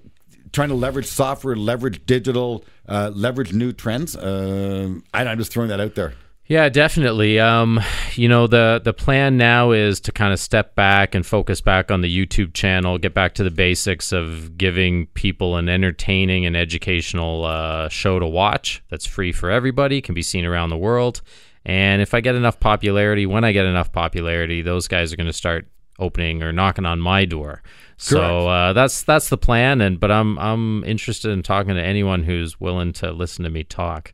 Trying 0.52 0.68
to 0.68 0.74
leverage 0.74 1.06
software, 1.06 1.56
leverage 1.56 2.04
digital, 2.04 2.64
uh, 2.88 3.10
leverage 3.14 3.52
new 3.52 3.72
trends. 3.72 4.14
Uh, 4.14 4.94
I, 5.14 5.24
I'm 5.24 5.38
just 5.38 5.52
throwing 5.52 5.70
that 5.70 5.80
out 5.80 5.94
there. 5.94 6.14
Yeah, 6.46 6.68
definitely. 6.68 7.40
Um, 7.40 7.80
you 8.14 8.28
know, 8.28 8.46
the 8.46 8.80
the 8.84 8.92
plan 8.92 9.38
now 9.38 9.70
is 9.70 10.00
to 10.00 10.12
kind 10.12 10.32
of 10.32 10.38
step 10.40 10.74
back 10.74 11.14
and 11.14 11.24
focus 11.24 11.60
back 11.60 11.90
on 11.90 12.02
the 12.02 12.14
YouTube 12.14 12.52
channel, 12.52 12.98
get 12.98 13.14
back 13.14 13.34
to 13.34 13.44
the 13.44 13.50
basics 13.50 14.12
of 14.12 14.58
giving 14.58 15.06
people 15.14 15.56
an 15.56 15.68
entertaining 15.68 16.44
and 16.44 16.56
educational 16.56 17.44
uh, 17.44 17.88
show 17.88 18.18
to 18.18 18.26
watch 18.26 18.82
that's 18.90 19.06
free 19.06 19.32
for 19.32 19.50
everybody, 19.50 20.02
can 20.02 20.14
be 20.14 20.22
seen 20.22 20.44
around 20.44 20.68
the 20.68 20.76
world. 20.76 21.22
And 21.64 22.02
if 22.02 22.12
I 22.12 22.20
get 22.20 22.34
enough 22.34 22.58
popularity, 22.58 23.24
when 23.24 23.44
I 23.44 23.52
get 23.52 23.64
enough 23.64 23.92
popularity, 23.92 24.62
those 24.62 24.88
guys 24.88 25.12
are 25.12 25.16
going 25.16 25.28
to 25.28 25.32
start 25.32 25.68
opening 25.98 26.42
or 26.42 26.52
knocking 26.52 26.84
on 26.84 27.00
my 27.00 27.24
door. 27.24 27.62
So 28.02 28.48
uh, 28.48 28.72
that's 28.72 29.04
that's 29.04 29.28
the 29.28 29.38
plan. 29.38 29.80
And 29.80 30.00
but 30.00 30.10
I'm 30.10 30.38
I'm 30.38 30.82
interested 30.84 31.30
in 31.30 31.42
talking 31.42 31.74
to 31.74 31.82
anyone 31.82 32.24
who's 32.24 32.60
willing 32.60 32.92
to 32.94 33.12
listen 33.12 33.44
to 33.44 33.50
me 33.50 33.62
talk. 33.62 34.12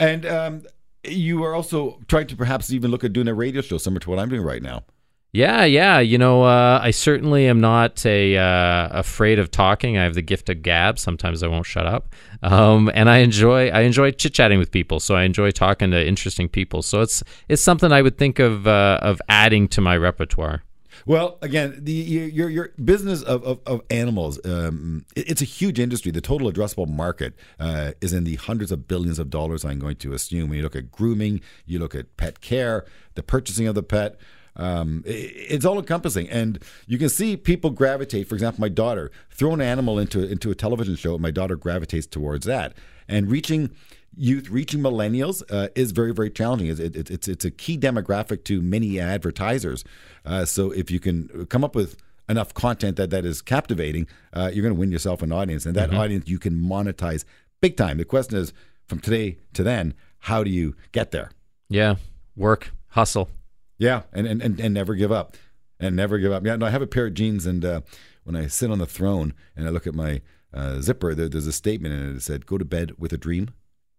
And 0.00 0.24
um, 0.24 0.62
you 1.04 1.44
are 1.44 1.54
also 1.54 2.00
trying 2.08 2.26
to 2.28 2.36
perhaps 2.36 2.72
even 2.72 2.90
look 2.90 3.04
at 3.04 3.12
doing 3.12 3.28
a 3.28 3.34
radio 3.34 3.60
show 3.60 3.78
similar 3.78 4.00
to 4.00 4.10
what 4.10 4.18
I'm 4.18 4.28
doing 4.28 4.42
right 4.42 4.62
now. 4.62 4.84
Yeah, 5.32 5.64
yeah. 5.64 5.98
You 5.98 6.16
know, 6.16 6.44
uh, 6.44 6.80
I 6.82 6.92
certainly 6.92 7.46
am 7.46 7.60
not 7.60 8.06
a 8.06 8.38
uh, 8.38 8.88
afraid 8.92 9.38
of 9.38 9.50
talking. 9.50 9.98
I 9.98 10.04
have 10.04 10.14
the 10.14 10.22
gift 10.22 10.48
of 10.48 10.62
gab. 10.62 10.98
Sometimes 10.98 11.42
I 11.42 11.48
won't 11.48 11.66
shut 11.66 11.86
up, 11.86 12.14
um, 12.42 12.90
and 12.94 13.10
I 13.10 13.18
enjoy 13.18 13.68
I 13.68 13.80
enjoy 13.80 14.12
chit 14.12 14.32
chatting 14.32 14.58
with 14.58 14.70
people. 14.70 15.00
So 15.00 15.14
I 15.14 15.24
enjoy 15.24 15.50
talking 15.50 15.90
to 15.90 16.06
interesting 16.06 16.48
people. 16.48 16.80
So 16.80 17.02
it's 17.02 17.22
it's 17.50 17.60
something 17.60 17.92
I 17.92 18.00
would 18.00 18.16
think 18.16 18.38
of 18.38 18.66
uh, 18.66 19.00
of 19.02 19.20
adding 19.28 19.68
to 19.68 19.82
my 19.82 19.98
repertoire. 19.98 20.62
Well, 21.06 21.38
again, 21.40 21.78
the 21.84 21.92
your 21.92 22.50
your, 22.50 22.72
business 22.84 23.22
of 23.22 23.44
of, 23.44 23.60
of 23.64 23.80
animals, 23.90 24.40
um, 24.44 25.04
it- 25.14 25.30
it's 25.30 25.40
a 25.42 25.44
huge 25.44 25.78
industry. 25.78 26.10
The 26.10 26.20
total 26.20 26.50
addressable 26.50 26.88
market 26.88 27.34
uh, 27.60 27.92
is 28.00 28.12
in 28.12 28.24
the 28.24 28.34
hundreds 28.34 28.72
of 28.72 28.88
billions 28.88 29.20
of 29.20 29.30
dollars. 29.30 29.64
I'm 29.64 29.78
going 29.78 29.96
to 29.96 30.12
assume. 30.14 30.48
When 30.50 30.56
you 30.58 30.64
look 30.64 30.74
at 30.76 30.90
grooming, 30.90 31.40
you 31.64 31.78
look 31.78 31.94
at 31.94 32.16
pet 32.16 32.40
care, 32.40 32.84
the 33.14 33.22
purchasing 33.22 33.68
of 33.68 33.76
the 33.76 33.84
pet. 33.84 34.16
Um, 34.56 35.04
i- 35.06 35.10
it's 35.10 35.64
all 35.64 35.78
encompassing, 35.78 36.28
and 36.28 36.58
you 36.88 36.98
can 36.98 37.08
see 37.08 37.36
people 37.36 37.70
gravitate. 37.70 38.28
For 38.28 38.34
example, 38.34 38.60
my 38.60 38.68
daughter 38.70 39.12
throw 39.30 39.54
an 39.54 39.60
animal 39.60 40.00
into 40.00 40.24
into 40.28 40.50
a 40.50 40.56
television 40.56 40.96
show, 40.96 41.12
and 41.14 41.22
my 41.22 41.30
daughter 41.30 41.54
gravitates 41.56 42.06
towards 42.08 42.46
that. 42.46 42.74
And 43.08 43.30
reaching 43.30 43.70
youth, 44.18 44.48
reaching 44.48 44.80
millennials 44.80 45.42
uh, 45.50 45.68
is 45.76 45.92
very 45.92 46.12
very 46.12 46.30
challenging. 46.30 46.68
It's, 46.68 46.80
it, 46.80 47.10
it's 47.10 47.28
it's 47.28 47.44
a 47.44 47.50
key 47.50 47.76
demographic 47.78 48.42
to 48.44 48.62
many 48.62 48.98
advertisers. 48.98 49.84
Uh, 50.26 50.44
so 50.44 50.72
if 50.72 50.90
you 50.90 51.00
can 51.00 51.46
come 51.46 51.64
up 51.64 51.74
with 51.74 51.96
enough 52.28 52.52
content 52.52 52.96
that 52.96 53.10
that 53.10 53.24
is 53.24 53.40
captivating, 53.40 54.06
uh, 54.32 54.50
you're 54.52 54.62
going 54.62 54.74
to 54.74 54.80
win 54.80 54.90
yourself 54.90 55.22
an 55.22 55.32
audience, 55.32 55.64
and 55.64 55.74
that 55.76 55.94
audience 55.94 56.28
you 56.28 56.38
can 56.38 56.54
monetize 56.60 57.24
big 57.60 57.76
time. 57.76 57.98
The 57.98 58.04
question 58.04 58.36
is, 58.36 58.52
from 58.86 59.00
today 59.00 59.38
to 59.54 59.62
then, 59.62 59.94
how 60.20 60.42
do 60.42 60.50
you 60.50 60.74
get 60.92 61.12
there? 61.12 61.30
Yeah, 61.68 61.96
work, 62.36 62.72
hustle. 62.88 63.30
Yeah, 63.78 64.02
and 64.12 64.26
and, 64.26 64.42
and, 64.42 64.60
and 64.60 64.74
never 64.74 64.94
give 64.94 65.12
up, 65.12 65.36
and 65.78 65.94
never 65.94 66.18
give 66.18 66.32
up. 66.32 66.44
Yeah, 66.44 66.56
no, 66.56 66.66
I 66.66 66.70
have 66.70 66.82
a 66.82 66.86
pair 66.86 67.06
of 67.06 67.14
jeans, 67.14 67.46
and 67.46 67.64
uh, 67.64 67.80
when 68.24 68.36
I 68.36 68.48
sit 68.48 68.70
on 68.70 68.78
the 68.78 68.86
throne 68.86 69.34
and 69.54 69.66
I 69.66 69.70
look 69.70 69.86
at 69.86 69.94
my 69.94 70.22
uh, 70.52 70.80
zipper, 70.80 71.14
there, 71.14 71.28
there's 71.28 71.46
a 71.46 71.52
statement 71.52 71.94
in 71.94 72.10
it 72.10 72.14
that 72.14 72.22
said, 72.22 72.46
"Go 72.46 72.58
to 72.58 72.64
bed 72.64 72.92
with 72.98 73.12
a 73.12 73.18
dream, 73.18 73.50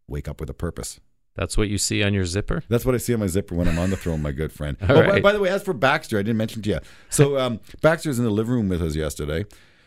wake 0.08 0.28
up 0.28 0.40
with 0.40 0.50
a 0.50 0.54
purpose." 0.54 1.00
That's 1.38 1.56
what 1.56 1.70
you 1.70 1.78
see 1.78 2.04
on 2.04 2.14
your 2.16 2.26
zipper. 2.26 2.64
That's 2.68 2.84
what 2.84 2.96
I 2.96 2.98
see 2.98 3.14
on 3.14 3.20
my 3.20 3.28
zipper 3.28 3.54
when 3.54 3.68
I'm 3.68 3.78
on 3.78 3.92
the 3.92 3.96
throne, 3.96 4.22
my 4.24 4.32
good 4.32 4.52
friend. 4.52 4.76
Oh, 4.90 4.96
by, 4.96 5.08
right. 5.08 5.24
by 5.24 5.32
the 5.34 5.40
way, 5.40 5.50
as 5.50 5.62
for 5.64 5.74
Baxter, 5.74 6.18
I 6.18 6.24
didn't 6.24 6.38
mention 6.38 6.62
to 6.64 6.70
you. 6.70 6.80
So 7.10 7.38
um, 7.40 7.60
Baxter's 7.82 8.18
in 8.18 8.26
the 8.26 8.32
living 8.32 8.54
room 8.54 8.70
with 8.70 8.82
us 8.82 8.96
yesterday, 8.96 9.46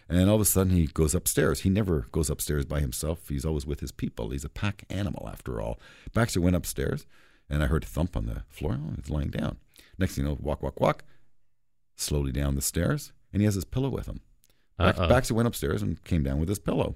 and 0.09 0.29
all 0.29 0.37
of 0.37 0.41
a 0.41 0.45
sudden 0.45 0.75
he 0.75 0.87
goes 0.87 1.15
upstairs. 1.15 1.61
He 1.61 1.71
never 1.71 2.07
goes 2.13 2.31
upstairs 2.31 2.67
by 2.67 2.81
himself. 2.81 3.29
He's 3.29 3.45
always 3.45 3.67
with 3.67 3.81
his 3.81 3.91
people. 3.91 4.31
He's 4.31 4.45
a 4.45 4.49
pack 4.49 4.85
animal, 4.91 5.29
after 5.29 5.61
all. 5.61 5.81
Baxter 6.15 6.41
went 6.41 6.55
upstairs, 6.55 7.07
and 7.49 7.63
I 7.63 7.67
heard 7.67 7.83
a 7.83 7.87
thump 7.87 8.17
on 8.17 8.27
the 8.27 8.45
floor. 8.49 8.79
Oh, 8.81 8.93
he's 8.97 9.11
lying 9.11 9.31
down. 9.31 9.57
Next 9.99 10.15
thing 10.15 10.25
you 10.25 10.31
know, 10.31 10.39
walk, 10.41 10.63
walk, 10.63 10.79
walk, 10.81 11.05
slowly 11.97 12.31
down 12.31 12.55
the 12.55 12.63
stairs, 12.63 13.13
and 13.33 13.43
he 13.43 13.47
has 13.47 13.55
his 13.57 13.65
pillow 13.65 13.89
with 13.89 14.07
him. 14.07 14.21
Uh-oh. 14.79 15.09
Baxter 15.09 15.35
went 15.35 15.49
upstairs 15.49 15.83
and 15.83 16.03
came 16.05 16.23
down 16.23 16.39
with 16.39 16.49
his 16.49 16.59
pillow. 16.59 16.95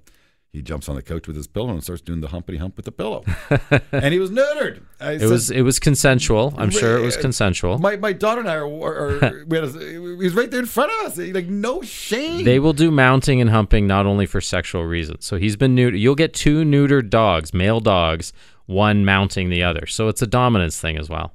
He 0.55 0.63
jumps 0.63 0.89
on 0.89 0.95
the 0.95 1.03
couch 1.03 1.27
with 1.27 1.35
his 1.35 1.49
pillow 1.49 1.71
and 1.71 1.83
starts 1.83 2.01
doing 2.01 2.21
the 2.21 2.29
humpity 2.29 2.59
hump 2.59 2.77
with 2.77 2.85
the 2.85 2.93
pillow. 2.93 3.25
and 3.91 4.15
he 4.15 4.21
was 4.21 4.31
neutered. 4.31 4.83
I 5.01 5.15
It 5.15 5.29
was 5.29 5.51
it 5.51 5.63
was 5.63 5.81
consensual. 5.81 6.55
I'm 6.57 6.71
sure 6.71 6.97
it 6.97 7.01
was 7.01 7.17
consensual. 7.17 7.79
My 7.79 7.97
my 7.97 8.13
daughter 8.13 8.39
and 8.39 8.49
I 8.49 8.55
are, 8.55 8.65
are, 8.65 9.25
are 9.25 9.45
we 9.49 9.57
had 9.57 9.65
a, 9.65 9.73
he 9.77 9.99
was 9.99 10.33
right 10.33 10.49
there 10.49 10.61
in 10.61 10.67
front 10.67 10.93
of 10.93 11.07
us. 11.07 11.19
Like 11.19 11.49
no 11.49 11.83
shame. 11.83 12.45
They 12.45 12.61
will 12.61 12.73
do 12.73 12.93
mounting 12.93 13.41
and 13.41 13.51
humping 13.51 13.89
not 13.89 14.07
only 14.07 14.27
for 14.27 14.41
sexual 14.41 14.85
reasons. 14.85 15.27
So 15.27 15.39
he's 15.39 15.57
been 15.57 15.75
neutered. 15.75 15.99
You'll 15.99 16.15
get 16.15 16.33
two 16.35 16.63
neutered 16.63 17.11
dogs, 17.11 17.53
male 17.53 17.81
dogs, 17.81 18.33
one 18.67 19.05
mounting 19.05 19.51
the 19.51 19.65
other. 19.65 19.87
So 19.87 20.07
it's 20.07 20.23
a 20.23 20.27
dominance 20.27 20.81
thing 20.81 20.97
as 20.97 21.09
well. 21.09 21.33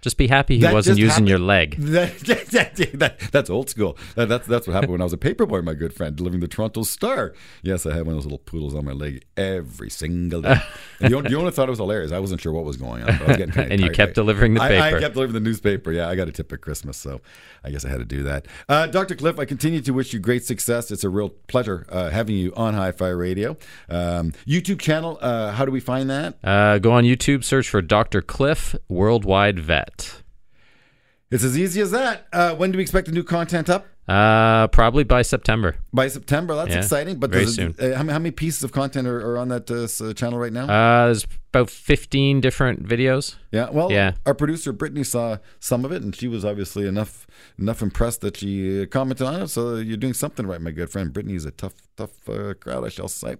Just 0.00 0.16
be 0.16 0.28
happy 0.28 0.56
he 0.56 0.62
That 0.62 0.72
wasn't 0.74 0.98
using 0.98 1.10
happened- 1.10 1.28
your 1.28 1.38
leg. 1.40 1.76
That, 1.78 2.18
that- 2.20 2.76
that- 2.98 3.18
that's 3.32 3.50
old 3.50 3.68
school. 3.68 3.98
That, 4.14 4.28
that's 4.28 4.46
that's 4.46 4.66
what 4.66 4.74
happened 4.74 4.92
when 4.92 5.00
I 5.00 5.04
was 5.04 5.12
a 5.12 5.16
paperboy, 5.16 5.64
my 5.64 5.74
good 5.74 5.92
friend, 5.92 6.14
delivering 6.14 6.40
the 6.40 6.46
Toronto 6.48 6.82
Star. 6.84 7.34
Yes, 7.62 7.84
I 7.84 7.94
had 7.94 8.06
one 8.06 8.14
of 8.14 8.16
those 8.18 8.24
little 8.24 8.38
poodles 8.38 8.74
on 8.74 8.84
my 8.84 8.92
leg 8.92 9.24
every 9.36 9.90
single 9.90 10.42
day. 10.42 10.56
And 11.00 11.10
the, 11.12 11.16
only, 11.34 11.50
thought 11.50 11.68
it 11.68 11.70
was 11.70 11.78
hilarious. 11.80 12.12
I 12.12 12.20
wasn't 12.20 12.40
sure 12.40 12.52
what 12.52 12.64
was 12.64 12.76
going 12.76 13.02
on. 13.02 13.18
but 13.18 13.22
I 13.22 13.26
was 13.28 13.36
getting 13.38 13.54
kinda 13.54 13.72
And 13.72 13.80
you 13.80 13.90
kept 13.90 14.14
delivering 14.14 14.54
the 14.54 14.62
I, 14.62 14.68
paper. 14.68 14.96
I 14.96 15.00
kept 15.00 15.14
delivering 15.14 15.34
the 15.42 15.48
newspaper. 15.48 15.90
Yeah, 15.92 16.08
I 16.08 16.14
got 16.14 16.28
a 16.28 16.32
tip 16.32 16.52
at 16.52 16.60
Christmas, 16.60 16.96
so 16.96 17.20
I 17.64 17.70
guess 17.70 17.84
I 17.84 17.88
had 17.88 17.98
to 17.98 18.04
do 18.04 18.22
that. 18.22 18.46
Uh, 18.68 18.86
Dr. 18.86 19.16
Cliff, 19.16 19.38
I 19.38 19.44
continue 19.46 19.80
to 19.80 19.90
wish 19.92 20.12
you 20.12 20.20
great 20.20 20.44
success. 20.44 20.90
It's 20.92 21.02
a 21.04 21.10
real 21.10 21.30
pleasure 21.30 21.86
uh, 21.88 22.10
having 22.10 22.36
you 22.36 22.52
on 22.56 22.74
Hi-Fi 22.74 23.08
Radio. 23.08 23.56
Um, 23.88 24.32
YouTube 24.46 24.78
channel. 24.80 25.18
Uh, 25.20 25.50
how 25.52 25.64
do 25.64 25.72
we 25.72 25.80
find 25.80 26.08
that? 26.10 26.36
Uh, 26.44 26.78
go 26.78 26.92
on 26.92 27.04
YouTube, 27.04 27.42
search 27.44 27.68
for 27.68 27.82
Dr. 27.82 28.22
Cliff 28.22 28.76
Worldwide 28.88 29.58
Vet. 29.58 29.87
It's 31.30 31.44
as 31.44 31.58
easy 31.58 31.80
as 31.82 31.90
that. 31.90 32.26
Uh, 32.32 32.54
when 32.54 32.70
do 32.72 32.78
we 32.78 32.82
expect 32.82 33.06
the 33.06 33.12
new 33.12 33.22
content 33.22 33.68
up? 33.68 33.86
Uh, 34.08 34.66
probably 34.68 35.04
by 35.04 35.20
September. 35.20 35.76
By 35.92 36.08
September. 36.08 36.54
That's 36.54 36.70
Yeah, 36.70 36.78
exciting. 36.78 37.18
But 37.18 37.30
very 37.30 37.44
soon. 37.44 37.74
Uh, 37.78 37.88
how, 37.94 38.02
many, 38.02 38.12
how 38.12 38.18
many 38.18 38.30
pieces 38.30 38.62
of 38.64 38.72
content 38.72 39.06
are, 39.06 39.18
are 39.18 39.36
on 39.36 39.48
that 39.48 39.70
uh, 39.70 39.84
uh, 40.02 40.14
channel 40.14 40.38
right 40.38 40.52
now? 40.52 40.64
Uh, 40.64 41.04
there's 41.06 41.26
about 41.52 41.68
15 41.68 42.40
different 42.40 42.88
videos. 42.88 43.36
yeah. 43.52 43.68
Well, 43.70 43.92
yeah. 43.92 44.12
our 44.24 44.32
producer 44.32 44.72
Brittany 44.72 45.04
saw 45.04 45.36
some 45.60 45.84
of 45.84 45.92
it, 45.92 46.02
and 46.02 46.16
she 46.16 46.28
was 46.28 46.46
obviously 46.46 46.86
enough 46.88 47.26
enough 47.58 47.82
impressed 47.82 48.22
that 48.22 48.38
she 48.38 48.80
uh, 48.82 48.86
commented 48.86 49.26
on 49.26 49.42
it. 49.42 49.48
So 49.48 49.76
you're 49.76 49.98
doing 49.98 50.14
something 50.14 50.46
right, 50.46 50.62
my 50.62 50.70
good 50.70 50.88
friend. 50.88 51.12
Brittany's 51.12 51.44
a 51.44 51.50
tough, 51.50 51.74
tough 51.98 52.26
uh, 52.26 52.54
crowd, 52.54 52.86
I 52.86 52.88
shall 52.88 53.08
say. 53.08 53.36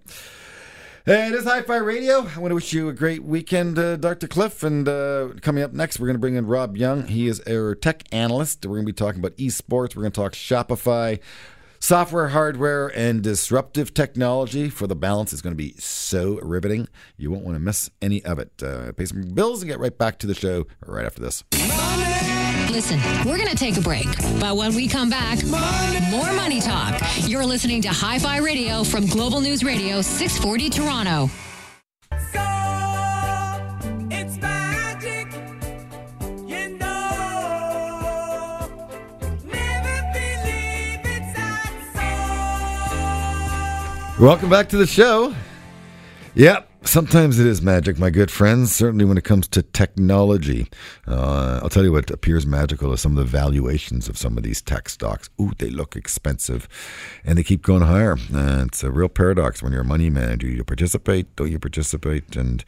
It 1.11 1.33
is 1.33 1.43
Hi 1.45 1.63
Fi 1.63 1.77
Radio. 1.77 2.27
I 2.27 2.37
want 2.37 2.51
to 2.51 2.55
wish 2.55 2.71
you 2.71 2.87
a 2.87 2.93
great 2.93 3.23
weekend, 3.23 3.79
uh, 3.79 3.95
Dr. 3.95 4.27
Cliff. 4.27 4.61
And 4.61 4.87
uh, 4.87 5.29
coming 5.41 5.63
up 5.63 5.73
next, 5.73 5.99
we're 5.99 6.05
going 6.05 6.13
to 6.13 6.19
bring 6.19 6.35
in 6.35 6.45
Rob 6.45 6.77
Young. 6.77 7.07
He 7.07 7.27
is 7.27 7.41
our 7.49 7.73
tech 7.73 8.03
analyst. 8.11 8.63
We're 8.63 8.75
going 8.75 8.85
to 8.85 8.93
be 8.93 8.95
talking 8.95 9.17
about 9.17 9.35
esports. 9.37 9.95
We're 9.95 10.03
going 10.03 10.11
to 10.11 10.21
talk 10.21 10.33
Shopify, 10.33 11.19
software, 11.79 12.27
hardware, 12.27 12.89
and 12.95 13.23
disruptive 13.23 13.91
technology. 13.95 14.69
For 14.69 14.85
the 14.85 14.95
balance, 14.95 15.33
it's 15.33 15.41
going 15.41 15.55
to 15.55 15.57
be 15.57 15.73
so 15.79 16.39
riveting. 16.43 16.87
You 17.17 17.31
won't 17.31 17.43
want 17.43 17.55
to 17.55 17.59
miss 17.59 17.89
any 18.03 18.23
of 18.23 18.37
it. 18.37 18.61
Uh, 18.61 18.91
pay 18.91 19.05
some 19.05 19.33
bills 19.33 19.63
and 19.63 19.71
get 19.71 19.79
right 19.79 19.97
back 19.97 20.19
to 20.19 20.27
the 20.27 20.35
show 20.35 20.67
right 20.85 21.07
after 21.07 21.23
this. 21.23 21.43
Listen, 22.69 22.99
we're 23.25 23.37
going 23.37 23.49
to 23.49 23.55
take 23.55 23.77
a 23.77 23.81
break. 23.81 24.05
But 24.39 24.55
when 24.55 24.75
we 24.75 24.87
come 24.87 25.09
back, 25.09 25.43
more 25.43 26.31
money 26.33 26.61
talk. 26.61 27.01
You're 27.27 27.45
listening 27.45 27.81
to 27.81 27.89
Hi 27.89 28.19
Fi 28.19 28.37
Radio 28.37 28.83
from 28.83 29.07
Global 29.07 29.41
News 29.41 29.63
Radio 29.63 30.01
640 30.01 30.69
Toronto. 30.69 31.29
So 32.31 32.39
it's 34.11 34.37
magic, 34.37 35.33
you 36.47 36.77
know. 36.77 38.69
Never 39.43 40.01
believe 40.13 41.01
it's 41.03 41.33
that 41.35 41.73
so. 44.17 44.23
Welcome 44.23 44.49
back 44.49 44.69
to 44.69 44.77
the 44.77 44.87
show. 44.87 45.35
Yep, 46.35 46.68
sometimes 46.89 47.39
it 47.39 47.45
is 47.45 47.61
magic, 47.61 47.99
my 47.99 48.09
good 48.09 48.31
friends. 48.31 48.75
Certainly 48.75 49.05
when 49.05 49.17
it 49.17 49.23
comes 49.23 49.47
to 49.49 49.61
technology. 49.61 50.67
Uh, 51.07 51.59
I'll 51.61 51.69
tell 51.69 51.83
you 51.83 51.91
what 51.91 52.09
appears 52.09 52.47
magical 52.47 52.91
is 52.93 53.01
some 53.01 53.15
of 53.15 53.17
the 53.17 53.29
valuations 53.29 54.09
of 54.09 54.17
some 54.17 54.37
of 54.37 54.43
these 54.43 54.61
tech 54.61 54.89
stocks. 54.89 55.29
Ooh, 55.39 55.51
they 55.59 55.69
look 55.69 55.95
expensive 55.95 56.67
and 57.23 57.37
they 57.37 57.43
keep 57.43 57.61
going 57.61 57.83
higher. 57.83 58.17
Uh, 58.33 58.65
it's 58.65 58.83
a 58.83 58.91
real 58.91 59.07
paradox 59.07 59.61
when 59.61 59.71
you're 59.71 59.81
a 59.81 59.85
money 59.85 60.09
manager. 60.09 60.47
You 60.47 60.63
participate, 60.63 61.35
don't 61.35 61.51
you 61.51 61.59
participate? 61.59 62.35
And 62.35 62.65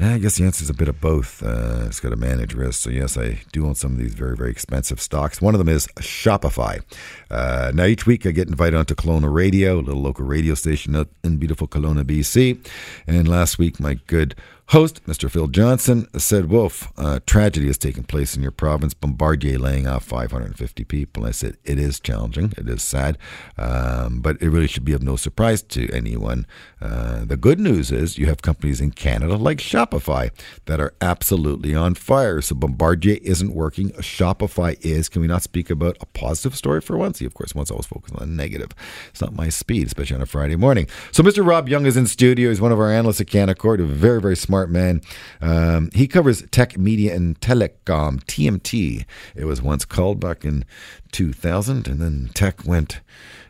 eh, 0.00 0.14
I 0.14 0.18
guess 0.18 0.36
the 0.36 0.44
answer 0.44 0.62
is 0.62 0.70
a 0.70 0.74
bit 0.74 0.88
of 0.88 1.00
both. 1.00 1.42
Uh, 1.42 1.84
it's 1.86 2.00
got 2.00 2.10
to 2.10 2.16
manage 2.16 2.54
risk. 2.54 2.80
So, 2.80 2.90
yes, 2.90 3.18
I 3.18 3.42
do 3.52 3.66
own 3.66 3.74
some 3.74 3.92
of 3.92 3.98
these 3.98 4.14
very, 4.14 4.36
very 4.36 4.50
expensive 4.50 5.00
stocks. 5.00 5.42
One 5.42 5.54
of 5.54 5.58
them 5.58 5.68
is 5.68 5.86
Shopify. 5.98 6.82
Uh, 7.30 7.70
now, 7.74 7.84
each 7.84 8.06
week 8.06 8.26
I 8.26 8.30
get 8.30 8.48
invited 8.48 8.76
onto 8.76 8.94
Kelowna 8.94 9.32
Radio, 9.32 9.78
a 9.78 9.82
little 9.82 10.02
local 10.02 10.24
radio 10.24 10.54
station 10.54 10.94
in 11.22 11.36
beautiful 11.36 11.68
Kelowna, 11.68 12.04
BC. 12.04 12.66
And 13.06 13.28
last 13.42 13.58
week, 13.58 13.80
my 13.80 13.94
good 14.06 14.36
host, 14.72 15.04
Mr. 15.06 15.30
Phil 15.30 15.48
Johnson, 15.48 16.08
said, 16.18 16.48
Wolf, 16.48 16.90
uh, 16.96 17.20
tragedy 17.26 17.66
has 17.66 17.76
taken 17.76 18.04
place 18.04 18.34
in 18.34 18.42
your 18.42 18.50
province, 18.50 18.94
Bombardier 18.94 19.58
laying 19.58 19.86
off 19.86 20.02
550 20.02 20.84
people. 20.84 21.26
I 21.26 21.30
said, 21.30 21.58
it 21.62 21.78
is 21.78 22.00
challenging. 22.00 22.54
It 22.56 22.66
is 22.70 22.82
sad. 22.82 23.18
Um, 23.58 24.20
but 24.22 24.40
it 24.40 24.48
really 24.48 24.66
should 24.66 24.86
be 24.86 24.94
of 24.94 25.02
no 25.02 25.16
surprise 25.16 25.62
to 25.62 25.90
anyone. 25.92 26.46
Uh, 26.80 27.26
the 27.26 27.36
good 27.36 27.60
news 27.60 27.92
is 27.92 28.16
you 28.16 28.24
have 28.26 28.40
companies 28.40 28.80
in 28.80 28.92
Canada 28.92 29.36
like 29.36 29.58
Shopify 29.58 30.30
that 30.64 30.80
are 30.80 30.94
absolutely 31.02 31.74
on 31.74 31.94
fire. 31.94 32.40
So 32.40 32.54
Bombardier 32.54 33.18
isn't 33.22 33.54
working. 33.54 33.90
Shopify 33.90 34.78
is. 34.80 35.10
Can 35.10 35.20
we 35.20 35.28
not 35.28 35.42
speak 35.42 35.68
about 35.68 35.98
a 36.00 36.06
positive 36.06 36.56
story 36.56 36.80
for 36.80 36.96
once? 36.96 37.18
See, 37.18 37.26
of 37.26 37.34
course, 37.34 37.54
one's 37.54 37.70
always 37.70 37.86
focused 37.86 38.14
on 38.16 38.26
the 38.26 38.34
negative. 38.34 38.70
It's 39.10 39.20
not 39.20 39.34
my 39.34 39.50
speed, 39.50 39.86
especially 39.88 40.16
on 40.16 40.22
a 40.22 40.26
Friday 40.26 40.56
morning. 40.56 40.88
So 41.10 41.22
Mr. 41.22 41.46
Rob 41.46 41.68
Young 41.68 41.84
is 41.84 41.98
in 41.98 42.06
studio. 42.06 42.48
He's 42.48 42.60
one 42.60 42.72
of 42.72 42.80
our 42.80 42.90
analysts 42.90 43.20
at 43.20 43.26
Canaccord, 43.26 43.78
a 43.78 43.84
very, 43.84 44.20
very 44.20 44.34
smart 44.36 44.61
man. 44.70 45.00
Um, 45.40 45.90
he 45.94 46.06
covers 46.06 46.42
tech, 46.50 46.78
media, 46.78 47.14
and 47.14 47.38
telecom, 47.40 48.22
TMT. 48.24 49.04
It 49.34 49.44
was 49.44 49.62
once 49.62 49.84
called 49.84 50.20
back 50.20 50.44
in 50.44 50.64
2000, 51.12 51.88
and 51.88 52.00
then 52.00 52.30
tech 52.34 52.64
went 52.64 53.00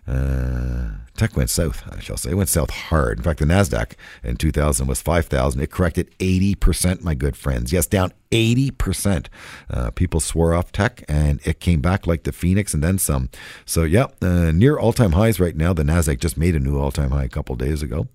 Uh, 0.06 0.88
tech 1.16 1.36
went 1.36 1.50
south, 1.50 1.84
I 1.88 2.00
shall 2.00 2.16
say. 2.16 2.30
It 2.30 2.34
went 2.34 2.48
south 2.48 2.70
hard. 2.70 3.18
In 3.18 3.24
fact, 3.24 3.38
the 3.38 3.44
NASDAQ 3.44 3.92
in 4.24 4.36
2000 4.36 4.86
was 4.88 5.00
5,000. 5.00 5.60
It 5.60 5.70
corrected 5.70 6.10
80%, 6.18 7.02
my 7.02 7.14
good 7.14 7.36
friends. 7.36 7.72
Yes, 7.72 7.86
down 7.86 8.12
80%. 8.32 9.26
Uh, 9.70 9.90
people 9.92 10.18
swore 10.18 10.54
off 10.54 10.72
tech 10.72 11.04
and 11.06 11.40
it 11.44 11.60
came 11.60 11.80
back 11.80 12.06
like 12.06 12.24
the 12.24 12.32
Phoenix 12.32 12.74
and 12.74 12.82
then 12.82 12.98
some. 12.98 13.28
So, 13.64 13.84
yeah, 13.84 14.06
uh, 14.20 14.50
near 14.50 14.76
all 14.76 14.92
time 14.92 15.12
highs 15.12 15.38
right 15.38 15.54
now. 15.54 15.72
The 15.72 15.84
NASDAQ 15.84 16.18
just 16.18 16.36
made 16.36 16.56
a 16.56 16.60
new 16.60 16.78
all 16.78 16.90
time 16.90 17.10
high 17.10 17.24
a 17.24 17.28
couple 17.28 17.54
days 17.54 17.82
ago. 17.82 18.08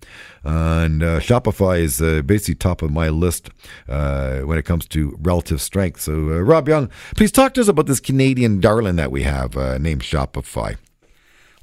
and 0.44 1.02
uh, 1.02 1.20
Shopify 1.20 1.80
is 1.80 2.02
uh, 2.02 2.20
basically 2.20 2.56
top 2.56 2.82
of 2.82 2.90
my 2.90 3.08
list 3.08 3.48
uh, 3.88 4.40
when 4.40 4.58
it 4.58 4.64
comes 4.66 4.86
to 4.88 5.16
relative 5.22 5.62
strength. 5.62 6.02
So, 6.02 6.12
uh, 6.12 6.40
Rob 6.40 6.68
Young, 6.68 6.90
please 7.16 7.32
talk 7.32 7.54
to 7.54 7.62
us 7.62 7.68
about 7.68 7.86
this 7.86 8.00
Canadian 8.00 8.60
darling 8.60 8.96
that 8.96 9.10
we 9.10 9.22
have 9.22 9.56
named 9.80 10.02
Shopify. 10.02 10.76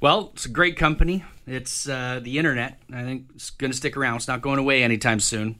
Well, 0.00 0.30
it's 0.34 0.44
a 0.44 0.50
great 0.50 0.76
company. 0.76 1.24
It's 1.46 1.88
uh, 1.88 2.20
the 2.22 2.38
internet. 2.38 2.78
I 2.92 3.02
think 3.02 3.26
it's 3.34 3.50
going 3.50 3.70
to 3.70 3.76
stick 3.76 3.96
around. 3.96 4.16
It's 4.16 4.28
not 4.28 4.42
going 4.42 4.58
away 4.58 4.82
anytime 4.82 5.20
soon. 5.20 5.56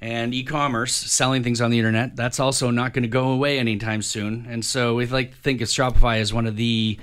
And 0.00 0.34
e-commerce, 0.34 0.94
selling 0.94 1.42
things 1.42 1.60
on 1.60 1.70
the 1.70 1.78
internet, 1.78 2.16
that's 2.16 2.40
also 2.40 2.70
not 2.70 2.92
going 2.92 3.02
to 3.02 3.08
go 3.08 3.30
away 3.30 3.58
anytime 3.58 4.02
soon. 4.02 4.46
And 4.48 4.64
so 4.64 4.96
we 4.96 5.06
like 5.06 5.30
to 5.30 5.36
think 5.36 5.60
of 5.60 5.68
Shopify 5.68 6.18
as 6.18 6.32
one 6.32 6.46
of 6.46 6.56
the 6.56 6.98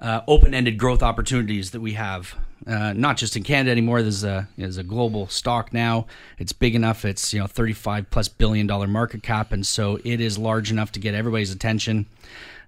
uh, 0.00 0.22
open-ended 0.26 0.78
growth 0.78 1.02
opportunities 1.02 1.72
that 1.72 1.80
we 1.80 1.92
have. 1.92 2.34
Uh, 2.66 2.92
not 2.94 3.16
just 3.16 3.36
in 3.36 3.42
Canada 3.42 3.70
anymore. 3.70 4.02
There's 4.02 4.22
a 4.22 4.46
there's 4.58 4.76
a 4.76 4.82
global 4.82 5.28
stock 5.28 5.72
now. 5.72 6.06
It's 6.38 6.52
big 6.52 6.74
enough. 6.74 7.06
It's 7.06 7.32
you 7.32 7.40
know 7.40 7.46
35 7.46 8.10
plus 8.10 8.28
billion 8.28 8.66
dollar 8.66 8.86
market 8.86 9.22
cap, 9.22 9.50
and 9.50 9.66
so 9.66 9.98
it 10.04 10.20
is 10.20 10.36
large 10.36 10.70
enough 10.70 10.92
to 10.92 11.00
get 11.00 11.14
everybody's 11.14 11.52
attention. 11.52 12.04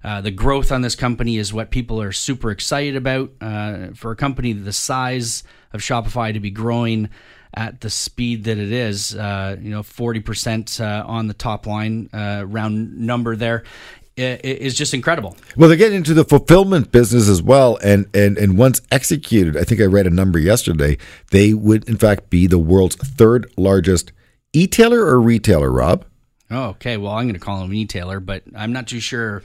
Uh, 0.05 0.21
the 0.21 0.31
growth 0.31 0.73
on 0.73 0.83
this 0.83 0.95
company 0.97 1.37
is 1.39 1.53
what 1.53 1.71
people 1.71 2.01
are 2.03 2.13
super 2.13 2.51
excited 2.51 2.97
about. 2.97 3.31
Uh, 3.41 3.89
for 3.95 4.11
a 4.11 4.17
company 4.17 4.53
the 4.53 4.73
size 4.73 5.43
of 5.73 5.81
Shopify 5.81 6.33
to 6.33 6.41
be 6.41 6.51
growing 6.51 7.09
at 7.55 7.81
the 7.83 7.91
speed 7.91 8.45
that 8.45 8.57
it 8.59 8.73
is, 8.73 9.15
uh, 9.15 9.57
you 9.61 9.71
know, 9.71 9.83
40% 9.83 10.81
uh, 10.81 11.05
on 11.07 11.29
the 11.29 11.35
top 11.35 11.67
line, 11.67 12.09
uh, 12.13 12.45
round 12.47 12.97
number 12.99 13.37
there, 13.37 13.63
i- 14.19 14.41
i- 14.43 14.69
just 14.71 14.95
incredible. 14.95 15.37
Well, 15.57 15.69
they're 15.69 15.77
getting 15.77 15.99
into 15.99 16.15
the 16.15 16.25
fulfillment 16.25 16.91
business 16.93 17.29
as 17.29 17.43
well, 17.43 17.79
and 17.83 18.07
and 18.15 18.39
and 18.39 18.57
once 18.59 18.81
executed, 18.91 19.57
I 19.57 19.65
think 19.65 19.81
I 19.81 19.85
read 19.85 20.07
a 20.07 20.11
number 20.11 20.39
yesterday. 20.39 20.97
They 21.31 21.53
would, 21.53 21.87
in 21.89 21.97
fact, 21.99 22.31
be 22.31 22.47
the 22.47 22.59
world's 22.59 22.97
third 22.97 23.51
largest 23.59 24.13
e-tailer 24.55 25.01
or 25.05 25.21
retailer. 25.21 25.71
Rob, 25.71 26.05
Oh, 26.51 26.65
okay. 26.71 26.97
Well, 26.99 27.13
I'm 27.13 27.25
going 27.25 27.35
to 27.35 27.41
call 27.41 27.61
them 27.61 27.73
e-tailer, 27.73 28.21
but 28.21 28.43
I'm 28.55 28.73
not 28.73 28.87
too 28.87 29.01
sure 29.01 29.43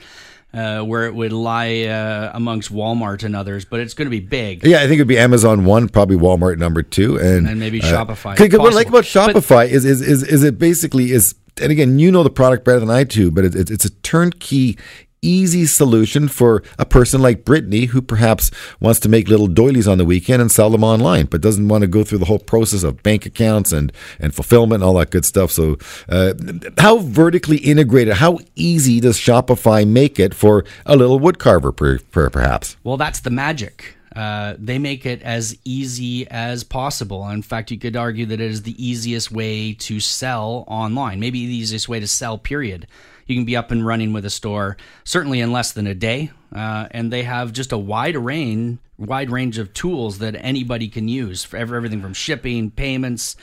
uh, 0.54 0.82
where 0.82 1.06
it 1.06 1.14
would 1.14 1.34
lie 1.34 1.84
uh, 1.84 2.32
amongst 2.34 2.72
Walmart 2.74 3.24
and 3.24 3.36
others, 3.36 3.66
but 3.66 3.80
it's 3.80 3.94
going 3.94 4.06
to 4.08 4.10
be 4.10 4.20
big. 4.20 4.66
yeah, 4.66 4.78
I 4.78 4.82
think 4.82 4.94
it'd 4.94 5.08
be 5.08 5.18
Amazon 5.18 5.66
one, 5.66 5.90
probably 5.90 6.16
Walmart 6.18 6.58
number 6.58 6.82
two, 6.84 7.18
and 7.18 7.48
And 7.48 7.60
maybe 7.60 7.82
uh, 7.82 7.86
Shopify, 7.86 8.36
'cause- 8.36 8.50
'cause 8.50 8.60
what 8.60 8.74
I 8.74 8.76
like 8.76 8.88
about 8.88 9.04
possible. 9.06 9.34
But- 9.34 9.44
Shopify 9.44 9.68
is, 9.70 9.86
is 9.86 10.02
is 10.02 10.24
is 10.24 10.44
it 10.44 10.58
basically 10.58 11.12
is, 11.12 11.36
and 11.62 11.72
again, 11.72 12.00
you 12.00 12.12
know 12.12 12.24
the 12.24 12.30
product 12.30 12.64
better 12.66 12.80
than 12.80 12.90
I 12.90 13.04
do, 13.04 13.30
but 13.32 13.44
it, 13.46 13.56
it, 13.56 13.70
it's 13.70 13.86
a 13.86 13.90
turnkey. 13.90 14.78
Easy 15.22 15.66
solution 15.66 16.28
for 16.28 16.62
a 16.78 16.86
person 16.86 17.22
like 17.22 17.44
Brittany 17.44 17.86
who 17.86 18.02
perhaps 18.02 18.52
wants 18.80 19.00
to 19.00 19.10
make 19.10 19.28
little 19.28 19.48
doilies 19.48 19.88
on 19.88 19.98
the 19.98 20.06
weekend 20.06 20.42
and 20.42 20.52
sell 20.52 20.70
them 20.70 20.84
online, 20.84 21.26
but 21.26 21.42
doesn't 21.42 21.68
want 21.68 21.82
to 21.82 21.88
go 21.88 22.04
through 22.04 22.20
the 22.20 22.26
whole 22.26 22.40
process 22.40 22.84
of 22.84 23.02
bank 23.02 23.26
accounts 23.26 23.72
and, 23.72 23.92
and 24.20 24.36
fulfillment 24.36 24.84
and 24.84 24.84
all 24.84 24.94
that 24.94 25.10
good 25.10 25.26
stuff. 25.26 25.52
So, 25.52 25.78
uh, 26.08 26.34
how 26.78 27.00
vertically 27.00 27.58
integrated, 27.58 28.16
how 28.16 28.40
easy 28.56 29.00
does 29.00 29.18
Shopify 29.18 29.88
make 29.88 30.20
it 30.20 30.36
for 30.36 30.64
a 30.86 30.96
little 30.96 31.20
woodcarver, 31.20 31.76
per, 31.76 31.98
per, 31.98 32.30
perhaps? 32.30 32.78
Well, 32.84 32.98
that's 32.98 33.22
the 33.22 33.32
magic. 33.32 33.98
Uh, 34.16 34.56
they 34.58 34.80
make 34.80 35.06
it 35.06 35.22
as 35.22 35.56
easy 35.64 36.28
as 36.30 36.64
possible. 36.64 37.28
In 37.30 37.44
fact, 37.44 37.70
you 37.70 37.78
could 37.78 37.96
argue 37.96 38.26
that 38.26 38.42
it 38.42 38.50
is 38.50 38.64
the 38.64 38.84
easiest 38.84 39.32
way 39.32 39.74
to 39.74 40.00
sell 40.00 40.64
online, 40.68 41.20
maybe 41.20 41.46
the 41.46 41.56
easiest 41.56 41.88
way 41.88 42.00
to 42.00 42.08
sell, 42.08 42.40
period. 42.40 42.88
You 43.28 43.36
can 43.36 43.46
be 43.46 43.56
up 43.56 43.72
and 43.72 43.86
running 43.86 44.14
with 44.14 44.26
a 44.26 44.30
store 44.30 44.78
certainly 45.04 45.42
in 45.42 45.52
less 45.52 45.74
than 45.74 45.86
a 45.86 45.94
day, 45.94 46.32
uh, 46.56 46.88
and 46.92 47.12
they 47.12 47.24
have 47.24 47.54
just 47.54 47.72
a 47.72 47.78
wide 47.78 48.18
range, 48.18 48.80
wide 48.98 49.30
range 49.30 49.58
of 49.58 49.74
tools 49.74 50.20
that 50.20 50.36
anybody 50.36 50.88
can 50.88 51.08
use 51.08 51.44
for 51.44 51.58
everything 51.58 52.02
from 52.02 52.14
shipping, 52.14 52.72
payments. 52.72 53.36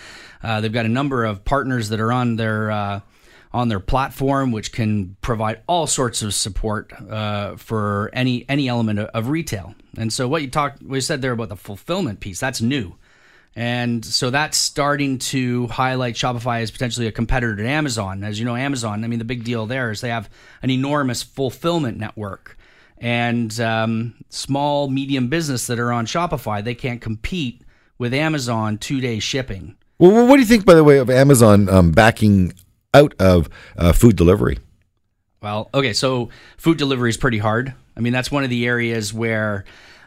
Uh, 0.42 0.60
they've 0.60 0.72
got 0.72 0.86
a 0.86 0.90
number 0.90 1.24
of 1.24 1.44
partners 1.44 1.90
that 1.90 2.00
are 2.00 2.12
on 2.12 2.36
their 2.36 2.70
uh, 2.70 3.00
on 3.54 3.68
their 3.68 3.80
platform, 3.80 4.50
which 4.50 4.72
can 4.72 5.16
provide 5.20 5.60
all 5.68 5.86
sorts 5.86 6.22
of 6.22 6.34
support 6.34 6.92
uh, 7.08 7.54
for 7.56 8.10
any 8.12 8.44
any 8.48 8.68
element 8.68 8.98
of, 8.98 9.28
retail. 9.28 9.74
And 9.96 10.12
so, 10.12 10.26
what 10.26 10.42
you 10.42 10.50
talked, 10.50 10.82
what 10.82 10.96
you 10.96 11.00
said 11.00 11.22
there 11.22 11.32
about 11.32 11.50
the 11.50 11.56
fulfillment 11.56 12.18
piece, 12.18 12.40
that's 12.40 12.60
new, 12.60 12.96
and 13.56 14.04
so 14.04 14.30
that's 14.30 14.58
starting 14.58 15.18
to 15.18 15.66
highlight 15.68 16.14
Shopify 16.14 16.62
as 16.62 16.70
potentially 16.70 17.06
a 17.06 17.12
competitor 17.12 17.56
to 17.56 17.66
Amazon. 17.66 18.24
As 18.24 18.38
you 18.38 18.44
know, 18.44 18.56
Amazon, 18.56 19.04
I 19.04 19.06
mean, 19.06 19.18
the 19.18 19.24
big 19.24 19.44
deal 19.44 19.66
there 19.66 19.90
is 19.90 20.00
they 20.00 20.08
have 20.08 20.28
an 20.62 20.70
enormous 20.70 21.22
fulfillment 21.22 21.98
network, 21.98 22.58
and 22.98 23.58
um, 23.60 24.14
small 24.28 24.88
medium 24.88 25.28
business 25.28 25.66
that 25.68 25.78
are 25.78 25.92
on 25.92 26.06
Shopify, 26.06 26.62
they 26.62 26.74
can't 26.74 27.00
compete 27.00 27.62
with 27.98 28.12
Amazon 28.12 28.78
two 28.78 29.00
day 29.00 29.18
shipping. 29.18 29.76
Well, 29.98 30.26
what 30.26 30.36
do 30.36 30.40
you 30.40 30.48
think, 30.48 30.64
by 30.64 30.74
the 30.74 30.84
way, 30.84 30.98
of 30.98 31.08
Amazon 31.08 31.68
um, 31.68 31.92
backing 31.92 32.52
out 32.92 33.14
of 33.20 33.48
uh, 33.76 33.92
food 33.92 34.16
delivery? 34.16 34.58
Well, 35.40 35.68
okay, 35.74 35.92
so 35.92 36.30
food 36.56 36.78
delivery 36.78 37.10
is 37.10 37.16
pretty 37.16 37.38
hard. 37.38 37.74
I 37.96 38.00
mean, 38.00 38.12
that's 38.12 38.30
one 38.30 38.44
of 38.44 38.50
the 38.50 38.66
areas 38.66 39.12
where 39.12 39.64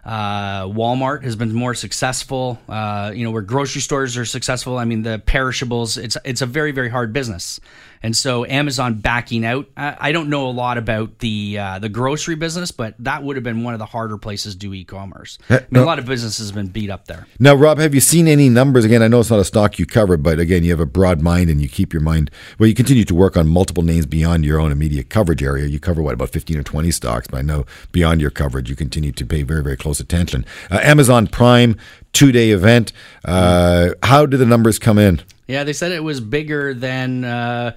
uh, 0.08 0.64
Walmart 0.68 1.24
has 1.24 1.36
been 1.36 1.54
more 1.54 1.74
successful. 1.74 2.58
Uh, 2.70 3.12
you 3.14 3.26
know, 3.26 3.32
where 3.32 3.42
grocery 3.42 3.82
stores 3.82 4.16
are 4.16 4.24
successful. 4.24 4.78
I 4.78 4.86
mean, 4.86 5.02
the 5.02 5.20
perishables. 5.20 5.98
It's 5.98 6.16
it's 6.24 6.42
a 6.42 6.46
very 6.46 6.72
very 6.72 6.90
hard 6.90 7.12
business, 7.12 7.60
and 8.04 8.16
so 8.16 8.46
Amazon 8.46 8.96
backing 8.96 9.46
out. 9.46 9.68
I, 9.76 9.98
I 10.00 10.12
don't 10.12 10.30
know 10.30 10.48
a 10.48 10.52
lot 10.52 10.78
about 10.78 11.20
the 11.20 11.58
uh, 11.60 11.80
the 11.80 11.90
grocery 11.90 12.36
business, 12.36 12.72
but 12.72 12.96
that 13.00 13.24
would 13.24 13.36
have 13.36 13.44
been 13.44 13.64
one 13.64 13.74
of 13.74 13.80
the 13.80 13.86
harder 13.86 14.18
places 14.18 14.54
to 14.54 14.60
do 14.60 14.74
e-commerce. 14.74 15.38
I 15.50 15.66
mean, 15.72 15.84
a 15.84 15.86
lot 15.86 16.00
of 16.00 16.06
businesses 16.06 16.50
have 16.50 16.56
been 16.56 16.68
beat 16.68 16.90
up 16.90 17.06
there. 17.06 17.28
Now, 17.40 17.56
Rob, 17.56 17.80
have 17.80 17.94
you 17.94 18.02
seen 18.02 18.28
any 18.28 18.50
numbers? 18.50 18.86
Again, 18.86 19.02
I 19.02 19.08
know 19.08 19.20
it's 19.20 19.30
not 19.30 19.40
a 19.40 19.46
stock 19.46 19.80
you 19.80 19.86
cover, 19.86 20.18
but 20.18 20.40
again, 20.40 20.64
you 20.64 20.72
have 20.72 20.80
a 20.80 20.86
broad 20.86 21.22
mind 21.22 21.50
and 21.50 21.62
you 21.62 21.70
keep 21.70 21.94
your 21.94 22.02
mind. 22.02 22.32
Well, 22.58 22.68
you 22.68 22.76
continue 22.76 23.04
to 23.06 23.16
work 23.16 23.38
on 23.38 23.48
multiple 23.48 23.84
names 23.84 24.06
beyond 24.06 24.46
your 24.46 24.60
own 24.60 24.72
immediate 24.72 25.10
coverage 25.10 25.44
area. 25.44 25.66
You 25.66 25.80
cover 25.80 26.02
what 26.02 26.14
about 26.14 26.30
fifteen 26.30 26.58
or 26.58 26.64
twenty 26.64 26.92
stocks, 26.92 27.28
but 27.28 27.38
I 27.38 27.42
know 27.42 27.66
beyond 27.92 28.22
your 28.22 28.32
coverage, 28.32 28.70
you 28.70 28.76
continue 28.76 29.12
to 29.12 29.26
pay 29.26 29.44
very 29.44 29.64
very 29.64 29.78
close 29.78 30.00
attention. 30.00 30.46
Uh, 30.70 30.80
Amazon 30.82 31.28
Prime 31.28 31.76
two 32.14 32.32
day 32.32 32.52
event. 32.52 32.92
Uh, 33.26 33.90
how 34.04 34.26
did 34.26 34.38
the 34.38 34.46
numbers 34.46 34.80
come 34.80 34.98
in? 34.98 35.22
Yeah, 35.48 35.64
they 35.64 35.74
said 35.74 35.92
it 35.92 36.04
was 36.04 36.20
bigger 36.20 36.74
than 36.74 37.24
uh, 37.24 37.76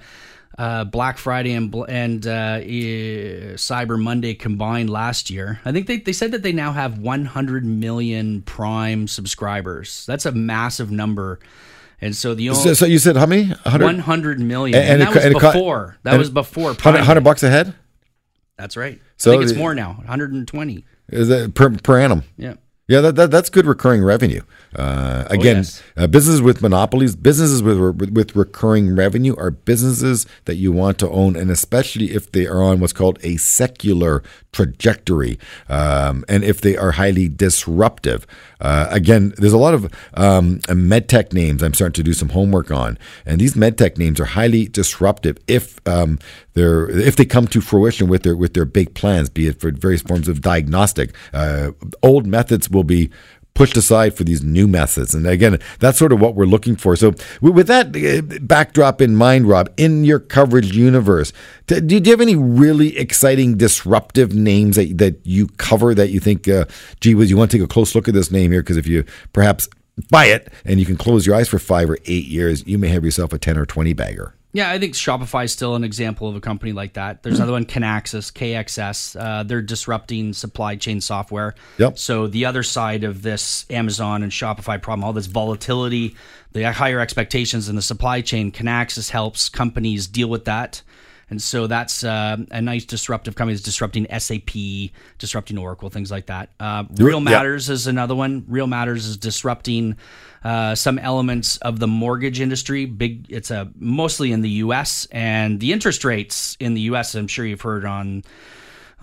uh, 0.57 0.83
Black 0.85 1.17
Friday 1.17 1.53
and 1.53 1.73
and 1.87 2.27
uh, 2.27 2.59
Cyber 3.55 4.01
Monday 4.01 4.33
combined 4.33 4.89
last 4.89 5.29
year. 5.29 5.59
I 5.65 5.71
think 5.71 5.87
they, 5.87 5.97
they 5.97 6.13
said 6.13 6.31
that 6.31 6.43
they 6.43 6.51
now 6.51 6.73
have 6.73 6.97
100 6.99 7.65
million 7.65 8.41
Prime 8.41 9.07
subscribers. 9.07 10.05
That's 10.05 10.25
a 10.25 10.31
massive 10.31 10.91
number. 10.91 11.39
And 12.01 12.15
so 12.15 12.33
the 12.33 12.49
only 12.49 12.61
So, 12.61 12.73
so 12.73 12.85
you 12.87 12.97
said 12.97 13.15
how 13.15 13.25
many? 13.27 13.49
100? 13.49 13.85
100 13.85 14.39
million. 14.39 14.77
And- 14.79 14.83
And, 14.89 14.93
and 14.93 15.01
that 15.01 15.09
it 15.11 15.15
was 15.15 15.25
and 15.25 15.53
before. 15.53 15.97
That 16.03 16.17
was 16.17 16.29
before 16.29 16.73
Prime. 16.73 16.93
100, 16.95 16.99
100 17.01 17.23
bucks 17.23 17.43
a 17.43 17.49
head? 17.49 17.73
That's 18.57 18.75
right. 18.75 18.99
So 19.17 19.31
I 19.31 19.35
think 19.35 19.43
it's 19.49 19.57
more 19.57 19.73
now. 19.75 19.93
120. 19.93 20.85
Is 21.09 21.27
that 21.29 21.53
per, 21.55 21.69
per 21.69 21.99
annum? 21.99 22.23
Yeah. 22.37 22.55
Yeah, 22.87 22.99
that, 23.01 23.15
that 23.15 23.31
that's 23.31 23.49
good 23.49 23.65
recurring 23.65 24.03
revenue. 24.03 24.41
Uh, 24.75 25.23
again, 25.29 25.57
yes. 25.57 25.81
uh, 25.95 26.07
businesses 26.07 26.41
with 26.41 26.61
monopolies, 26.61 27.15
businesses 27.15 27.63
with, 27.63 27.79
with 27.79 28.11
with 28.11 28.35
recurring 28.35 28.95
revenue 28.95 29.35
are 29.37 29.51
businesses 29.51 30.25
that 30.45 30.55
you 30.55 30.71
want 30.71 30.97
to 30.99 31.09
own, 31.09 31.35
and 31.35 31.49
especially 31.49 32.11
if 32.11 32.31
they 32.31 32.47
are 32.47 32.61
on 32.61 32.79
what's 32.79 32.91
called 32.91 33.17
a 33.23 33.37
secular 33.37 34.23
trajectory, 34.51 35.39
um, 35.69 36.25
and 36.27 36.43
if 36.43 36.59
they 36.59 36.75
are 36.75 36.91
highly 36.91 37.29
disruptive. 37.29 38.27
Uh, 38.61 38.87
again, 38.89 39.33
there's 39.37 39.53
a 39.53 39.57
lot 39.57 39.73
of 39.73 39.85
um, 40.13 40.59
medtech 40.67 41.33
names 41.33 41.61
I'm 41.61 41.73
starting 41.73 41.93
to 41.93 42.03
do 42.03 42.13
some 42.13 42.29
homework 42.29 42.71
on, 42.71 42.97
and 43.25 43.41
these 43.41 43.55
medtech 43.55 43.97
names 43.97 44.19
are 44.19 44.25
highly 44.25 44.67
disruptive 44.67 45.37
if 45.47 45.79
um, 45.87 46.19
they're 46.53 46.89
if 46.89 47.15
they 47.15 47.25
come 47.25 47.47
to 47.47 47.61
fruition 47.61 48.07
with 48.07 48.23
their 48.23 48.35
with 48.35 48.53
their 48.53 48.65
big 48.65 48.93
plans, 48.93 49.29
be 49.29 49.47
it 49.47 49.59
for 49.59 49.71
various 49.71 50.01
forms 50.01 50.27
of 50.27 50.41
diagnostic. 50.41 51.13
Uh, 51.33 51.71
old 52.03 52.25
methods 52.27 52.69
will 52.69 52.83
be 52.83 53.09
pushed 53.53 53.77
aside 53.77 54.13
for 54.13 54.23
these 54.23 54.43
new 54.43 54.67
methods. 54.67 55.13
And 55.13 55.27
again, 55.27 55.59
that's 55.79 55.97
sort 55.97 56.11
of 56.11 56.19
what 56.19 56.35
we're 56.35 56.45
looking 56.45 56.75
for. 56.75 56.95
So, 56.95 57.13
with 57.41 57.67
that 57.67 57.95
uh, 57.95 58.39
backdrop 58.41 59.01
in 59.01 59.15
mind, 59.15 59.47
Rob, 59.47 59.69
in 59.77 60.03
your 60.03 60.19
coverage 60.19 60.75
universe, 60.75 61.33
do, 61.67 61.79
do 61.81 61.95
you 61.95 62.11
have 62.11 62.21
any 62.21 62.35
really 62.35 62.97
exciting 62.97 63.57
disruptive 63.57 64.33
names 64.33 64.75
that, 64.75 64.97
that 64.97 65.19
you 65.25 65.47
cover 65.57 65.93
that 65.93 66.09
you 66.09 66.19
think, 66.19 66.47
uh, 66.47 66.65
gee 66.99 67.15
whiz, 67.15 67.29
you 67.29 67.37
want 67.37 67.51
to 67.51 67.57
take 67.57 67.63
a 67.63 67.67
close 67.67 67.95
look 67.95 68.07
at 68.07 68.13
this 68.13 68.31
name 68.31 68.51
here? 68.51 68.61
Because 68.61 68.77
if 68.77 68.87
you 68.87 69.03
perhaps 69.33 69.67
buy 70.09 70.25
it 70.25 70.51
and 70.65 70.79
you 70.79 70.85
can 70.85 70.97
close 70.97 71.25
your 71.25 71.35
eyes 71.35 71.49
for 71.49 71.59
five 71.59 71.89
or 71.89 71.97
eight 72.05 72.25
years, 72.25 72.65
you 72.65 72.77
may 72.77 72.87
have 72.87 73.03
yourself 73.03 73.33
a 73.33 73.37
10 73.37 73.57
or 73.57 73.65
20 73.65 73.93
bagger. 73.93 74.33
Yeah, 74.53 74.69
I 74.69 74.79
think 74.79 74.95
Shopify 74.95 75.45
is 75.45 75.53
still 75.53 75.75
an 75.75 75.83
example 75.83 76.27
of 76.27 76.35
a 76.35 76.41
company 76.41 76.73
like 76.73 76.93
that. 76.93 77.23
There's 77.23 77.37
another 77.37 77.53
one, 77.53 77.65
Kinaxis, 77.65 78.33
KXS. 78.33 79.19
Uh, 79.19 79.43
they're 79.43 79.61
disrupting 79.61 80.33
supply 80.33 80.75
chain 80.75 80.99
software. 80.99 81.55
Yep. 81.77 81.97
So 81.97 82.27
the 82.27 82.45
other 82.45 82.63
side 82.63 83.05
of 83.05 83.21
this 83.21 83.65
Amazon 83.69 84.23
and 84.23 84.31
Shopify 84.31 84.81
problem, 84.81 85.05
all 85.05 85.13
this 85.13 85.27
volatility, 85.27 86.15
the 86.51 86.71
higher 86.73 86.99
expectations 86.99 87.69
in 87.69 87.77
the 87.77 87.81
supply 87.81 88.19
chain, 88.19 88.51
Kinaxis 88.51 89.09
helps 89.09 89.47
companies 89.47 90.07
deal 90.07 90.27
with 90.27 90.45
that. 90.45 90.81
And 91.29 91.41
so 91.41 91.65
that's 91.65 92.03
uh, 92.03 92.35
a 92.51 92.61
nice 92.61 92.83
disruptive 92.83 93.35
company 93.35 93.53
that's 93.53 93.63
disrupting 93.63 94.05
SAP, 94.19 94.91
disrupting 95.17 95.57
Oracle, 95.57 95.89
things 95.89 96.11
like 96.11 96.25
that. 96.25 96.49
Uh, 96.59 96.83
Real. 96.97 97.21
Matters 97.21 97.69
is 97.69 97.87
another 97.87 98.15
one. 98.15 98.43
Real 98.49 98.67
Matters 98.67 99.05
is 99.07 99.15
disrupting 99.15 99.95
uh, 100.43 100.75
some 100.75 100.97
elements 100.99 101.57
of 101.57 101.79
the 101.79 101.87
mortgage 101.87 102.39
industry. 102.39 102.85
Big, 102.85 103.25
it's 103.29 103.51
a 103.51 103.69
mostly 103.77 104.31
in 104.31 104.41
the 104.41 104.49
U.S. 104.65 105.07
and 105.11 105.59
the 105.59 105.71
interest 105.73 106.03
rates 106.03 106.57
in 106.59 106.73
the 106.73 106.81
U.S. 106.81 107.15
I'm 107.15 107.27
sure 107.27 107.45
you've 107.45 107.61
heard 107.61 107.85
on. 107.85 108.23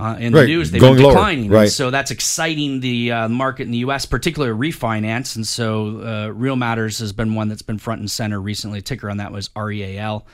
Uh, 0.01 0.16
in 0.20 0.33
Right, 0.33 0.42
the 0.42 0.46
news, 0.46 0.70
they've 0.70 0.81
going 0.81 0.94
been 0.96 1.07
declining, 1.09 1.51
right. 1.51 1.68
so 1.68 1.90
that's 1.90 2.12
exciting 2.12 2.79
the 2.79 3.11
uh, 3.11 3.29
market 3.29 3.64
in 3.64 3.72
the 3.72 3.79
U.S., 3.79 4.07
particularly 4.07 4.70
refinance. 4.70 5.35
And 5.35 5.44
so, 5.44 6.01
uh, 6.01 6.29
Real 6.33 6.55
Matters 6.55 7.01
has 7.01 7.12
been 7.12 7.35
one 7.35 7.48
that's 7.48 7.62
been 7.62 7.79
front 7.79 7.98
and 8.03 8.09
center 8.09 8.40
recently. 8.40 8.81
Ticker 8.81 9.11
on 9.11 9.16
that 9.16 9.33
was 9.33 9.51
REAL. 9.57 10.24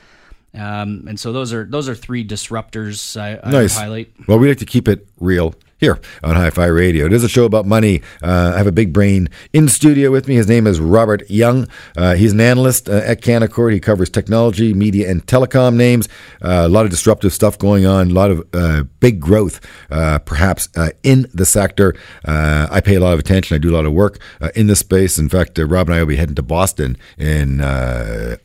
Um, 0.52 1.06
and 1.08 1.18
so 1.18 1.32
those 1.32 1.54
are 1.54 1.64
those 1.64 1.88
are 1.88 1.94
three 1.94 2.26
disruptors 2.26 3.18
I, 3.18 3.40
I 3.42 3.50
Nice. 3.50 3.74
highlight. 3.76 4.12
Well, 4.28 4.38
we 4.38 4.48
like 4.48 4.58
to 4.58 4.66
keep 4.66 4.86
it 4.86 5.08
real 5.18 5.54
here 5.78 5.98
on 6.22 6.34
Hi 6.37 6.50
Fi 6.50 6.66
Radio. 6.66 7.06
It 7.06 7.12
is 7.12 7.24
a 7.24 7.28
show 7.28 7.44
about 7.44 7.66
money. 7.66 8.02
Uh, 8.22 8.52
I 8.54 8.58
have 8.58 8.66
a 8.66 8.72
big 8.72 8.92
brain 8.92 9.28
in 9.52 9.68
studio 9.68 10.10
with 10.10 10.28
me. 10.28 10.37
His 10.37 10.48
name 10.48 10.66
is 10.66 10.80
Robert 10.80 11.28
Young. 11.28 11.68
Uh, 11.96 12.14
he's 12.14 12.32
an 12.32 12.40
analyst 12.40 12.88
uh, 12.88 12.94
at 13.04 13.20
Canaccord. 13.20 13.72
He 13.72 13.80
covers 13.80 14.08
technology, 14.10 14.72
media, 14.74 15.10
and 15.10 15.24
telecom 15.26 15.74
names. 15.76 16.08
Uh, 16.42 16.62
a 16.64 16.68
lot 16.68 16.84
of 16.84 16.90
disruptive 16.90 17.32
stuff 17.32 17.58
going 17.58 17.87
on, 17.87 18.10
a 18.10 18.14
lot 18.14 18.30
of 18.30 18.46
uh, 18.52 18.84
big 19.00 19.20
growth, 19.20 19.60
uh, 19.90 20.18
perhaps, 20.20 20.68
uh, 20.76 20.90
in 21.02 21.26
the 21.34 21.44
sector. 21.46 21.94
Uh, 22.24 22.66
I 22.70 22.80
pay 22.80 22.94
a 22.94 23.00
lot 23.00 23.12
of 23.12 23.18
attention. 23.18 23.54
I 23.54 23.58
do 23.58 23.70
a 23.70 23.76
lot 23.76 23.87
of 23.87 23.92
work 23.92 24.18
uh, 24.40 24.50
in 24.54 24.66
this 24.68 24.78
space. 24.80 25.18
In 25.18 25.28
fact, 25.28 25.58
uh, 25.58 25.66
Rob 25.66 25.88
and 25.88 25.94
I 25.96 26.00
will 26.00 26.06
be 26.08 26.16
heading 26.16 26.34
to 26.37 26.42
Boston 26.42 26.96
in. 27.18 27.60
Uh, 27.60 28.37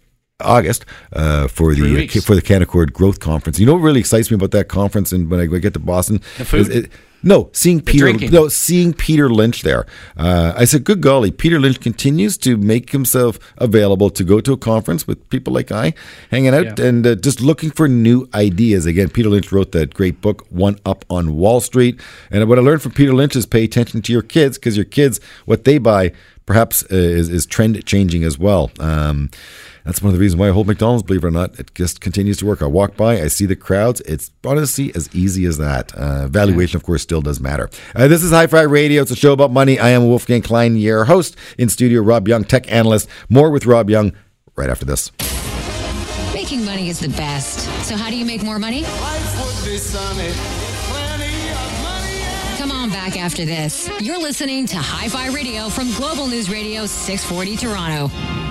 August 0.41 0.85
uh, 1.11 1.49
for 1.49 1.75
Three 1.75 1.89
the 1.89 1.95
weeks. 1.95 2.23
for 2.23 2.33
the 2.33 2.41
Canaccord 2.41 2.93
Growth 2.93 3.19
Conference. 3.19 3.59
You 3.59 3.65
know 3.65 3.73
what 3.73 3.81
really 3.81 3.99
excites 3.99 4.31
me 4.31 4.35
about 4.35 4.51
that 4.51 4.69
conference 4.69 5.11
and 5.11 5.29
when 5.29 5.41
I 5.41 5.47
get 5.47 5.73
to 5.73 5.79
Boston? 5.79 6.21
The 6.37 6.45
food? 6.45 6.59
is 6.61 6.69
it- 6.69 6.91
no, 7.23 7.49
seeing 7.53 7.81
Peter. 7.81 7.99
drinking. 8.05 8.31
No, 8.31 8.47
seeing 8.47 8.93
Peter 8.93 9.29
Lynch 9.29 9.61
there. 9.63 9.85
Uh, 10.17 10.53
I 10.55 10.65
said, 10.65 10.83
"Good 10.83 11.01
golly, 11.01 11.31
Peter 11.31 11.59
Lynch 11.59 11.79
continues 11.79 12.37
to 12.39 12.57
make 12.57 12.91
himself 12.91 13.39
available 13.57 14.09
to 14.11 14.23
go 14.23 14.39
to 14.41 14.53
a 14.53 14.57
conference 14.57 15.07
with 15.07 15.29
people 15.29 15.53
like 15.53 15.71
I, 15.71 15.93
hanging 16.31 16.53
out 16.53 16.79
Yeah. 16.79 16.85
and 16.85 17.05
uh, 17.05 17.15
just 17.15 17.41
looking 17.41 17.71
for 17.71 17.87
new 17.87 18.27
ideas." 18.33 18.85
Again, 18.85 19.09
Peter 19.09 19.29
Lynch 19.29 19.51
wrote 19.51 19.71
that 19.73 19.93
great 19.93 20.21
book, 20.21 20.45
One 20.49 20.77
Up 20.85 21.05
on 21.09 21.35
Wall 21.35 21.59
Street. 21.61 21.99
And 22.31 22.47
what 22.47 22.57
I 22.57 22.61
learned 22.61 22.81
from 22.81 22.93
Peter 22.93 23.13
Lynch 23.13 23.35
is 23.35 23.45
pay 23.45 23.63
attention 23.63 24.01
to 24.03 24.13
your 24.13 24.21
kids 24.21 24.57
because 24.57 24.75
your 24.77 24.85
kids, 24.85 25.19
what 25.45 25.63
they 25.65 25.77
buy, 25.77 26.11
perhaps 26.45 26.83
uh, 26.83 26.95
is, 26.95 27.29
is 27.29 27.45
trend 27.45 27.85
changing 27.85 28.23
as 28.23 28.39
well. 28.39 28.71
Um, 28.79 29.29
that's 29.89 30.03
one 30.03 30.09
of 30.09 30.13
the 30.13 30.19
reasons 30.19 30.39
why 30.39 30.49
I 30.49 30.51
hold 30.51 30.67
McDonald's, 30.67 31.01
believe 31.01 31.23
it 31.23 31.27
or 31.27 31.31
not. 31.31 31.59
It 31.59 31.73
just 31.73 31.99
continues 31.99 32.37
to 32.37 32.45
work. 32.45 32.61
I 32.61 32.67
walk 32.67 32.95
by, 32.95 33.19
I 33.23 33.27
see 33.27 33.47
the 33.47 33.55
crowds. 33.55 34.01
It's 34.01 34.29
honestly 34.45 34.93
as 34.93 35.09
easy 35.15 35.45
as 35.45 35.57
that. 35.57 35.91
Uh, 35.95 36.27
valuation, 36.27 36.77
of 36.77 36.83
course, 36.83 37.01
still 37.01 37.21
does 37.21 37.39
matter. 37.39 37.71
Uh, 37.95 38.07
this 38.07 38.21
is 38.21 38.29
Hi 38.29 38.45
Fi 38.45 38.61
Radio. 38.61 39.01
It's 39.01 39.09
a 39.09 39.15
show 39.15 39.33
about 39.33 39.51
money. 39.51 39.79
I 39.79 39.89
am 39.89 40.05
Wolfgang 40.05 40.43
Klein, 40.43 40.75
your 40.75 41.05
host. 41.05 41.35
In 41.57 41.69
studio, 41.69 42.03
Rob 42.03 42.27
Young, 42.27 42.43
tech 42.43 42.71
analyst. 42.71 43.09
More 43.29 43.49
with 43.49 43.65
Rob 43.65 43.89
Young 43.89 44.13
right 44.55 44.69
after 44.69 44.85
this. 44.85 45.11
Making 46.35 46.63
money 46.65 46.89
is 46.89 46.99
the 46.99 47.09
best. 47.09 47.61
So, 47.87 47.95
how 47.95 48.11
do 48.11 48.15
you 48.15 48.25
make 48.25 48.43
more 48.43 48.59
money? 48.59 48.83
Come 52.59 52.71
on 52.71 52.91
back 52.91 53.17
after 53.17 53.43
this. 53.43 53.89
You're 53.99 54.19
listening 54.19 54.67
to 54.67 54.77
Hi 54.77 55.09
Fi 55.09 55.29
Radio 55.33 55.67
from 55.67 55.91
Global 55.93 56.27
News 56.27 56.47
Radio 56.47 56.85
640 56.85 57.57
Toronto. 57.57 58.48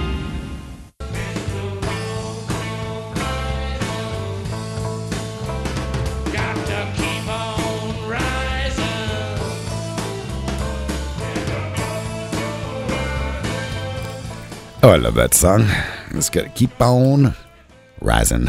Oh, 14.81 14.91
I 14.91 14.97
love 14.97 15.17
that 15.17 15.35
song. 15.35 15.67
Just 16.13 16.31
got 16.31 16.43
to 16.43 16.49
keep 16.51 16.81
on 16.81 17.35
rising. 18.01 18.49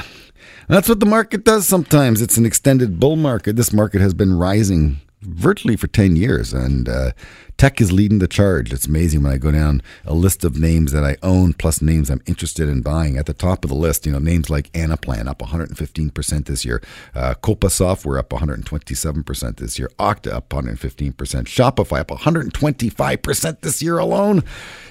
That's 0.67 0.87
what 0.87 0.99
the 0.99 1.07
market 1.07 1.43
does 1.43 1.67
sometimes. 1.67 2.21
It's 2.21 2.37
an 2.37 2.45
extended 2.45 2.99
bull 2.99 3.15
market. 3.15 3.55
This 3.55 3.73
market 3.73 3.99
has 4.01 4.13
been 4.13 4.37
rising 4.37 5.01
virtually 5.21 5.75
for 5.75 5.88
10 5.88 6.15
years, 6.15 6.53
and 6.53 6.88
uh, 6.88 7.12
tech 7.58 7.82
is 7.82 7.91
leading 7.91 8.19
the 8.19 8.27
charge. 8.27 8.71
It's 8.71 8.88
amazing 8.88 9.21
when 9.21 9.34
I 9.34 9.38
go 9.38 9.51
down 9.51 9.82
a 10.05 10.13
list 10.13 10.45
of 10.45 10.58
names 10.58 10.93
that 10.93 11.03
I 11.03 11.17
own 11.21 11.53
plus 11.53 11.82
names 11.82 12.10
I'm 12.10 12.21
interested 12.25 12.69
in 12.69 12.82
buying. 12.82 13.17
At 13.17 13.25
the 13.25 13.34
top 13.34 13.65
of 13.65 13.69
the 13.69 13.75
list, 13.75 14.05
you 14.05 14.13
know, 14.13 14.19
names 14.19 14.49
like 14.49 14.71
Anaplan 14.71 15.27
up 15.27 15.39
115% 15.39 16.45
this 16.45 16.63
year, 16.63 16.82
uh, 17.13 17.34
Coupa 17.43 17.69
Software 17.69 18.17
up 18.17 18.29
127% 18.29 19.58
this 19.58 19.77
year, 19.77 19.91
Okta 19.99 20.32
up 20.32 20.49
115%, 20.49 21.13
Shopify 21.13 21.99
up 21.99 22.08
125% 22.08 23.60
this 23.60 23.82
year 23.82 23.97
alone. 23.97 24.41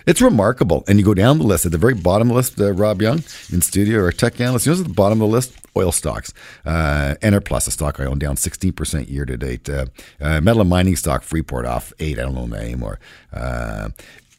It's 0.07 0.21
remarkable. 0.21 0.85
And 0.89 0.99
you 0.99 1.05
go 1.05 1.15
down 1.15 1.39
the 1.39 1.45
list, 1.45 1.65
at 1.67 1.73
the 1.73 1.79
very 1.79 1.95
bottom 1.95 2.29
of 2.29 2.35
the 2.35 2.37
list, 2.37 2.61
uh, 2.61 2.73
Rob 2.73 3.01
Young 3.01 3.23
in 3.53 3.63
studio 3.63 4.01
or 4.01 4.13
tech 4.13 4.41
analyst, 4.41 4.67
you 4.67 4.73
know, 4.73 4.81
at 4.81 4.87
the 4.87 4.93
bottom 4.93 5.23
of 5.23 5.29
the 5.29 5.35
list? 5.35 5.55
Oil 5.77 5.93
stocks. 5.93 6.33
Uh, 6.65 7.15
Enerplus, 7.23 7.69
a 7.69 7.71
stock 7.71 8.01
I 8.01 8.05
own, 8.05 8.19
down 8.19 8.37
16% 8.37 9.09
year 9.09 9.25
to 9.25 9.37
date. 9.37 9.69
Uh, 10.21 10.29
uh, 10.29 10.41
metal 10.41 10.61
and 10.61 10.71
mining 10.71 10.97
stock, 10.97 11.23
Freeport 11.23 11.67
off 11.67 11.93
8 11.99 12.19
I 12.19 12.23
don't 12.23 12.35
know 12.35 12.47
that 12.47 12.63
anymore. 12.63 12.99
Uh, 13.33 13.91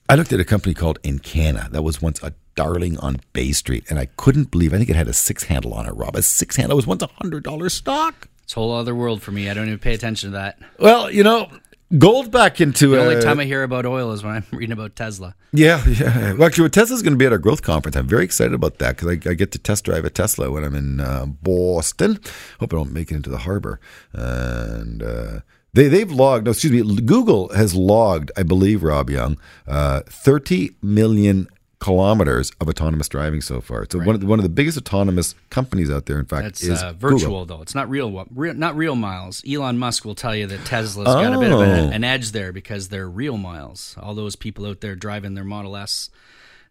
I 0.07 0.15
looked 0.15 0.33
at 0.33 0.39
a 0.39 0.45
company 0.45 0.73
called 0.73 1.01
Encana. 1.03 1.69
That 1.71 1.83
was 1.83 2.01
once 2.01 2.21
a 2.23 2.33
darling 2.55 2.97
on 2.99 3.17
Bay 3.33 3.51
Street. 3.51 3.85
And 3.89 3.99
I 3.99 4.05
couldn't 4.17 4.51
believe, 4.51 4.73
I 4.73 4.77
think 4.77 4.89
it 4.89 4.95
had 4.95 5.07
a 5.07 5.13
six 5.13 5.43
handle 5.43 5.73
on 5.73 5.85
it, 5.85 5.91
Rob. 5.91 6.15
A 6.15 6.21
six 6.21 6.55
handle. 6.55 6.73
It 6.73 6.75
was 6.77 6.87
once 6.87 7.03
a 7.03 7.07
$100 7.07 7.71
stock. 7.71 8.27
It's 8.43 8.53
a 8.53 8.55
whole 8.55 8.73
other 8.73 8.95
world 8.95 9.21
for 9.21 9.31
me. 9.31 9.49
I 9.49 9.53
don't 9.53 9.67
even 9.67 9.79
pay 9.79 9.93
attention 9.93 10.31
to 10.31 10.37
that. 10.37 10.57
Well, 10.79 11.11
you 11.11 11.23
know, 11.23 11.49
gold 11.97 12.31
back 12.31 12.59
into 12.59 12.89
The 12.89 13.01
uh, 13.01 13.03
only 13.03 13.21
time 13.21 13.39
I 13.39 13.45
hear 13.45 13.63
about 13.63 13.85
oil 13.85 14.11
is 14.11 14.23
when 14.23 14.35
I'm 14.35 14.45
reading 14.51 14.73
about 14.73 14.95
Tesla. 14.95 15.35
Yeah, 15.53 15.85
yeah. 15.87 16.33
Well, 16.33 16.45
actually, 16.45 16.69
Tesla's 16.69 17.01
going 17.01 17.13
to 17.13 17.17
be 17.17 17.25
at 17.25 17.31
our 17.31 17.37
growth 17.37 17.61
conference. 17.61 17.95
I'm 17.95 18.07
very 18.07 18.23
excited 18.23 18.53
about 18.53 18.79
that 18.79 18.95
because 18.95 19.09
I, 19.09 19.29
I 19.29 19.33
get 19.35 19.51
to 19.51 19.59
test 19.59 19.85
drive 19.85 20.05
a 20.05 20.09
Tesla 20.09 20.49
when 20.49 20.63
I'm 20.63 20.75
in 20.75 20.99
uh, 20.99 21.27
Boston. 21.27 22.19
Hope 22.59 22.73
I 22.73 22.77
don't 22.77 22.91
make 22.91 23.11
it 23.11 23.15
into 23.15 23.29
the 23.29 23.39
harbor. 23.39 23.79
And 24.13 25.03
uh, 25.03 25.39
they 25.73 25.87
they've 25.87 26.11
logged. 26.11 26.45
No, 26.45 26.51
excuse 26.51 26.71
me. 26.85 27.01
Google 27.01 27.49
has 27.53 27.75
logged, 27.75 28.31
I 28.37 28.43
believe, 28.43 28.83
Rob 28.83 29.09
Young, 29.09 29.37
uh, 29.67 30.01
30 30.07 30.71
million 30.81 31.47
kilometers 31.79 32.51
of 32.59 32.67
autonomous 32.67 33.07
driving 33.07 33.39
so 33.39 33.61
far. 33.61 33.85
So 33.89 33.99
one 33.99 34.13
of 34.13 34.19
the, 34.19 34.27
one 34.27 34.37
of 34.37 34.43
the 34.43 34.49
biggest 34.49 34.77
autonomous 34.77 35.33
companies 35.49 35.89
out 35.89 36.07
there, 36.07 36.19
in 36.19 36.25
fact, 36.25 36.47
It's 36.47 36.63
is 36.63 36.83
uh, 36.83 36.91
virtual 36.93 37.19
Google. 37.19 37.45
though. 37.45 37.61
It's 37.61 37.73
not 37.73 37.89
real, 37.89 38.25
real. 38.35 38.53
Not 38.53 38.75
real 38.75 38.95
miles. 38.95 39.41
Elon 39.49 39.77
Musk 39.77 40.03
will 40.03 40.15
tell 40.15 40.35
you 40.35 40.45
that 40.47 40.65
Tesla's 40.65 41.05
got 41.05 41.33
a 41.33 41.39
bit 41.39 41.51
of 41.51 41.61
an, 41.61 41.69
Oh. 41.69 41.89
an 41.93 42.03
edge 42.03 42.31
there 42.33 42.51
because 42.51 42.89
they're 42.89 43.09
real 43.09 43.37
miles. 43.37 43.95
All 44.01 44.13
those 44.13 44.35
people 44.35 44.65
out 44.65 44.81
there 44.81 44.95
driving 44.95 45.35
their 45.35 45.45
Model 45.45 45.77
S 45.77 46.09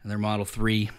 and 0.02 0.11
their 0.11 0.18
Model 0.18 0.44
Three, 0.44 0.90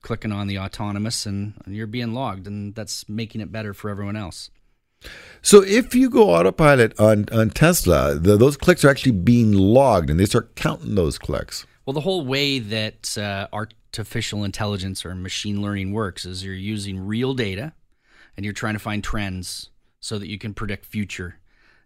clicking 0.00 0.32
on 0.32 0.48
the 0.48 0.58
autonomous, 0.58 1.24
and 1.24 1.54
you're 1.64 1.86
being 1.86 2.12
logged, 2.14 2.48
and 2.48 2.74
that's 2.74 3.08
making 3.08 3.40
it 3.40 3.52
better 3.52 3.72
for 3.72 3.90
everyone 3.90 4.16
else. 4.16 4.50
So 5.42 5.62
if 5.62 5.94
you 5.94 6.08
go 6.08 6.30
autopilot 6.30 6.98
on 7.00 7.26
on 7.32 7.50
Tesla, 7.50 8.14
the, 8.14 8.36
those 8.36 8.56
clicks 8.56 8.84
are 8.84 8.88
actually 8.88 9.12
being 9.12 9.52
logged, 9.52 10.08
and 10.08 10.20
they 10.20 10.26
start 10.26 10.54
counting 10.54 10.94
those 10.94 11.18
clicks. 11.18 11.66
Well, 11.84 11.94
the 11.94 12.00
whole 12.00 12.24
way 12.24 12.60
that 12.60 13.18
uh, 13.18 13.48
artificial 13.52 14.44
intelligence 14.44 15.04
or 15.04 15.14
machine 15.16 15.60
learning 15.60 15.92
works 15.92 16.24
is 16.24 16.44
you're 16.44 16.54
using 16.54 16.98
real 17.00 17.34
data 17.34 17.72
and 18.36 18.44
you're 18.44 18.54
trying 18.54 18.74
to 18.74 18.80
find 18.80 19.02
trends 19.02 19.70
so 20.00 20.18
that 20.18 20.28
you 20.28 20.38
can 20.38 20.54
predict 20.54 20.86
future. 20.86 21.38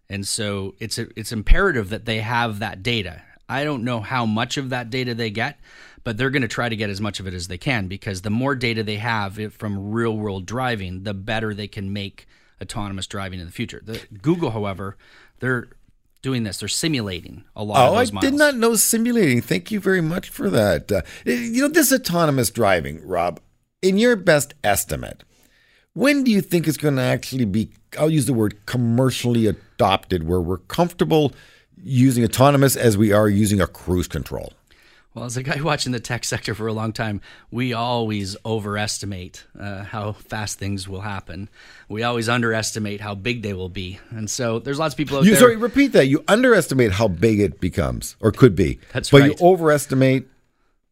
And 0.07 0.25
so 0.27 0.75
it's 0.79 0.97
it's 0.97 1.31
imperative 1.31 1.89
that 1.89 2.05
they 2.05 2.19
have 2.19 2.59
that 2.59 2.83
data. 2.83 3.23
I 3.49 3.63
don't 3.63 3.83
know 3.83 4.01
how 4.01 4.25
much 4.25 4.57
of 4.57 4.69
that 4.69 4.89
data 4.89 5.15
they 5.15 5.29
get, 5.29 5.59
but 6.03 6.17
they're 6.17 6.29
going 6.29 6.41
to 6.41 6.47
try 6.47 6.69
to 6.69 6.75
get 6.75 6.89
as 6.89 7.01
much 7.01 7.19
of 7.19 7.27
it 7.27 7.33
as 7.33 7.47
they 7.47 7.57
can 7.57 7.87
because 7.87 8.21
the 8.21 8.29
more 8.29 8.55
data 8.55 8.83
they 8.83 8.97
have 8.97 9.39
from 9.53 9.91
real 9.91 10.15
world 10.15 10.45
driving, 10.45 11.03
the 11.03 11.13
better 11.13 11.53
they 11.53 11.67
can 11.67 11.91
make 11.91 12.27
autonomous 12.61 13.07
driving 13.07 13.39
in 13.39 13.45
the 13.45 13.51
future. 13.51 13.81
The, 13.85 14.01
Google, 14.21 14.51
however, 14.51 14.97
they're 15.39 15.67
doing 16.21 16.43
this. 16.43 16.59
They're 16.59 16.67
simulating 16.69 17.43
a 17.55 17.63
lot 17.63 17.89
Oh, 17.89 17.95
I 17.95 17.99
those 17.99 18.11
miles. 18.13 18.25
did 18.25 18.33
not 18.33 18.55
know 18.55 18.75
simulating. 18.75 19.41
Thank 19.41 19.71
you 19.71 19.79
very 19.79 20.01
much 20.01 20.29
for 20.29 20.49
that. 20.49 20.91
Uh, 20.91 21.01
you 21.25 21.61
know, 21.61 21.67
this 21.67 21.91
autonomous 21.93 22.49
driving, 22.49 23.05
Rob, 23.07 23.39
in 23.81 23.97
your 23.97 24.15
best 24.15 24.53
estimate, 24.63 25.23
when 25.93 26.23
do 26.23 26.31
you 26.31 26.41
think 26.41 26.67
it's 26.67 26.77
going 26.77 26.95
to 26.95 27.01
actually 27.01 27.45
be, 27.45 27.69
I'll 27.99 28.09
use 28.09 28.25
the 28.25 28.33
word 28.33 28.65
commercially 28.65 29.47
adopted, 29.47 30.27
where 30.27 30.41
we're 30.41 30.57
comfortable 30.57 31.33
using 31.81 32.23
autonomous 32.23 32.75
as 32.75 32.97
we 32.97 33.11
are 33.11 33.29
using 33.29 33.61
a 33.61 33.67
cruise 33.67 34.07
control? 34.07 34.53
Well, 35.17 35.25
as 35.25 35.35
a 35.35 35.41
guy 35.41 35.59
watching 35.63 35.93
the 35.93 35.99
tech 35.99 36.23
sector 36.23 36.53
for 36.53 36.67
a 36.67 36.73
long 36.73 36.93
time, 36.93 37.21
we 37.49 37.73
always 37.73 38.37
overestimate 38.45 39.43
uh, 39.59 39.83
how 39.83 40.11
fast 40.11 40.59
things 40.59 40.87
will 40.87 41.01
happen. 41.01 41.49
We 41.89 42.03
always 42.03 42.29
underestimate 42.29 43.01
how 43.01 43.15
big 43.15 43.41
they 43.41 43.53
will 43.53 43.67
be, 43.69 43.99
and 44.11 44.29
so 44.29 44.59
there's 44.59 44.77
lots 44.77 44.93
of 44.93 44.97
people 44.97 45.17
out 45.17 45.23
You 45.25 45.31
there. 45.31 45.39
sorry, 45.39 45.55
repeat 45.55 45.93
that. 45.93 46.05
You 46.05 46.23
underestimate 46.27 46.91
how 46.91 47.07
big 47.07 47.39
it 47.39 47.59
becomes 47.59 48.15
or 48.19 48.31
could 48.31 48.55
be. 48.55 48.79
That's 48.93 49.09
but 49.09 49.21
right. 49.21 49.39
you 49.39 49.45
overestimate. 49.47 50.27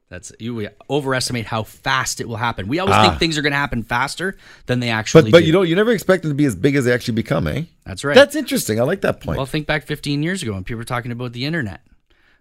That's 0.10 0.32
you 0.40 0.56
we 0.56 0.70
overestimate 0.90 1.46
how 1.46 1.62
fast 1.62 2.20
it 2.20 2.28
will 2.28 2.38
happen. 2.38 2.68
We 2.68 2.80
always 2.80 2.96
Ah. 2.96 3.08
think 3.10 3.20
things 3.20 3.38
are 3.38 3.44
going 3.44 3.54
to 3.54 3.58
happen 3.58 3.84
faster 3.84 4.38
than 4.66 4.80
they 4.80 4.90
actually 4.90 5.24
But 5.24 5.34
but 5.34 5.40
do. 5.42 5.46
you 5.46 5.52
don't. 5.52 5.68
You 5.70 5.76
never 5.76 5.92
expect 5.92 6.24
them 6.24 6.32
to 6.32 6.36
be 6.36 6.46
as 6.46 6.56
big 6.56 6.76
as 6.76 6.86
they 6.86 6.94
actually 6.94 7.14
become, 7.16 7.46
eh? 7.48 7.64
That's 7.86 8.04
right. 8.04 8.16
That's 8.16 8.36
interesting. 8.36 8.80
I 8.80 8.84
like 8.86 9.02
that 9.02 9.22
point. 9.22 9.38
Well, 9.38 9.46
think 9.46 9.68
back 9.68 9.86
15 9.86 10.24
years 10.24 10.42
ago 10.42 10.54
when 10.54 10.64
people 10.64 10.80
were 10.80 10.84
talking 10.84 11.12
about 11.12 11.34
the 11.34 11.46
internet. 11.46 11.82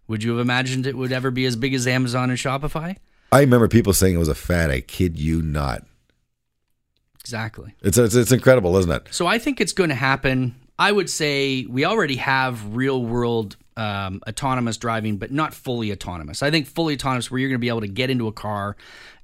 Would 0.06 0.22
you 0.22 0.32
have 0.32 0.40
imagined 0.40 0.86
it 0.86 0.96
would 0.96 1.12
ever 1.12 1.30
be 1.30 1.46
as 1.46 1.56
big 1.56 1.74
as 1.74 1.86
Amazon 1.86 2.30
and 2.30 2.38
Shopify? 2.38 2.96
I 3.32 3.40
remember 3.40 3.68
people 3.68 3.92
saying 3.92 4.14
it 4.14 4.18
was 4.18 4.28
a 4.28 4.34
fad. 4.34 4.70
I 4.70 4.80
kid 4.80 5.18
you 5.18 5.42
not. 5.42 5.84
Exactly. 7.20 7.74
It's 7.80 7.96
it's, 7.96 8.14
it's 8.14 8.32
incredible, 8.32 8.76
isn't 8.76 8.90
it? 8.90 9.08
So 9.10 9.26
I 9.26 9.38
think 9.38 9.60
it's 9.60 9.72
going 9.72 9.88
to 9.88 9.96
happen. 9.96 10.54
I 10.78 10.92
would 10.92 11.08
say 11.08 11.64
we 11.66 11.84
already 11.84 12.16
have 12.16 12.76
real 12.76 13.02
world 13.02 13.56
um, 13.76 14.20
autonomous 14.28 14.76
driving, 14.76 15.16
but 15.16 15.32
not 15.32 15.54
fully 15.54 15.90
autonomous. 15.90 16.42
I 16.42 16.50
think 16.50 16.66
fully 16.66 16.94
autonomous, 16.94 17.30
where 17.30 17.40
you're 17.40 17.48
going 17.48 17.58
to 17.58 17.64
be 17.64 17.68
able 17.68 17.80
to 17.80 17.88
get 17.88 18.10
into 18.10 18.28
a 18.28 18.32
car 18.32 18.76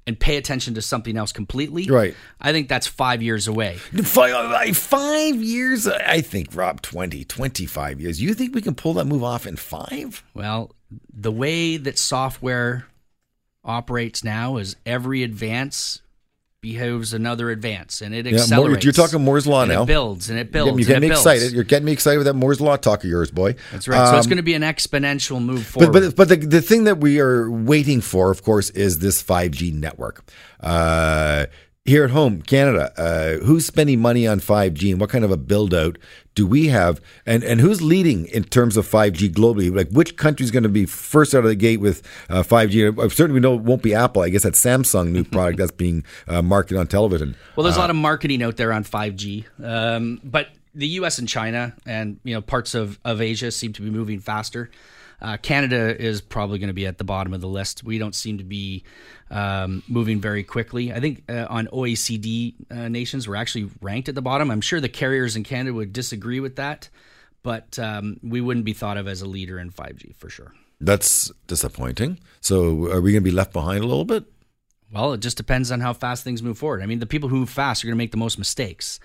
and 0.07 0.19
pay 0.19 0.37
attention 0.37 0.73
to 0.73 0.81
something 0.81 1.15
else 1.15 1.31
completely. 1.31 1.87
Right. 1.87 2.15
I 2.39 2.51
think 2.51 2.69
that's 2.69 2.87
five 2.87 3.21
years 3.21 3.47
away. 3.47 3.77
Five, 3.77 4.75
five 4.75 5.35
years, 5.35 5.87
I 5.87 6.21
think, 6.21 6.49
Rob, 6.55 6.81
20, 6.81 7.23
25 7.23 8.01
years. 8.01 8.21
You 8.21 8.33
think 8.33 8.55
we 8.55 8.61
can 8.61 8.73
pull 8.73 8.93
that 8.95 9.05
move 9.05 9.23
off 9.23 9.45
in 9.45 9.57
five? 9.57 10.23
Well, 10.33 10.71
the 11.13 11.31
way 11.31 11.77
that 11.77 11.97
software 11.97 12.85
operates 13.63 14.23
now 14.23 14.57
is 14.57 14.75
every 14.85 15.23
advance 15.23 16.01
behoves 16.61 17.11
another 17.11 17.49
advance, 17.49 18.01
and 18.01 18.13
it 18.13 18.27
Yeah, 18.27 18.33
accelerates. 18.37 18.83
you're 18.83 18.93
talking 18.93 19.23
Moore's 19.23 19.47
Law 19.47 19.65
now. 19.65 19.81
It 19.81 19.87
builds 19.87 20.29
and 20.29 20.37
it 20.37 20.51
builds. 20.51 20.77
You're 20.77 20.85
getting 20.87 21.01
me 21.01 21.07
builds. 21.07 21.21
excited. 21.25 21.53
You're 21.53 21.63
getting 21.63 21.85
me 21.87 21.91
excited 21.91 22.19
with 22.19 22.27
that 22.27 22.35
Moore's 22.35 22.61
Law 22.61 22.75
talk 22.75 23.03
of 23.03 23.09
yours, 23.09 23.31
boy. 23.31 23.55
That's 23.71 23.87
right. 23.87 24.07
so 24.09 24.17
it's 24.17 24.27
Um, 24.27 24.29
going 24.29 24.37
to 24.37 24.43
be 24.43 24.53
an 24.53 24.61
exponential 24.61 25.41
move 25.43 25.71
But 25.75 25.85
forward. 25.85 26.15
but 26.15 26.15
but 26.15 26.29
the 26.29 26.35
the 26.47 26.61
thing 26.61 26.83
that 26.83 26.99
we 26.99 27.19
are 27.19 27.49
waiting 27.49 27.99
for, 27.99 28.29
of 28.29 28.43
course, 28.43 28.69
is 28.71 28.99
this 28.99 29.23
5G 29.23 29.71
network. 29.73 30.23
Uh, 30.59 31.47
here 31.83 32.03
at 32.03 32.11
home, 32.11 32.41
Canada, 32.43 32.93
uh, 32.95 33.43
who's 33.43 33.65
spending 33.65 33.99
money 33.99 34.27
on 34.27 34.39
5G, 34.39 34.91
and 34.91 35.01
what 35.01 35.09
kind 35.09 35.25
of 35.25 35.31
a 35.31 35.37
build 35.37 35.73
out 35.73 35.97
do 36.35 36.45
we 36.45 36.67
have? 36.67 37.01
And 37.25 37.43
and 37.43 37.59
who's 37.59 37.81
leading 37.81 38.27
in 38.27 38.43
terms 38.43 38.77
of 38.77 38.87
5G 38.87 39.33
globally? 39.33 39.75
Like 39.75 39.89
which 39.89 40.15
country 40.15 40.43
is 40.43 40.51
going 40.51 40.63
to 40.63 40.69
be 40.69 40.85
first 40.85 41.33
out 41.33 41.39
of 41.39 41.49
the 41.49 41.55
gate 41.55 41.79
with 41.79 42.03
uh, 42.29 42.43
5G? 42.43 42.97
Uh, 42.97 43.09
Certainly, 43.09 43.33
we 43.33 43.39
know 43.39 43.55
it 43.55 43.61
won't 43.61 43.81
be 43.81 43.95
Apple. 43.95 44.21
I 44.21 44.29
guess 44.29 44.43
that's 44.43 44.63
Samsung 44.63 45.11
new 45.11 45.23
product 45.31 45.57
that's 45.57 45.71
being 45.71 46.03
uh, 46.27 46.41
marketed 46.41 46.77
on 46.77 46.87
television. 46.87 47.35
Well, 47.55 47.63
there's 47.63 47.77
a 47.77 47.79
lot 47.79 47.89
of 47.89 47.95
marketing 47.95 48.43
out 48.43 48.57
there 48.57 48.71
on 48.71 48.83
5G, 48.83 49.45
um, 49.63 50.21
but 50.23 50.49
the 50.75 50.87
U.S. 50.87 51.17
and 51.17 51.27
China 51.27 51.73
and 51.85 52.19
you 52.23 52.33
know 52.33 52.41
parts 52.41 52.75
of, 52.75 52.99
of 53.03 53.21
Asia 53.21 53.51
seem 53.51 53.73
to 53.73 53.81
be 53.81 53.89
moving 53.89 54.19
faster. 54.19 54.69
Uh, 55.21 55.37
Canada 55.37 55.95
is 56.01 56.19
probably 56.19 56.57
going 56.57 56.69
to 56.69 56.73
be 56.73 56.87
at 56.87 56.97
the 56.97 57.03
bottom 57.03 57.33
of 57.33 57.41
the 57.41 57.47
list. 57.47 57.83
We 57.83 57.97
don't 57.97 58.15
seem 58.15 58.39
to 58.39 58.43
be 58.43 58.83
um, 59.29 59.83
moving 59.87 60.19
very 60.19 60.43
quickly. 60.43 60.91
I 60.91 60.99
think 60.99 61.23
uh, 61.29 61.45
on 61.49 61.67
OECD 61.67 62.55
uh, 62.71 62.87
nations, 62.87 63.27
we're 63.27 63.35
actually 63.35 63.69
ranked 63.81 64.09
at 64.09 64.15
the 64.15 64.21
bottom. 64.21 64.49
I'm 64.49 64.61
sure 64.61 64.81
the 64.81 64.89
carriers 64.89 65.35
in 65.35 65.43
Canada 65.43 65.73
would 65.75 65.93
disagree 65.93 66.39
with 66.39 66.55
that, 66.55 66.89
but 67.43 67.77
um, 67.77 68.19
we 68.23 68.41
wouldn't 68.41 68.65
be 68.65 68.73
thought 68.73 68.97
of 68.97 69.07
as 69.07 69.21
a 69.21 69.27
leader 69.27 69.59
in 69.59 69.69
5G 69.71 70.15
for 70.15 70.29
sure. 70.29 70.53
That's 70.79 71.31
disappointing. 71.45 72.19
So 72.39 72.91
are 72.91 73.01
we 73.01 73.11
going 73.11 73.23
to 73.23 73.29
be 73.29 73.31
left 73.31 73.53
behind 73.53 73.83
a 73.83 73.87
little 73.87 74.05
bit? 74.05 74.25
Well, 74.91 75.13
it 75.13 75.21
just 75.21 75.37
depends 75.37 75.71
on 75.71 75.79
how 75.79 75.93
fast 75.93 76.23
things 76.23 76.43
move 76.43 76.57
forward. 76.57 76.81
I 76.81 76.85
mean, 76.85 76.99
the 76.99 77.05
people 77.05 77.29
who 77.29 77.37
move 77.37 77.49
fast 77.49 77.83
are 77.83 77.87
going 77.87 77.95
to 77.95 77.97
make 77.97 78.11
the 78.11 78.17
most 78.17 78.37
mistakes. 78.37 78.99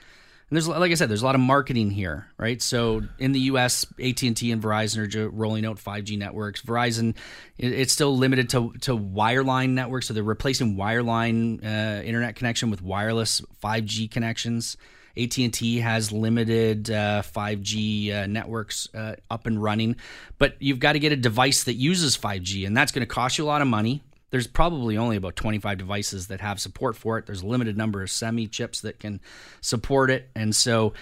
And 0.49 0.57
there's, 0.57 0.68
like 0.68 0.92
I 0.92 0.94
said, 0.94 1.09
there's 1.09 1.22
a 1.22 1.24
lot 1.24 1.34
of 1.34 1.40
marketing 1.40 1.90
here, 1.90 2.28
right? 2.38 2.62
So 2.62 3.03
in 3.18 3.32
the 3.32 3.40
U.S., 3.40 3.84
AT 4.01 4.22
and 4.22 4.36
T 4.36 4.53
and 4.53 4.62
Verizon 4.62 5.12
are 5.16 5.28
rolling 5.28 5.66
out 5.66 5.78
5G 5.78 6.16
networks. 6.16 6.62
Verizon, 6.62 7.16
it's 7.59 7.92
still 7.92 8.16
limited 8.16 8.49
to 8.51 8.72
to 8.82 8.97
wireline 8.97 9.70
networks, 9.70 10.07
so 10.07 10.14
they're 10.14 10.22
replacing 10.22 10.76
wireline 10.76 11.64
uh, 11.64 12.01
internet 12.03 12.36
connection 12.36 12.70
with 12.70 12.80
wireless 12.80 13.42
5G 13.61 14.09
connections. 14.09 14.76
AT 15.18 15.36
and 15.38 15.53
T 15.53 15.78
has 15.78 16.12
limited 16.12 16.90
uh, 16.90 17.22
5G 17.22 18.14
uh, 18.14 18.26
networks 18.26 18.86
uh, 18.94 19.16
up 19.30 19.47
and 19.47 19.61
running, 19.61 19.97
but 20.38 20.55
you've 20.61 20.78
got 20.78 20.92
to 20.92 21.01
get 21.01 21.11
a 21.11 21.16
device 21.16 21.64
that 21.64 21.74
uses 21.74 22.16
5G, 22.16 22.66
and 22.66 22.76
that's 22.76 22.92
going 22.92 23.01
to 23.01 23.12
cost 23.12 23.38
you 23.38 23.44
a 23.44 23.47
lot 23.47 23.62
of 23.62 23.68
money 23.68 24.05
there's 24.30 24.46
probably 24.46 24.96
only 24.96 25.16
about 25.16 25.36
25 25.36 25.78
devices 25.78 26.26
that 26.28 26.40
have 26.40 26.60
support 26.60 26.96
for 26.96 27.18
it. 27.18 27.26
There's 27.26 27.42
a 27.42 27.46
limited 27.46 27.76
number 27.76 28.02
of 28.02 28.10
semi 28.10 28.46
chips 28.46 28.80
that 28.80 28.98
can 28.98 29.20
support 29.60 30.10
it. 30.10 30.28
And 30.34 30.54
so, 30.54 30.94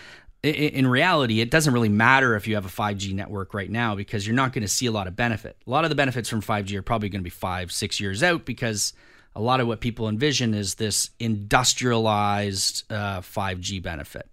in 0.43 0.87
reality, 0.87 1.41
it 1.41 1.51
doesn't 1.51 1.73
really 1.73 1.89
matter 1.89 2.37
if 2.37 2.47
you 2.47 2.55
have 2.57 2.67
a 2.67 2.69
5G 2.69 3.15
network 3.15 3.55
right 3.55 3.71
now 3.71 3.95
because 3.95 4.27
you're 4.27 4.37
not 4.37 4.53
going 4.53 4.63
to 4.63 4.69
see 4.69 4.85
a 4.85 4.93
lot 4.93 5.07
of 5.07 5.17
benefit. 5.17 5.57
A 5.67 5.71
lot 5.71 5.85
of 5.85 5.89
the 5.89 5.97
benefits 5.97 6.29
from 6.29 6.43
5G 6.43 6.75
are 6.77 6.83
probably 6.83 7.09
going 7.09 7.21
to 7.21 7.25
be 7.25 7.31
five, 7.31 7.73
six 7.73 7.99
years 7.99 8.23
out 8.23 8.45
because 8.45 8.93
a 9.35 9.41
lot 9.41 9.61
of 9.61 9.67
what 9.67 9.81
people 9.81 10.07
envision 10.07 10.53
is 10.53 10.75
this 10.75 11.11
industrialized 11.19 12.85
uh, 12.93 13.21
5G 13.21 13.83
benefit. 13.83 14.29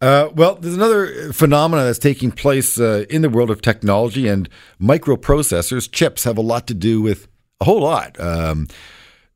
Uh, 0.00 0.30
well, 0.34 0.54
there's 0.54 0.74
another 0.74 1.32
phenomenon 1.32 1.84
that's 1.84 1.98
taking 1.98 2.30
place 2.30 2.80
uh, 2.80 3.04
in 3.10 3.20
the 3.20 3.28
world 3.28 3.50
of 3.50 3.60
technology 3.60 4.28
and 4.28 4.48
microprocessors. 4.80 5.90
Chips 5.90 6.24
have 6.24 6.38
a 6.38 6.42
lot 6.42 6.66
to 6.68 6.74
do 6.74 7.02
with 7.02 7.28
a 7.60 7.64
whole 7.64 7.80
lot. 7.80 8.18
Um, 8.18 8.68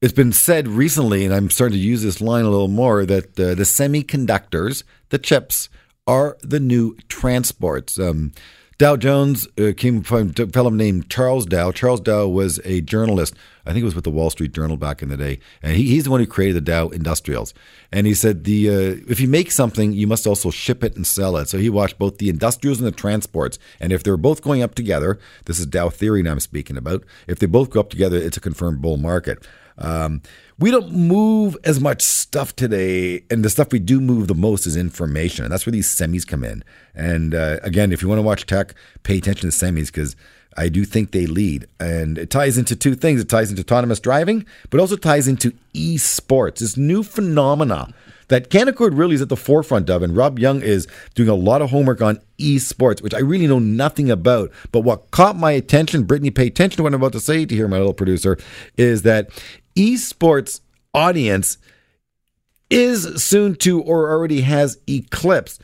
it's 0.00 0.12
been 0.12 0.32
said 0.32 0.68
recently, 0.68 1.24
and 1.24 1.34
I'm 1.34 1.50
starting 1.50 1.78
to 1.78 1.84
use 1.84 2.02
this 2.02 2.20
line 2.20 2.44
a 2.44 2.50
little 2.50 2.68
more, 2.68 3.06
that 3.06 3.38
uh, 3.38 3.54
the 3.54 3.64
semiconductors, 3.64 4.82
the 5.10 5.18
chips, 5.18 5.68
are 6.06 6.36
the 6.42 6.60
new 6.60 6.96
transports. 7.08 7.98
Um, 7.98 8.32
Dow 8.76 8.96
Jones 8.96 9.46
uh, 9.56 9.72
came 9.76 10.02
from 10.02 10.32
a 10.36 10.46
fellow 10.48 10.70
named 10.70 11.08
Charles 11.08 11.46
Dow. 11.46 11.70
Charles 11.70 12.00
Dow 12.00 12.26
was 12.26 12.58
a 12.64 12.80
journalist. 12.80 13.34
I 13.64 13.72
think 13.72 13.82
it 13.82 13.84
was 13.84 13.94
with 13.94 14.02
the 14.02 14.10
Wall 14.10 14.30
Street 14.30 14.52
Journal 14.52 14.76
back 14.76 15.00
in 15.00 15.10
the 15.10 15.16
day, 15.16 15.38
and 15.62 15.76
he, 15.76 15.84
he's 15.84 16.04
the 16.04 16.10
one 16.10 16.18
who 16.18 16.26
created 16.26 16.56
the 16.56 16.60
Dow 16.60 16.88
Industrials. 16.88 17.54
And 17.92 18.06
he 18.06 18.14
said 18.14 18.44
the 18.44 18.68
uh, 18.68 18.96
if 19.08 19.20
you 19.20 19.28
make 19.28 19.52
something, 19.52 19.92
you 19.92 20.08
must 20.08 20.26
also 20.26 20.50
ship 20.50 20.82
it 20.82 20.96
and 20.96 21.06
sell 21.06 21.36
it. 21.36 21.48
So 21.48 21.58
he 21.58 21.70
watched 21.70 21.98
both 21.98 22.18
the 22.18 22.28
industrials 22.28 22.80
and 22.80 22.86
the 22.86 22.92
transports, 22.92 23.58
and 23.78 23.92
if 23.92 24.02
they're 24.02 24.16
both 24.16 24.42
going 24.42 24.62
up 24.62 24.74
together, 24.74 25.20
this 25.44 25.60
is 25.60 25.66
Dow 25.66 25.88
theory 25.88 26.22
now 26.22 26.32
I'm 26.32 26.40
speaking 26.40 26.76
about. 26.76 27.04
If 27.28 27.38
they 27.38 27.46
both 27.46 27.70
go 27.70 27.80
up 27.80 27.90
together, 27.90 28.16
it's 28.16 28.36
a 28.36 28.40
confirmed 28.40 28.82
bull 28.82 28.96
market. 28.96 29.46
Um, 29.78 30.22
we 30.58 30.70
don't 30.70 30.92
move 30.92 31.56
as 31.64 31.80
much 31.80 32.02
stuff 32.02 32.54
today, 32.54 33.24
and 33.30 33.44
the 33.44 33.50
stuff 33.50 33.72
we 33.72 33.78
do 33.78 34.00
move 34.00 34.28
the 34.28 34.34
most 34.34 34.66
is 34.66 34.76
information, 34.76 35.44
and 35.44 35.52
that's 35.52 35.66
where 35.66 35.72
these 35.72 35.88
semis 35.88 36.26
come 36.26 36.44
in. 36.44 36.62
And 36.94 37.34
uh, 37.34 37.58
again, 37.62 37.92
if 37.92 38.02
you 38.02 38.08
want 38.08 38.18
to 38.18 38.22
watch 38.22 38.46
tech, 38.46 38.74
pay 39.02 39.18
attention 39.18 39.50
to 39.50 39.56
semis 39.56 39.86
because 39.86 40.14
I 40.56 40.68
do 40.68 40.84
think 40.84 41.10
they 41.10 41.26
lead, 41.26 41.66
and 41.80 42.18
it 42.18 42.30
ties 42.30 42.56
into 42.56 42.76
two 42.76 42.94
things. 42.94 43.20
It 43.20 43.28
ties 43.28 43.50
into 43.50 43.62
autonomous 43.62 43.98
driving, 43.98 44.46
but 44.70 44.78
also 44.78 44.96
ties 44.96 45.26
into 45.26 45.52
esports, 45.74 46.58
this 46.58 46.76
new 46.76 47.02
phenomena 47.02 47.92
that 48.28 48.50
Canaccord 48.50 48.96
really 48.96 49.14
is 49.14 49.22
at 49.22 49.28
the 49.28 49.36
forefront 49.36 49.90
of, 49.90 50.02
and 50.02 50.16
Rob 50.16 50.38
Young 50.38 50.62
is 50.62 50.86
doing 51.14 51.28
a 51.28 51.34
lot 51.34 51.62
of 51.62 51.70
homework 51.70 52.00
on 52.00 52.20
esports, 52.38 53.02
which 53.02 53.14
I 53.14 53.18
really 53.18 53.46
know 53.46 53.58
nothing 53.58 54.10
about. 54.10 54.50
But 54.72 54.80
what 54.80 55.10
caught 55.10 55.36
my 55.36 55.52
attention, 55.52 56.04
Brittany, 56.04 56.30
pay 56.30 56.46
attention 56.46 56.78
to 56.78 56.82
what 56.82 56.94
I'm 56.94 57.00
about 57.00 57.12
to 57.12 57.20
say 57.20 57.44
to 57.44 57.54
hear 57.54 57.68
my 57.68 57.78
little 57.78 57.94
producer, 57.94 58.38
is 58.76 59.02
that 59.02 59.30
esports 59.76 60.60
audience 60.92 61.58
is 62.70 63.22
soon 63.22 63.54
to 63.56 63.82
or 63.82 64.10
already 64.10 64.42
has 64.42 64.78
eclipsed 64.88 65.62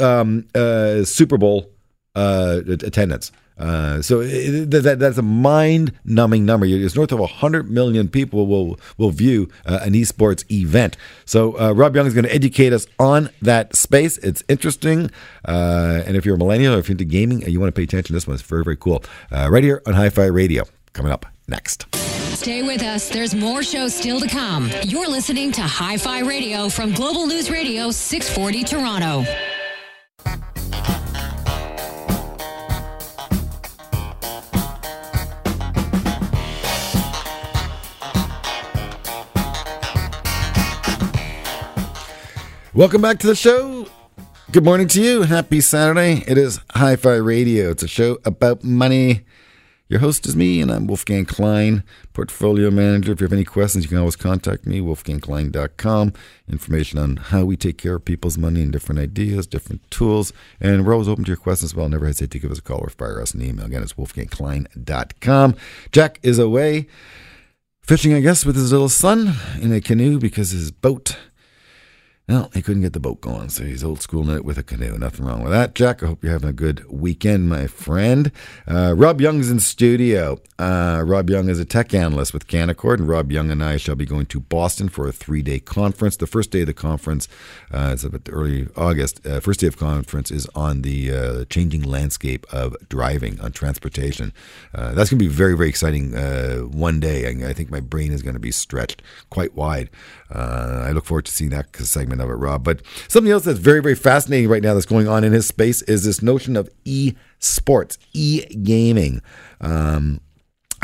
um, 0.00 0.46
uh, 0.54 1.04
Super 1.04 1.38
Bowl 1.38 1.70
uh, 2.14 2.60
attendance. 2.66 3.32
Uh, 3.58 4.02
so 4.02 4.20
it, 4.20 4.70
that, 4.70 4.98
that's 4.98 5.18
a 5.18 5.22
mind-numbing 5.22 6.44
number. 6.44 6.66
It's 6.66 6.96
north 6.96 7.12
of 7.12 7.20
100 7.20 7.70
million 7.70 8.08
people 8.08 8.46
will 8.46 8.80
will 8.98 9.10
view 9.10 9.48
uh, 9.66 9.80
an 9.82 9.92
esports 9.92 10.50
event. 10.50 10.96
So 11.26 11.58
uh, 11.60 11.72
Rob 11.72 11.94
Young 11.94 12.06
is 12.06 12.14
going 12.14 12.24
to 12.24 12.34
educate 12.34 12.72
us 12.72 12.86
on 12.98 13.30
that 13.42 13.76
space. 13.76 14.18
It's 14.18 14.42
interesting, 14.48 15.10
uh, 15.46 16.02
and 16.06 16.16
if 16.16 16.24
you're 16.24 16.36
a 16.36 16.38
millennial 16.38 16.74
or 16.74 16.78
if 16.78 16.88
you're 16.88 16.94
into 16.94 17.04
gaming, 17.04 17.44
and 17.44 17.52
you 17.52 17.60
want 17.60 17.72
to 17.72 17.78
pay 17.78 17.84
attention, 17.84 18.14
this 18.14 18.26
one 18.26 18.34
is 18.34 18.42
very 18.42 18.64
very 18.64 18.76
cool. 18.76 19.04
Uh, 19.30 19.48
right 19.50 19.62
here 19.62 19.82
on 19.86 19.94
Hi-Fi 19.94 20.26
Radio, 20.26 20.64
coming 20.92 21.12
up 21.12 21.26
next. 21.46 21.86
Stay 22.34 22.62
with 22.62 22.82
us. 22.82 23.08
There's 23.08 23.34
more 23.34 23.62
shows 23.62 23.94
still 23.94 24.18
to 24.18 24.26
come. 24.26 24.70
You're 24.84 25.08
listening 25.08 25.52
to 25.52 25.62
Hi 25.62 25.96
Fi 25.96 26.20
Radio 26.20 26.68
from 26.68 26.92
Global 26.92 27.26
News 27.26 27.50
Radio 27.50 27.90
640 27.90 28.64
Toronto. 28.64 29.24
Welcome 42.74 43.02
back 43.02 43.18
to 43.18 43.26
the 43.26 43.36
show. 43.36 43.86
Good 44.50 44.64
morning 44.64 44.88
to 44.88 45.02
you. 45.02 45.22
Happy 45.22 45.60
Saturday. 45.60 46.24
It 46.26 46.38
is 46.38 46.58
Hi 46.72 46.96
Fi 46.96 47.14
Radio. 47.14 47.70
It's 47.70 47.82
a 47.82 47.88
show 47.88 48.18
about 48.24 48.64
money. 48.64 49.22
Your 49.92 50.00
host 50.00 50.24
is 50.24 50.34
me, 50.34 50.62
and 50.62 50.72
I'm 50.72 50.86
Wolfgang 50.86 51.26
Klein, 51.26 51.84
portfolio 52.14 52.70
manager. 52.70 53.12
If 53.12 53.20
you 53.20 53.26
have 53.26 53.32
any 53.34 53.44
questions, 53.44 53.84
you 53.84 53.90
can 53.90 53.98
always 53.98 54.16
contact 54.16 54.66
me, 54.66 54.80
wolfgangklein.com. 54.80 56.14
Information 56.48 56.98
on 56.98 57.16
how 57.18 57.44
we 57.44 57.58
take 57.58 57.76
care 57.76 57.96
of 57.96 58.06
people's 58.06 58.38
money 58.38 58.62
and 58.62 58.72
different 58.72 59.02
ideas, 59.02 59.46
different 59.46 59.82
tools. 59.90 60.32
And 60.62 60.86
we're 60.86 60.94
always 60.94 61.08
open 61.08 61.24
to 61.24 61.28
your 61.28 61.36
questions 61.36 61.72
as 61.72 61.76
well. 61.76 61.90
Never 61.90 62.06
hesitate 62.06 62.30
to 62.30 62.38
give 62.38 62.50
us 62.50 62.58
a 62.58 62.62
call 62.62 62.78
or 62.78 62.88
fire 62.88 63.20
us 63.20 63.34
an 63.34 63.42
email. 63.42 63.66
Again, 63.66 63.82
it's 63.82 63.92
wolfgangklein.com. 63.92 65.56
Jack 65.92 66.20
is 66.22 66.38
away 66.38 66.86
fishing, 67.82 68.14
I 68.14 68.20
guess, 68.20 68.46
with 68.46 68.56
his 68.56 68.72
little 68.72 68.88
son 68.88 69.34
in 69.60 69.74
a 69.74 69.80
canoe 69.82 70.18
because 70.18 70.52
his 70.52 70.70
boat 70.70 71.18
well, 72.28 72.50
he 72.54 72.62
couldn't 72.62 72.82
get 72.82 72.92
the 72.92 73.00
boat 73.00 73.20
going, 73.20 73.48
so 73.48 73.64
he's 73.64 73.82
old 73.82 74.00
school 74.00 74.30
it 74.30 74.44
with 74.44 74.56
a 74.56 74.62
canoe. 74.62 74.96
Nothing 74.96 75.26
wrong 75.26 75.42
with 75.42 75.50
that, 75.50 75.74
Jack. 75.74 76.02
I 76.02 76.06
hope 76.06 76.22
you're 76.22 76.32
having 76.32 76.48
a 76.48 76.52
good 76.52 76.88
weekend, 76.88 77.48
my 77.48 77.66
friend. 77.66 78.30
Uh, 78.66 78.94
Rob 78.96 79.20
Young's 79.20 79.50
in 79.50 79.58
studio. 79.58 80.38
Uh, 80.56 81.02
Rob 81.04 81.28
Young 81.28 81.48
is 81.48 81.58
a 81.58 81.64
tech 81.64 81.92
analyst 81.92 82.32
with 82.32 82.46
Canaccord, 82.46 82.98
and 83.00 83.08
Rob 83.08 83.32
Young 83.32 83.50
and 83.50 83.62
I 83.62 83.76
shall 83.76 83.96
be 83.96 84.06
going 84.06 84.26
to 84.26 84.38
Boston 84.38 84.88
for 84.88 85.08
a 85.08 85.12
three 85.12 85.42
day 85.42 85.58
conference. 85.58 86.16
The 86.16 86.28
first 86.28 86.52
day 86.52 86.60
of 86.60 86.68
the 86.68 86.72
conference 86.72 87.26
uh, 87.72 87.90
is 87.94 88.04
about 88.04 88.28
early 88.30 88.68
August. 88.76 89.26
Uh, 89.26 89.40
first 89.40 89.58
day 89.58 89.66
of 89.66 89.76
conference 89.76 90.30
is 90.30 90.46
on 90.54 90.82
the 90.82 91.10
uh, 91.10 91.44
changing 91.46 91.82
landscape 91.82 92.46
of 92.52 92.76
driving 92.88 93.40
on 93.40 93.50
transportation. 93.50 94.32
Uh, 94.72 94.94
that's 94.94 95.10
going 95.10 95.18
to 95.18 95.24
be 95.24 95.26
very, 95.26 95.56
very 95.56 95.68
exciting 95.68 96.14
uh, 96.14 96.58
one 96.58 97.00
day. 97.00 97.26
I, 97.26 97.48
I 97.48 97.52
think 97.52 97.68
my 97.68 97.80
brain 97.80 98.12
is 98.12 98.22
going 98.22 98.34
to 98.34 98.40
be 98.40 98.52
stretched 98.52 99.02
quite 99.28 99.56
wide. 99.56 99.90
I 100.30 100.92
look 100.92 101.04
forward 101.04 101.26
to 101.26 101.32
seeing 101.32 101.50
that 101.50 101.76
segment 101.76 102.11
of 102.20 102.30
it, 102.30 102.34
Rob. 102.34 102.64
But 102.64 102.82
something 103.08 103.32
else 103.32 103.44
that's 103.44 103.58
very, 103.58 103.80
very 103.80 103.94
fascinating 103.94 104.48
right 104.48 104.62
now 104.62 104.74
that's 104.74 104.86
going 104.86 105.08
on 105.08 105.24
in 105.24 105.32
his 105.32 105.46
space 105.46 105.82
is 105.82 106.04
this 106.04 106.22
notion 106.22 106.56
of 106.56 106.68
e 106.84 107.14
sports, 107.38 107.98
e 108.12 108.44
gaming. 108.62 109.22
Um, 109.60 110.20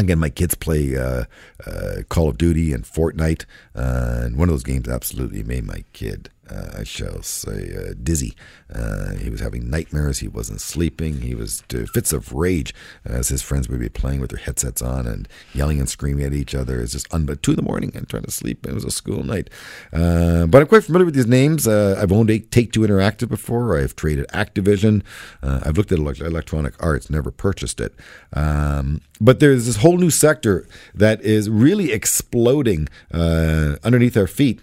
Again, 0.01 0.20
my 0.20 0.31
kids 0.31 0.55
play 0.55 0.97
uh, 0.97 1.24
uh, 1.66 2.03
Call 2.09 2.29
of 2.29 2.39
Duty 2.39 2.72
and 2.72 2.85
Fortnite, 2.85 3.45
uh, 3.74 4.20
and 4.22 4.37
one 4.37 4.49
of 4.49 4.55
those 4.55 4.62
games 4.62 4.89
absolutely 4.89 5.43
made 5.43 5.66
my 5.66 5.83
kid, 5.93 6.31
I 6.51 6.85
shall 6.85 7.23
say, 7.23 7.75
uh, 7.77 7.95
dizzy. 8.03 8.35
Uh, 8.73 9.15
he 9.15 9.31
was 9.31 9.41
having 9.41 9.71
nightmares. 9.71 10.19
He 10.19 10.29
wasn't 10.29 10.61
sleeping. 10.61 11.21
He 11.21 11.35
was 11.35 11.63
uh, 11.75 11.87
fits 11.93 12.13
of 12.13 12.33
rage 12.33 12.75
as 13.05 13.29
his 13.29 13.43
friends 13.43 13.69
would 13.69 13.81
be 13.81 13.89
playing 13.89 14.21
with 14.21 14.31
their 14.31 14.39
headsets 14.39 14.83
on 14.83 15.07
and 15.07 15.29
yelling 15.55 15.79
and 15.79 15.89
screaming 15.89 16.25
at 16.25 16.35
each 16.35 16.55
other. 16.55 16.81
It's 16.81 16.93
just 16.93 17.13
un- 17.13 17.27
two 17.43 17.53
in 17.53 17.57
the 17.57 17.63
morning 17.63 17.93
and 17.95 18.09
trying 18.09 18.25
to 18.25 18.31
sleep. 18.31 18.67
It 18.67 18.75
was 18.75 18.85
a 18.85 18.91
school 18.91 19.23
night. 19.23 19.51
Uh, 19.93 20.47
but 20.47 20.63
I'm 20.63 20.69
quite 20.69 20.85
familiar 20.85 21.05
with 21.07 21.15
these 21.15 21.27
names. 21.27 21.67
I've 21.67 22.13
owned 22.13 22.31
A 22.31 22.39
Take 22.39 22.73
Two 22.73 22.81
Interactive 22.81 23.29
before. 23.29 23.79
I've 23.79 23.97
traded 23.97 24.27
Activision. 24.29 25.03
I've 25.43 25.77
looked 25.77 25.93
at 25.93 25.99
elec- 25.99 26.21
Electronic 26.21 26.75
Arts, 26.83 27.11
never 27.11 27.31
purchased 27.31 27.81
it. 27.81 27.95
Um, 28.33 29.01
but 29.21 29.41
there's 29.41 29.67
this 29.67 29.77
whole 29.77 29.99
new 29.99 30.11
sector 30.11 30.67
that 30.95 31.21
is 31.23 31.51
really 31.51 31.93
exploding 31.93 32.89
uh, 33.13 33.77
underneath 33.83 34.17
our 34.17 34.27
feet. 34.27 34.61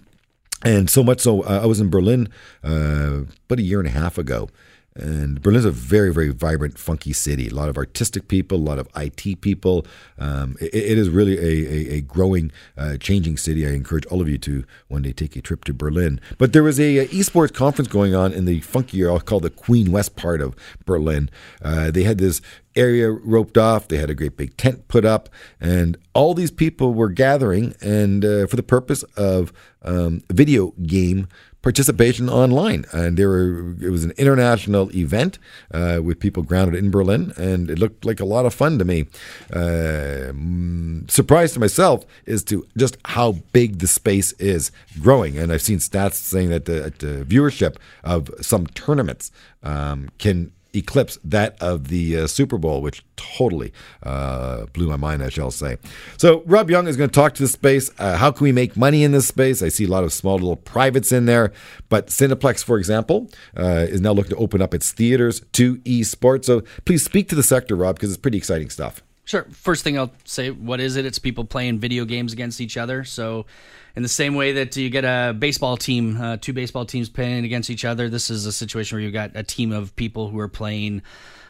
And 0.65 0.89
so 0.89 1.03
much 1.03 1.21
so, 1.21 1.43
uh, 1.43 1.59
I 1.61 1.67
was 1.67 1.79
in 1.79 1.89
Berlin 1.91 2.27
uh, 2.63 3.21
about 3.45 3.59
a 3.59 3.61
year 3.61 3.79
and 3.79 3.87
a 3.87 3.91
half 3.91 4.17
ago. 4.17 4.49
And 4.95 5.41
Berlin's 5.41 5.65
a 5.65 5.71
very, 5.71 6.13
very 6.13 6.29
vibrant, 6.29 6.77
funky 6.77 7.11
city. 7.11 7.49
A 7.49 7.53
lot 7.53 7.67
of 7.67 7.77
artistic 7.77 8.29
people, 8.29 8.57
a 8.57 8.59
lot 8.59 8.79
of 8.79 8.87
IT 8.95 9.41
people. 9.41 9.85
Um, 10.17 10.55
it, 10.61 10.73
it 10.73 10.97
is 10.97 11.09
really 11.09 11.37
a, 11.37 11.41
a, 11.41 11.95
a 11.95 12.01
growing, 12.01 12.51
uh, 12.77 12.95
changing 12.97 13.37
city. 13.37 13.67
I 13.67 13.71
encourage 13.71 14.05
all 14.05 14.21
of 14.21 14.29
you 14.29 14.37
to 14.39 14.63
one 14.87 15.01
day 15.01 15.11
take 15.11 15.35
a 15.35 15.41
trip 15.41 15.65
to 15.65 15.73
Berlin. 15.73 16.21
But 16.37 16.53
there 16.53 16.63
was 16.63 16.79
a, 16.79 16.99
a 16.99 17.07
esports 17.07 17.53
conference 17.53 17.89
going 17.89 18.15
on 18.15 18.31
in 18.31 18.45
the 18.45 18.61
funkier, 18.61 19.11
I'll 19.11 19.19
call 19.19 19.41
the 19.41 19.49
Queen 19.49 19.91
West 19.91 20.15
part 20.15 20.39
of 20.39 20.55
Berlin. 20.85 21.29
Uh, 21.61 21.91
they 21.91 22.03
had 22.03 22.17
this 22.17 22.41
area 22.75 23.11
roped 23.11 23.57
off. 23.57 23.87
They 23.87 23.97
had 23.97 24.09
a 24.09 24.15
great 24.15 24.37
big 24.37 24.55
tent 24.57 24.87
put 24.87 25.05
up, 25.05 25.29
and 25.59 25.97
all 26.13 26.33
these 26.33 26.51
people 26.51 26.93
were 26.93 27.09
gathering 27.09 27.75
and 27.81 28.23
uh, 28.23 28.47
for 28.47 28.55
the 28.55 28.63
purpose 28.63 29.03
of 29.15 29.53
um, 29.81 30.23
video 30.31 30.73
game 30.83 31.27
participation 31.65 32.29
online. 32.29 32.85
And 32.93 33.17
there 33.17 33.27
were 33.27 33.75
it 33.81 33.89
was 33.89 34.03
an 34.03 34.13
international 34.17 34.95
event 34.95 35.39
uh, 35.73 35.99
with 36.01 36.19
people 36.19 36.43
grounded 36.43 36.75
in 36.75 36.91
Berlin, 36.91 37.33
and 37.37 37.71
it 37.71 37.79
looked 37.79 38.05
like 38.05 38.19
a 38.19 38.25
lot 38.35 38.45
of 38.45 38.53
fun 38.53 38.77
to 38.77 38.85
me. 38.85 39.07
Uh, 39.51 40.31
mm, 40.31 41.09
surprised 41.09 41.55
to 41.55 41.59
myself 41.59 42.05
is 42.27 42.43
to 42.45 42.67
just 42.77 42.97
how 43.05 43.29
big 43.51 43.79
the 43.79 43.87
space 43.87 44.31
is 44.33 44.71
growing, 45.01 45.39
and 45.39 45.51
I've 45.51 45.63
seen 45.63 45.79
stats 45.79 46.17
saying 46.33 46.49
that 46.49 46.65
the, 46.65 46.93
the 46.99 47.25
viewership 47.25 47.77
of 48.03 48.29
some 48.41 48.67
tournaments 48.67 49.31
um, 49.63 50.09
can 50.19 50.51
eclipse 50.75 51.17
that 51.23 51.61
of 51.61 51.87
the 51.87 52.17
uh, 52.17 52.27
Super 52.27 52.57
Bowl, 52.57 52.81
which 52.81 53.03
totally 53.15 53.71
uh, 54.03 54.65
blew 54.67 54.87
my 54.87 54.97
mind, 54.97 55.23
I 55.23 55.29
shall 55.29 55.51
say. 55.51 55.77
So, 56.17 56.43
Rob 56.45 56.69
Young 56.69 56.87
is 56.87 56.97
going 56.97 57.09
to 57.09 57.13
talk 57.13 57.33
to 57.35 57.43
the 57.43 57.47
space. 57.47 57.91
Uh, 57.97 58.17
how 58.17 58.31
can 58.31 58.43
we 58.43 58.51
make 58.51 58.75
money 58.75 59.03
in 59.03 59.11
this 59.11 59.27
space? 59.27 59.61
I 59.61 59.69
see 59.69 59.85
a 59.85 59.89
lot 59.89 60.03
of 60.03 60.13
small 60.13 60.35
little 60.35 60.55
privates 60.55 61.11
in 61.11 61.25
there, 61.25 61.53
but 61.89 62.07
Cineplex, 62.07 62.63
for 62.63 62.77
example, 62.77 63.29
uh, 63.57 63.85
is 63.87 64.01
now 64.01 64.11
looking 64.11 64.31
to 64.31 64.37
open 64.37 64.61
up 64.61 64.73
its 64.73 64.91
theaters 64.91 65.41
to 65.53 65.77
esports. 65.79 66.45
So, 66.45 66.61
please 66.85 67.03
speak 67.03 67.29
to 67.29 67.35
the 67.35 67.43
sector, 67.43 67.75
Rob, 67.75 67.95
because 67.95 68.09
it's 68.09 68.21
pretty 68.21 68.37
exciting 68.37 68.69
stuff. 68.69 69.01
Sure. 69.25 69.47
First 69.51 69.83
thing 69.83 69.97
I'll 69.97 70.13
say, 70.23 70.51
what 70.51 70.79
is 70.79 70.95
it? 70.95 71.05
It's 71.05 71.17
people 71.17 71.45
playing 71.45 71.79
video 71.79 72.05
games 72.05 72.31
against 72.31 72.61
each 72.61 72.77
other. 72.77 73.03
So, 73.03 73.47
in 73.95 74.03
the 74.03 74.09
same 74.09 74.35
way 74.35 74.51
that 74.53 74.75
you 74.75 74.89
get 74.89 75.03
a 75.03 75.33
baseball 75.33 75.77
team, 75.77 76.21
uh, 76.21 76.37
two 76.37 76.53
baseball 76.53 76.85
teams 76.85 77.09
playing 77.09 77.43
against 77.43 77.69
each 77.69 77.85
other, 77.85 78.07
this 78.07 78.29
is 78.29 78.45
a 78.45 78.51
situation 78.51 78.97
where 78.97 79.03
you've 79.03 79.13
got 79.13 79.31
a 79.33 79.41
team 79.41 79.71
of 79.71 79.95
people 79.95 80.29
who 80.29 80.39
are 80.39 80.47
playing 80.47 81.01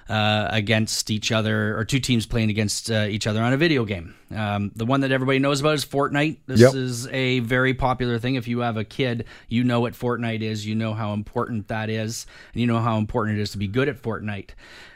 uh, 0.07 0.47
against 0.51 1.09
each 1.09 1.31
other, 1.31 1.77
or 1.77 1.83
two 1.83 1.99
teams 1.99 2.25
playing 2.25 2.49
against 2.51 2.91
uh, 2.91 3.07
each 3.09 3.25
other 3.25 3.41
on 3.41 3.53
a 3.53 3.57
video 3.57 3.85
game. 3.85 4.13
Um, 4.35 4.71
the 4.75 4.85
one 4.85 5.01
that 5.01 5.11
everybody 5.11 5.39
knows 5.39 5.61
about 5.61 5.73
is 5.73 5.85
Fortnite. 5.85 6.37
This 6.45 6.59
Yep. 6.59 6.75
is 6.75 7.07
a 7.07 7.39
very 7.39 7.73
popular 7.73 8.19
thing. 8.19 8.35
If 8.35 8.47
you 8.47 8.59
have 8.59 8.77
a 8.77 8.83
kid, 8.83 9.25
you 9.49 9.63
know 9.63 9.79
what 9.79 9.93
Fortnite 9.93 10.41
is. 10.41 10.65
You 10.65 10.75
know 10.75 10.93
how 10.93 11.13
important 11.13 11.69
that 11.69 11.89
is, 11.89 12.27
and 12.53 12.61
you 12.61 12.67
know 12.67 12.79
how 12.79 12.97
important 12.97 13.39
it 13.39 13.41
is 13.41 13.51
to 13.51 13.57
be 13.57 13.67
good 13.67 13.89
at 13.89 14.01
Fortnite. 14.01 14.49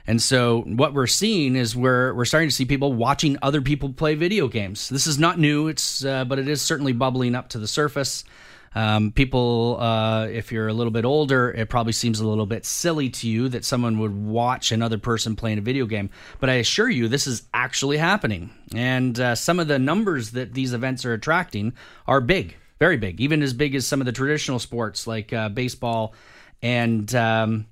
And 0.06 0.22
so, 0.22 0.62
what 0.62 0.94
we're 0.94 1.08
seeing 1.08 1.56
is 1.56 1.76
we're 1.76 2.14
we're 2.14 2.26
starting 2.26 2.50
to 2.50 2.56
see 2.56 2.66
people 2.66 2.94
watching 2.94 3.38
other 3.42 3.62
people 3.62 3.94
play 3.94 4.16
video 4.16 4.48
games. 4.48 4.90
This 4.90 5.08
is 5.08 5.18
not 5.20 5.40
new. 5.40 5.68
It's 5.68 6.06
uh, 6.06 6.26
but 6.26 6.38
it 6.40 6.48
is 6.48 6.62
certainly 6.62 6.94
bubbling 6.94 7.36
up 7.36 7.50
to 7.50 7.60
the 7.60 7.68
surface. 7.68 8.24
Um, 8.76 9.12
people, 9.12 9.78
uh, 9.80 10.28
if 10.28 10.52
you're 10.52 10.68
a 10.68 10.74
little 10.74 10.92
bit 10.92 11.06
older, 11.06 11.52
it 11.52 11.70
probably 11.70 11.94
seems 11.94 12.20
a 12.20 12.28
little 12.28 12.46
bit 12.46 12.66
silly 12.66 13.10
to 13.10 13.28
you 13.28 13.50
that 13.50 13.66
someone 13.66 14.00
would 14.00 14.16
watch 14.16 14.72
another 14.72 14.98
person 14.98 15.36
playing 15.36 15.58
a 15.58 15.62
video 15.62 15.86
game. 15.86 16.10
But 16.40 16.50
I 16.50 16.56
assure 16.56 16.90
you, 16.90 17.08
this 17.08 17.28
is 17.28 17.44
actually 17.54 17.98
happening. 17.98 18.52
And 18.76 19.20
uh, 19.20 19.36
some 19.36 19.60
of 19.60 19.68
the 19.68 19.80
numbers 19.80 20.32
that 20.32 20.54
these 20.54 20.74
events 20.74 21.06
are 21.06 21.14
attracting 21.14 21.74
are 22.08 22.22
big, 22.22 22.56
very 22.80 22.98
big, 22.98 23.20
even 23.20 23.42
as 23.42 23.54
big 23.54 23.76
as 23.76 23.88
some 23.88 24.02
of 24.02 24.06
the 24.06 24.12
traditional 24.12 24.60
sports 24.60 25.08
like 25.08 25.34
uh, 25.34 25.50
baseball 25.50 26.14
and 26.62 27.14
um, 27.16 27.66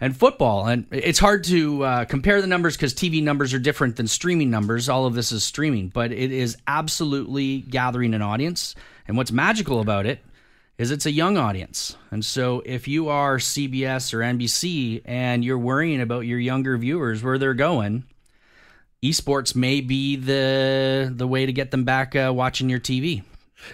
and 0.00 0.16
football. 0.16 0.66
And 0.66 0.86
it's 0.90 1.18
hard 1.18 1.44
to 1.44 1.82
uh, 1.82 2.04
compare 2.04 2.40
the 2.40 2.46
numbers 2.46 2.76
because 2.76 2.94
TV 2.94 3.22
numbers 3.22 3.54
are 3.54 3.58
different 3.58 3.96
than 3.96 4.06
streaming 4.06 4.50
numbers. 4.50 4.88
All 4.88 5.06
of 5.06 5.14
this 5.14 5.32
is 5.32 5.42
streaming, 5.42 5.88
but 5.88 6.12
it 6.12 6.30
is 6.30 6.56
absolutely 6.66 7.60
gathering 7.60 8.14
an 8.14 8.22
audience. 8.22 8.74
And 9.06 9.16
what's 9.16 9.32
magical 9.32 9.80
about 9.80 10.06
it 10.06 10.20
is 10.78 10.90
it's 10.90 11.06
a 11.06 11.10
young 11.10 11.36
audience. 11.36 11.96
And 12.10 12.24
so 12.24 12.62
if 12.64 12.88
you 12.88 13.08
are 13.08 13.38
CBS 13.38 14.12
or 14.12 14.18
NBC 14.18 15.02
and 15.04 15.44
you're 15.44 15.58
worrying 15.58 16.00
about 16.00 16.20
your 16.20 16.38
younger 16.38 16.76
viewers 16.76 17.22
where 17.22 17.38
they're 17.38 17.54
going, 17.54 18.04
esports 19.02 19.54
may 19.54 19.80
be 19.80 20.16
the 20.16 21.12
the 21.14 21.26
way 21.26 21.46
to 21.46 21.52
get 21.52 21.70
them 21.70 21.84
back 21.84 22.16
uh, 22.16 22.32
watching 22.34 22.68
your 22.68 22.80
TV. 22.80 23.22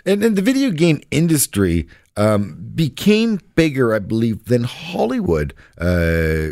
And, 0.05 0.23
and 0.23 0.37
the 0.37 0.43
video 0.43 0.71
game 0.71 1.01
industry 1.11 1.89
um, 2.17 2.71
became 2.75 3.41
bigger, 3.55 3.95
I 3.95 3.99
believe, 3.99 4.45
than 4.45 4.65
Hollywood 4.65 5.55
uh, 5.79 6.51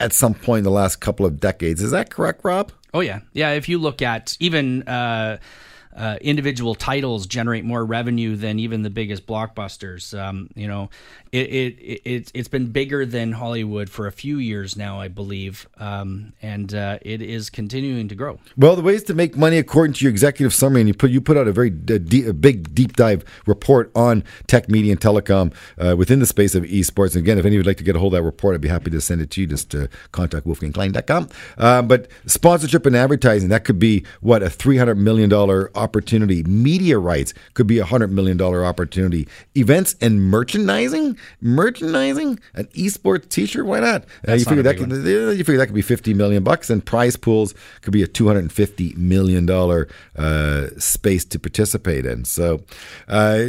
at 0.00 0.12
some 0.12 0.34
point 0.34 0.58
in 0.58 0.64
the 0.64 0.70
last 0.70 0.96
couple 0.96 1.26
of 1.26 1.40
decades. 1.40 1.82
Is 1.82 1.90
that 1.90 2.10
correct, 2.10 2.42
Rob? 2.44 2.72
Oh 2.94 3.00
yeah, 3.00 3.20
yeah. 3.32 3.50
If 3.50 3.68
you 3.68 3.78
look 3.78 4.00
at 4.00 4.36
even 4.40 4.82
uh, 4.84 5.38
uh, 5.98 6.16
individual 6.20 6.76
titles 6.76 7.26
generate 7.26 7.64
more 7.64 7.84
revenue 7.84 8.36
than 8.36 8.60
even 8.60 8.82
the 8.82 8.90
biggest 8.90 9.26
blockbusters. 9.26 10.16
Um, 10.16 10.48
you 10.54 10.68
know, 10.68 10.90
it, 11.32 11.46
it 11.48 12.00
it 12.04 12.30
it's 12.34 12.48
been 12.48 12.68
bigger 12.68 13.04
than 13.04 13.32
Hollywood 13.32 13.90
for 13.90 14.06
a 14.06 14.12
few 14.12 14.38
years 14.38 14.76
now, 14.76 15.00
I 15.00 15.08
believe, 15.08 15.68
um, 15.78 16.32
and 16.40 16.72
uh, 16.72 16.98
it 17.02 17.20
is 17.20 17.50
continuing 17.50 18.08
to 18.08 18.14
grow. 18.14 18.38
Well, 18.56 18.76
the 18.76 18.82
ways 18.82 19.02
to 19.04 19.14
make 19.14 19.36
money, 19.36 19.58
according 19.58 19.94
to 19.94 20.04
your 20.04 20.10
executive 20.10 20.54
summary, 20.54 20.82
and 20.82 20.88
you 20.88 20.94
put 20.94 21.10
you 21.10 21.20
put 21.20 21.36
out 21.36 21.48
a 21.48 21.52
very 21.52 21.70
d- 21.70 22.26
a 22.26 22.32
big 22.32 22.74
deep 22.74 22.94
dive 22.94 23.24
report 23.46 23.90
on 23.96 24.22
tech, 24.46 24.68
media, 24.68 24.92
and 24.92 25.00
telecom 25.00 25.52
uh, 25.78 25.96
within 25.96 26.20
the 26.20 26.26
space 26.26 26.54
of 26.54 26.62
esports. 26.62 27.14
And 27.14 27.24
again, 27.24 27.38
if 27.38 27.44
any 27.44 27.48
of 27.48 27.52
you 27.54 27.58
would 27.60 27.66
like 27.66 27.78
to 27.78 27.84
get 27.84 27.96
a 27.96 27.98
hold 27.98 28.14
of 28.14 28.18
that 28.18 28.24
report, 28.24 28.54
I'd 28.54 28.60
be 28.60 28.68
happy 28.68 28.90
to 28.92 29.00
send 29.00 29.20
it 29.20 29.30
to 29.32 29.40
you. 29.40 29.48
Just 29.48 29.70
to 29.70 29.88
contact 30.12 30.46
wolfgangklein.com. 30.46 31.28
Uh, 31.58 31.82
but 31.82 32.08
sponsorship 32.26 32.86
and 32.86 32.94
advertising 32.94 33.48
that 33.48 33.64
could 33.64 33.80
be 33.80 34.04
what 34.20 34.44
a 34.44 34.50
three 34.50 34.76
hundred 34.76 34.96
million 34.96 35.28
dollar 35.28 35.70
opportunity. 35.88 36.42
Media 36.44 36.98
rights 36.98 37.32
could 37.54 37.66
be 37.66 37.78
a 37.78 37.84
$100 37.84 38.10
million 38.10 38.40
opportunity. 38.42 39.26
Events 39.54 39.96
and 40.02 40.22
merchandising? 40.22 41.16
Merchandising? 41.40 42.38
An 42.54 42.66
esports 42.66 43.28
t 43.28 43.46
shirt? 43.46 43.64
Why 43.64 43.80
not? 43.80 44.04
Uh, 44.26 44.34
you, 44.34 44.44
figure 44.44 44.62
not 44.62 44.76
that 44.76 44.76
could, 44.76 44.90
you 44.92 45.44
figure 45.44 45.56
that 45.56 45.66
could 45.66 45.74
be 45.74 45.82
50 45.82 46.12
million 46.12 46.44
bucks, 46.44 46.68
and 46.68 46.84
prize 46.84 47.16
pools 47.16 47.54
could 47.80 47.92
be 47.92 48.02
a 48.02 48.06
$250 48.06 48.96
million 48.96 49.48
uh, 49.50 50.66
space 50.78 51.24
to 51.24 51.38
participate 51.38 52.04
in. 52.04 52.24
So, 52.24 52.62
uh, 53.08 53.46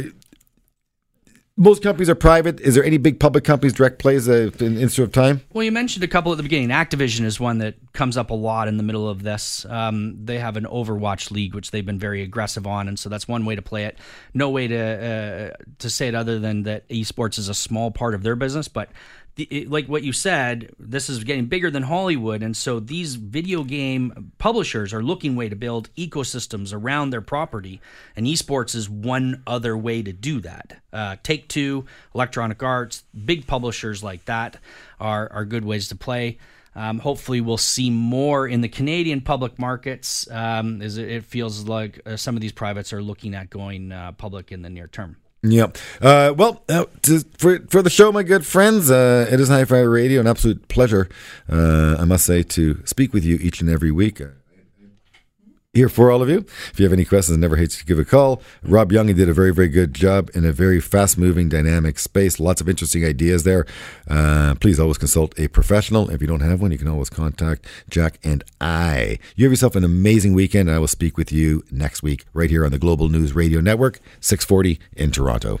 most 1.56 1.82
companies 1.82 2.08
are 2.08 2.14
private. 2.14 2.60
Is 2.60 2.74
there 2.74 2.84
any 2.84 2.96
big 2.96 3.20
public 3.20 3.44
companies 3.44 3.74
direct 3.74 3.98
plays 3.98 4.28
uh, 4.28 4.50
in 4.60 4.78
instant 4.78 5.08
of 5.08 5.12
time? 5.12 5.42
Well, 5.52 5.62
you 5.64 5.72
mentioned 5.72 6.02
a 6.04 6.08
couple 6.08 6.32
at 6.32 6.36
the 6.36 6.42
beginning. 6.42 6.68
Activision 6.68 7.24
is 7.24 7.38
one 7.38 7.58
that 7.58 7.74
comes 7.92 8.16
up 8.16 8.30
a 8.30 8.34
lot 8.34 8.68
in 8.68 8.76
the 8.76 8.82
middle 8.82 9.08
of 9.08 9.22
this. 9.22 9.66
Um, 9.66 10.24
they 10.24 10.38
have 10.38 10.56
an 10.56 10.64
Overwatch 10.64 11.30
league, 11.30 11.54
which 11.54 11.70
they've 11.70 11.84
been 11.84 11.98
very 11.98 12.22
aggressive 12.22 12.66
on, 12.66 12.88
and 12.88 12.98
so 12.98 13.08
that's 13.08 13.28
one 13.28 13.44
way 13.44 13.56
to 13.56 13.62
play 13.62 13.84
it. 13.84 13.98
No 14.32 14.48
way 14.50 14.68
to 14.68 14.78
uh, 14.78 15.64
to 15.78 15.90
say 15.90 16.08
it 16.08 16.14
other 16.14 16.38
than 16.38 16.62
that 16.62 16.88
esports 16.88 17.38
is 17.38 17.48
a 17.48 17.54
small 17.54 17.90
part 17.90 18.14
of 18.14 18.22
their 18.22 18.36
business, 18.36 18.68
but. 18.68 18.90
The, 19.36 19.66
like 19.66 19.86
what 19.86 20.02
you 20.02 20.12
said, 20.12 20.74
this 20.78 21.08
is 21.08 21.24
getting 21.24 21.46
bigger 21.46 21.70
than 21.70 21.84
Hollywood, 21.84 22.42
and 22.42 22.56
so 22.56 22.80
these 22.80 23.14
video 23.14 23.62
game 23.64 24.32
publishers 24.38 24.92
are 24.92 25.02
looking 25.02 25.36
way 25.36 25.48
to 25.48 25.56
build 25.56 25.88
ecosystems 25.94 26.74
around 26.74 27.10
their 27.10 27.20
property, 27.20 27.80
and 28.16 28.26
esports 28.26 28.74
is 28.74 28.90
one 28.90 29.42
other 29.46 29.76
way 29.76 30.02
to 30.02 30.12
do 30.12 30.40
that. 30.40 30.82
Uh, 30.92 31.16
Take 31.22 31.48
Two, 31.48 31.86
Electronic 32.14 32.62
Arts, 32.62 33.04
big 33.24 33.46
publishers 33.46 34.02
like 34.02 34.24
that 34.24 34.56
are 34.98 35.30
are 35.32 35.44
good 35.44 35.64
ways 35.64 35.88
to 35.88 35.96
play. 35.96 36.38
Um, 36.74 36.98
hopefully, 36.98 37.40
we'll 37.40 37.56
see 37.56 37.90
more 37.90 38.46
in 38.46 38.60
the 38.60 38.68
Canadian 38.68 39.20
public 39.20 39.58
markets, 39.58 40.28
um, 40.30 40.82
as 40.82 40.98
it, 40.98 41.08
it 41.08 41.24
feels 41.24 41.64
like 41.66 42.00
uh, 42.04 42.16
some 42.16 42.36
of 42.36 42.40
these 42.40 42.52
privates 42.52 42.92
are 42.92 43.02
looking 43.02 43.34
at 43.34 43.50
going 43.50 43.92
uh, 43.92 44.12
public 44.12 44.52
in 44.52 44.62
the 44.62 44.70
near 44.70 44.86
term. 44.86 45.16
Yep. 45.42 45.78
Uh, 46.02 46.34
well, 46.36 46.62
uh, 46.68 46.84
to, 47.02 47.20
for 47.38 47.60
for 47.70 47.82
the 47.82 47.88
show, 47.88 48.12
my 48.12 48.22
good 48.22 48.44
friends, 48.44 48.90
uh, 48.90 49.26
it 49.30 49.40
is 49.40 49.48
Hi-Fi 49.48 49.78
Radio, 49.78 50.20
an 50.20 50.26
absolute 50.26 50.68
pleasure, 50.68 51.08
uh, 51.50 51.96
I 51.98 52.04
must 52.04 52.26
say, 52.26 52.42
to 52.42 52.82
speak 52.84 53.14
with 53.14 53.24
you 53.24 53.36
each 53.36 53.62
and 53.62 53.70
every 53.70 53.90
week. 53.90 54.20
Here 55.72 55.88
for 55.88 56.10
all 56.10 56.20
of 56.20 56.28
you. 56.28 56.38
If 56.72 56.80
you 56.80 56.84
have 56.84 56.92
any 56.92 57.04
questions, 57.04 57.38
never 57.38 57.54
hate 57.54 57.70
to 57.70 57.84
give 57.84 58.00
a 58.00 58.04
call. 58.04 58.42
Rob 58.64 58.90
Young 58.90 59.06
he 59.06 59.14
did 59.14 59.28
a 59.28 59.32
very, 59.32 59.54
very 59.54 59.68
good 59.68 59.94
job 59.94 60.28
in 60.34 60.44
a 60.44 60.50
very 60.50 60.80
fast 60.80 61.16
moving, 61.16 61.48
dynamic 61.48 62.00
space. 62.00 62.40
Lots 62.40 62.60
of 62.60 62.68
interesting 62.68 63.04
ideas 63.04 63.44
there. 63.44 63.66
Uh, 64.08 64.56
please 64.56 64.80
always 64.80 64.98
consult 64.98 65.38
a 65.38 65.46
professional. 65.46 66.10
If 66.10 66.20
you 66.20 66.26
don't 66.26 66.40
have 66.40 66.60
one, 66.60 66.72
you 66.72 66.78
can 66.78 66.88
always 66.88 67.08
contact 67.08 67.66
Jack 67.88 68.18
and 68.24 68.42
I. 68.60 69.20
You 69.36 69.44
have 69.44 69.52
yourself 69.52 69.76
an 69.76 69.84
amazing 69.84 70.34
weekend, 70.34 70.68
and 70.68 70.74
I 70.74 70.80
will 70.80 70.88
speak 70.88 71.16
with 71.16 71.30
you 71.30 71.62
next 71.70 72.02
week 72.02 72.24
right 72.32 72.50
here 72.50 72.64
on 72.64 72.72
the 72.72 72.78
Global 72.80 73.08
News 73.08 73.36
Radio 73.36 73.60
Network, 73.60 74.00
640 74.18 74.80
in 74.96 75.12
Toronto. 75.12 75.60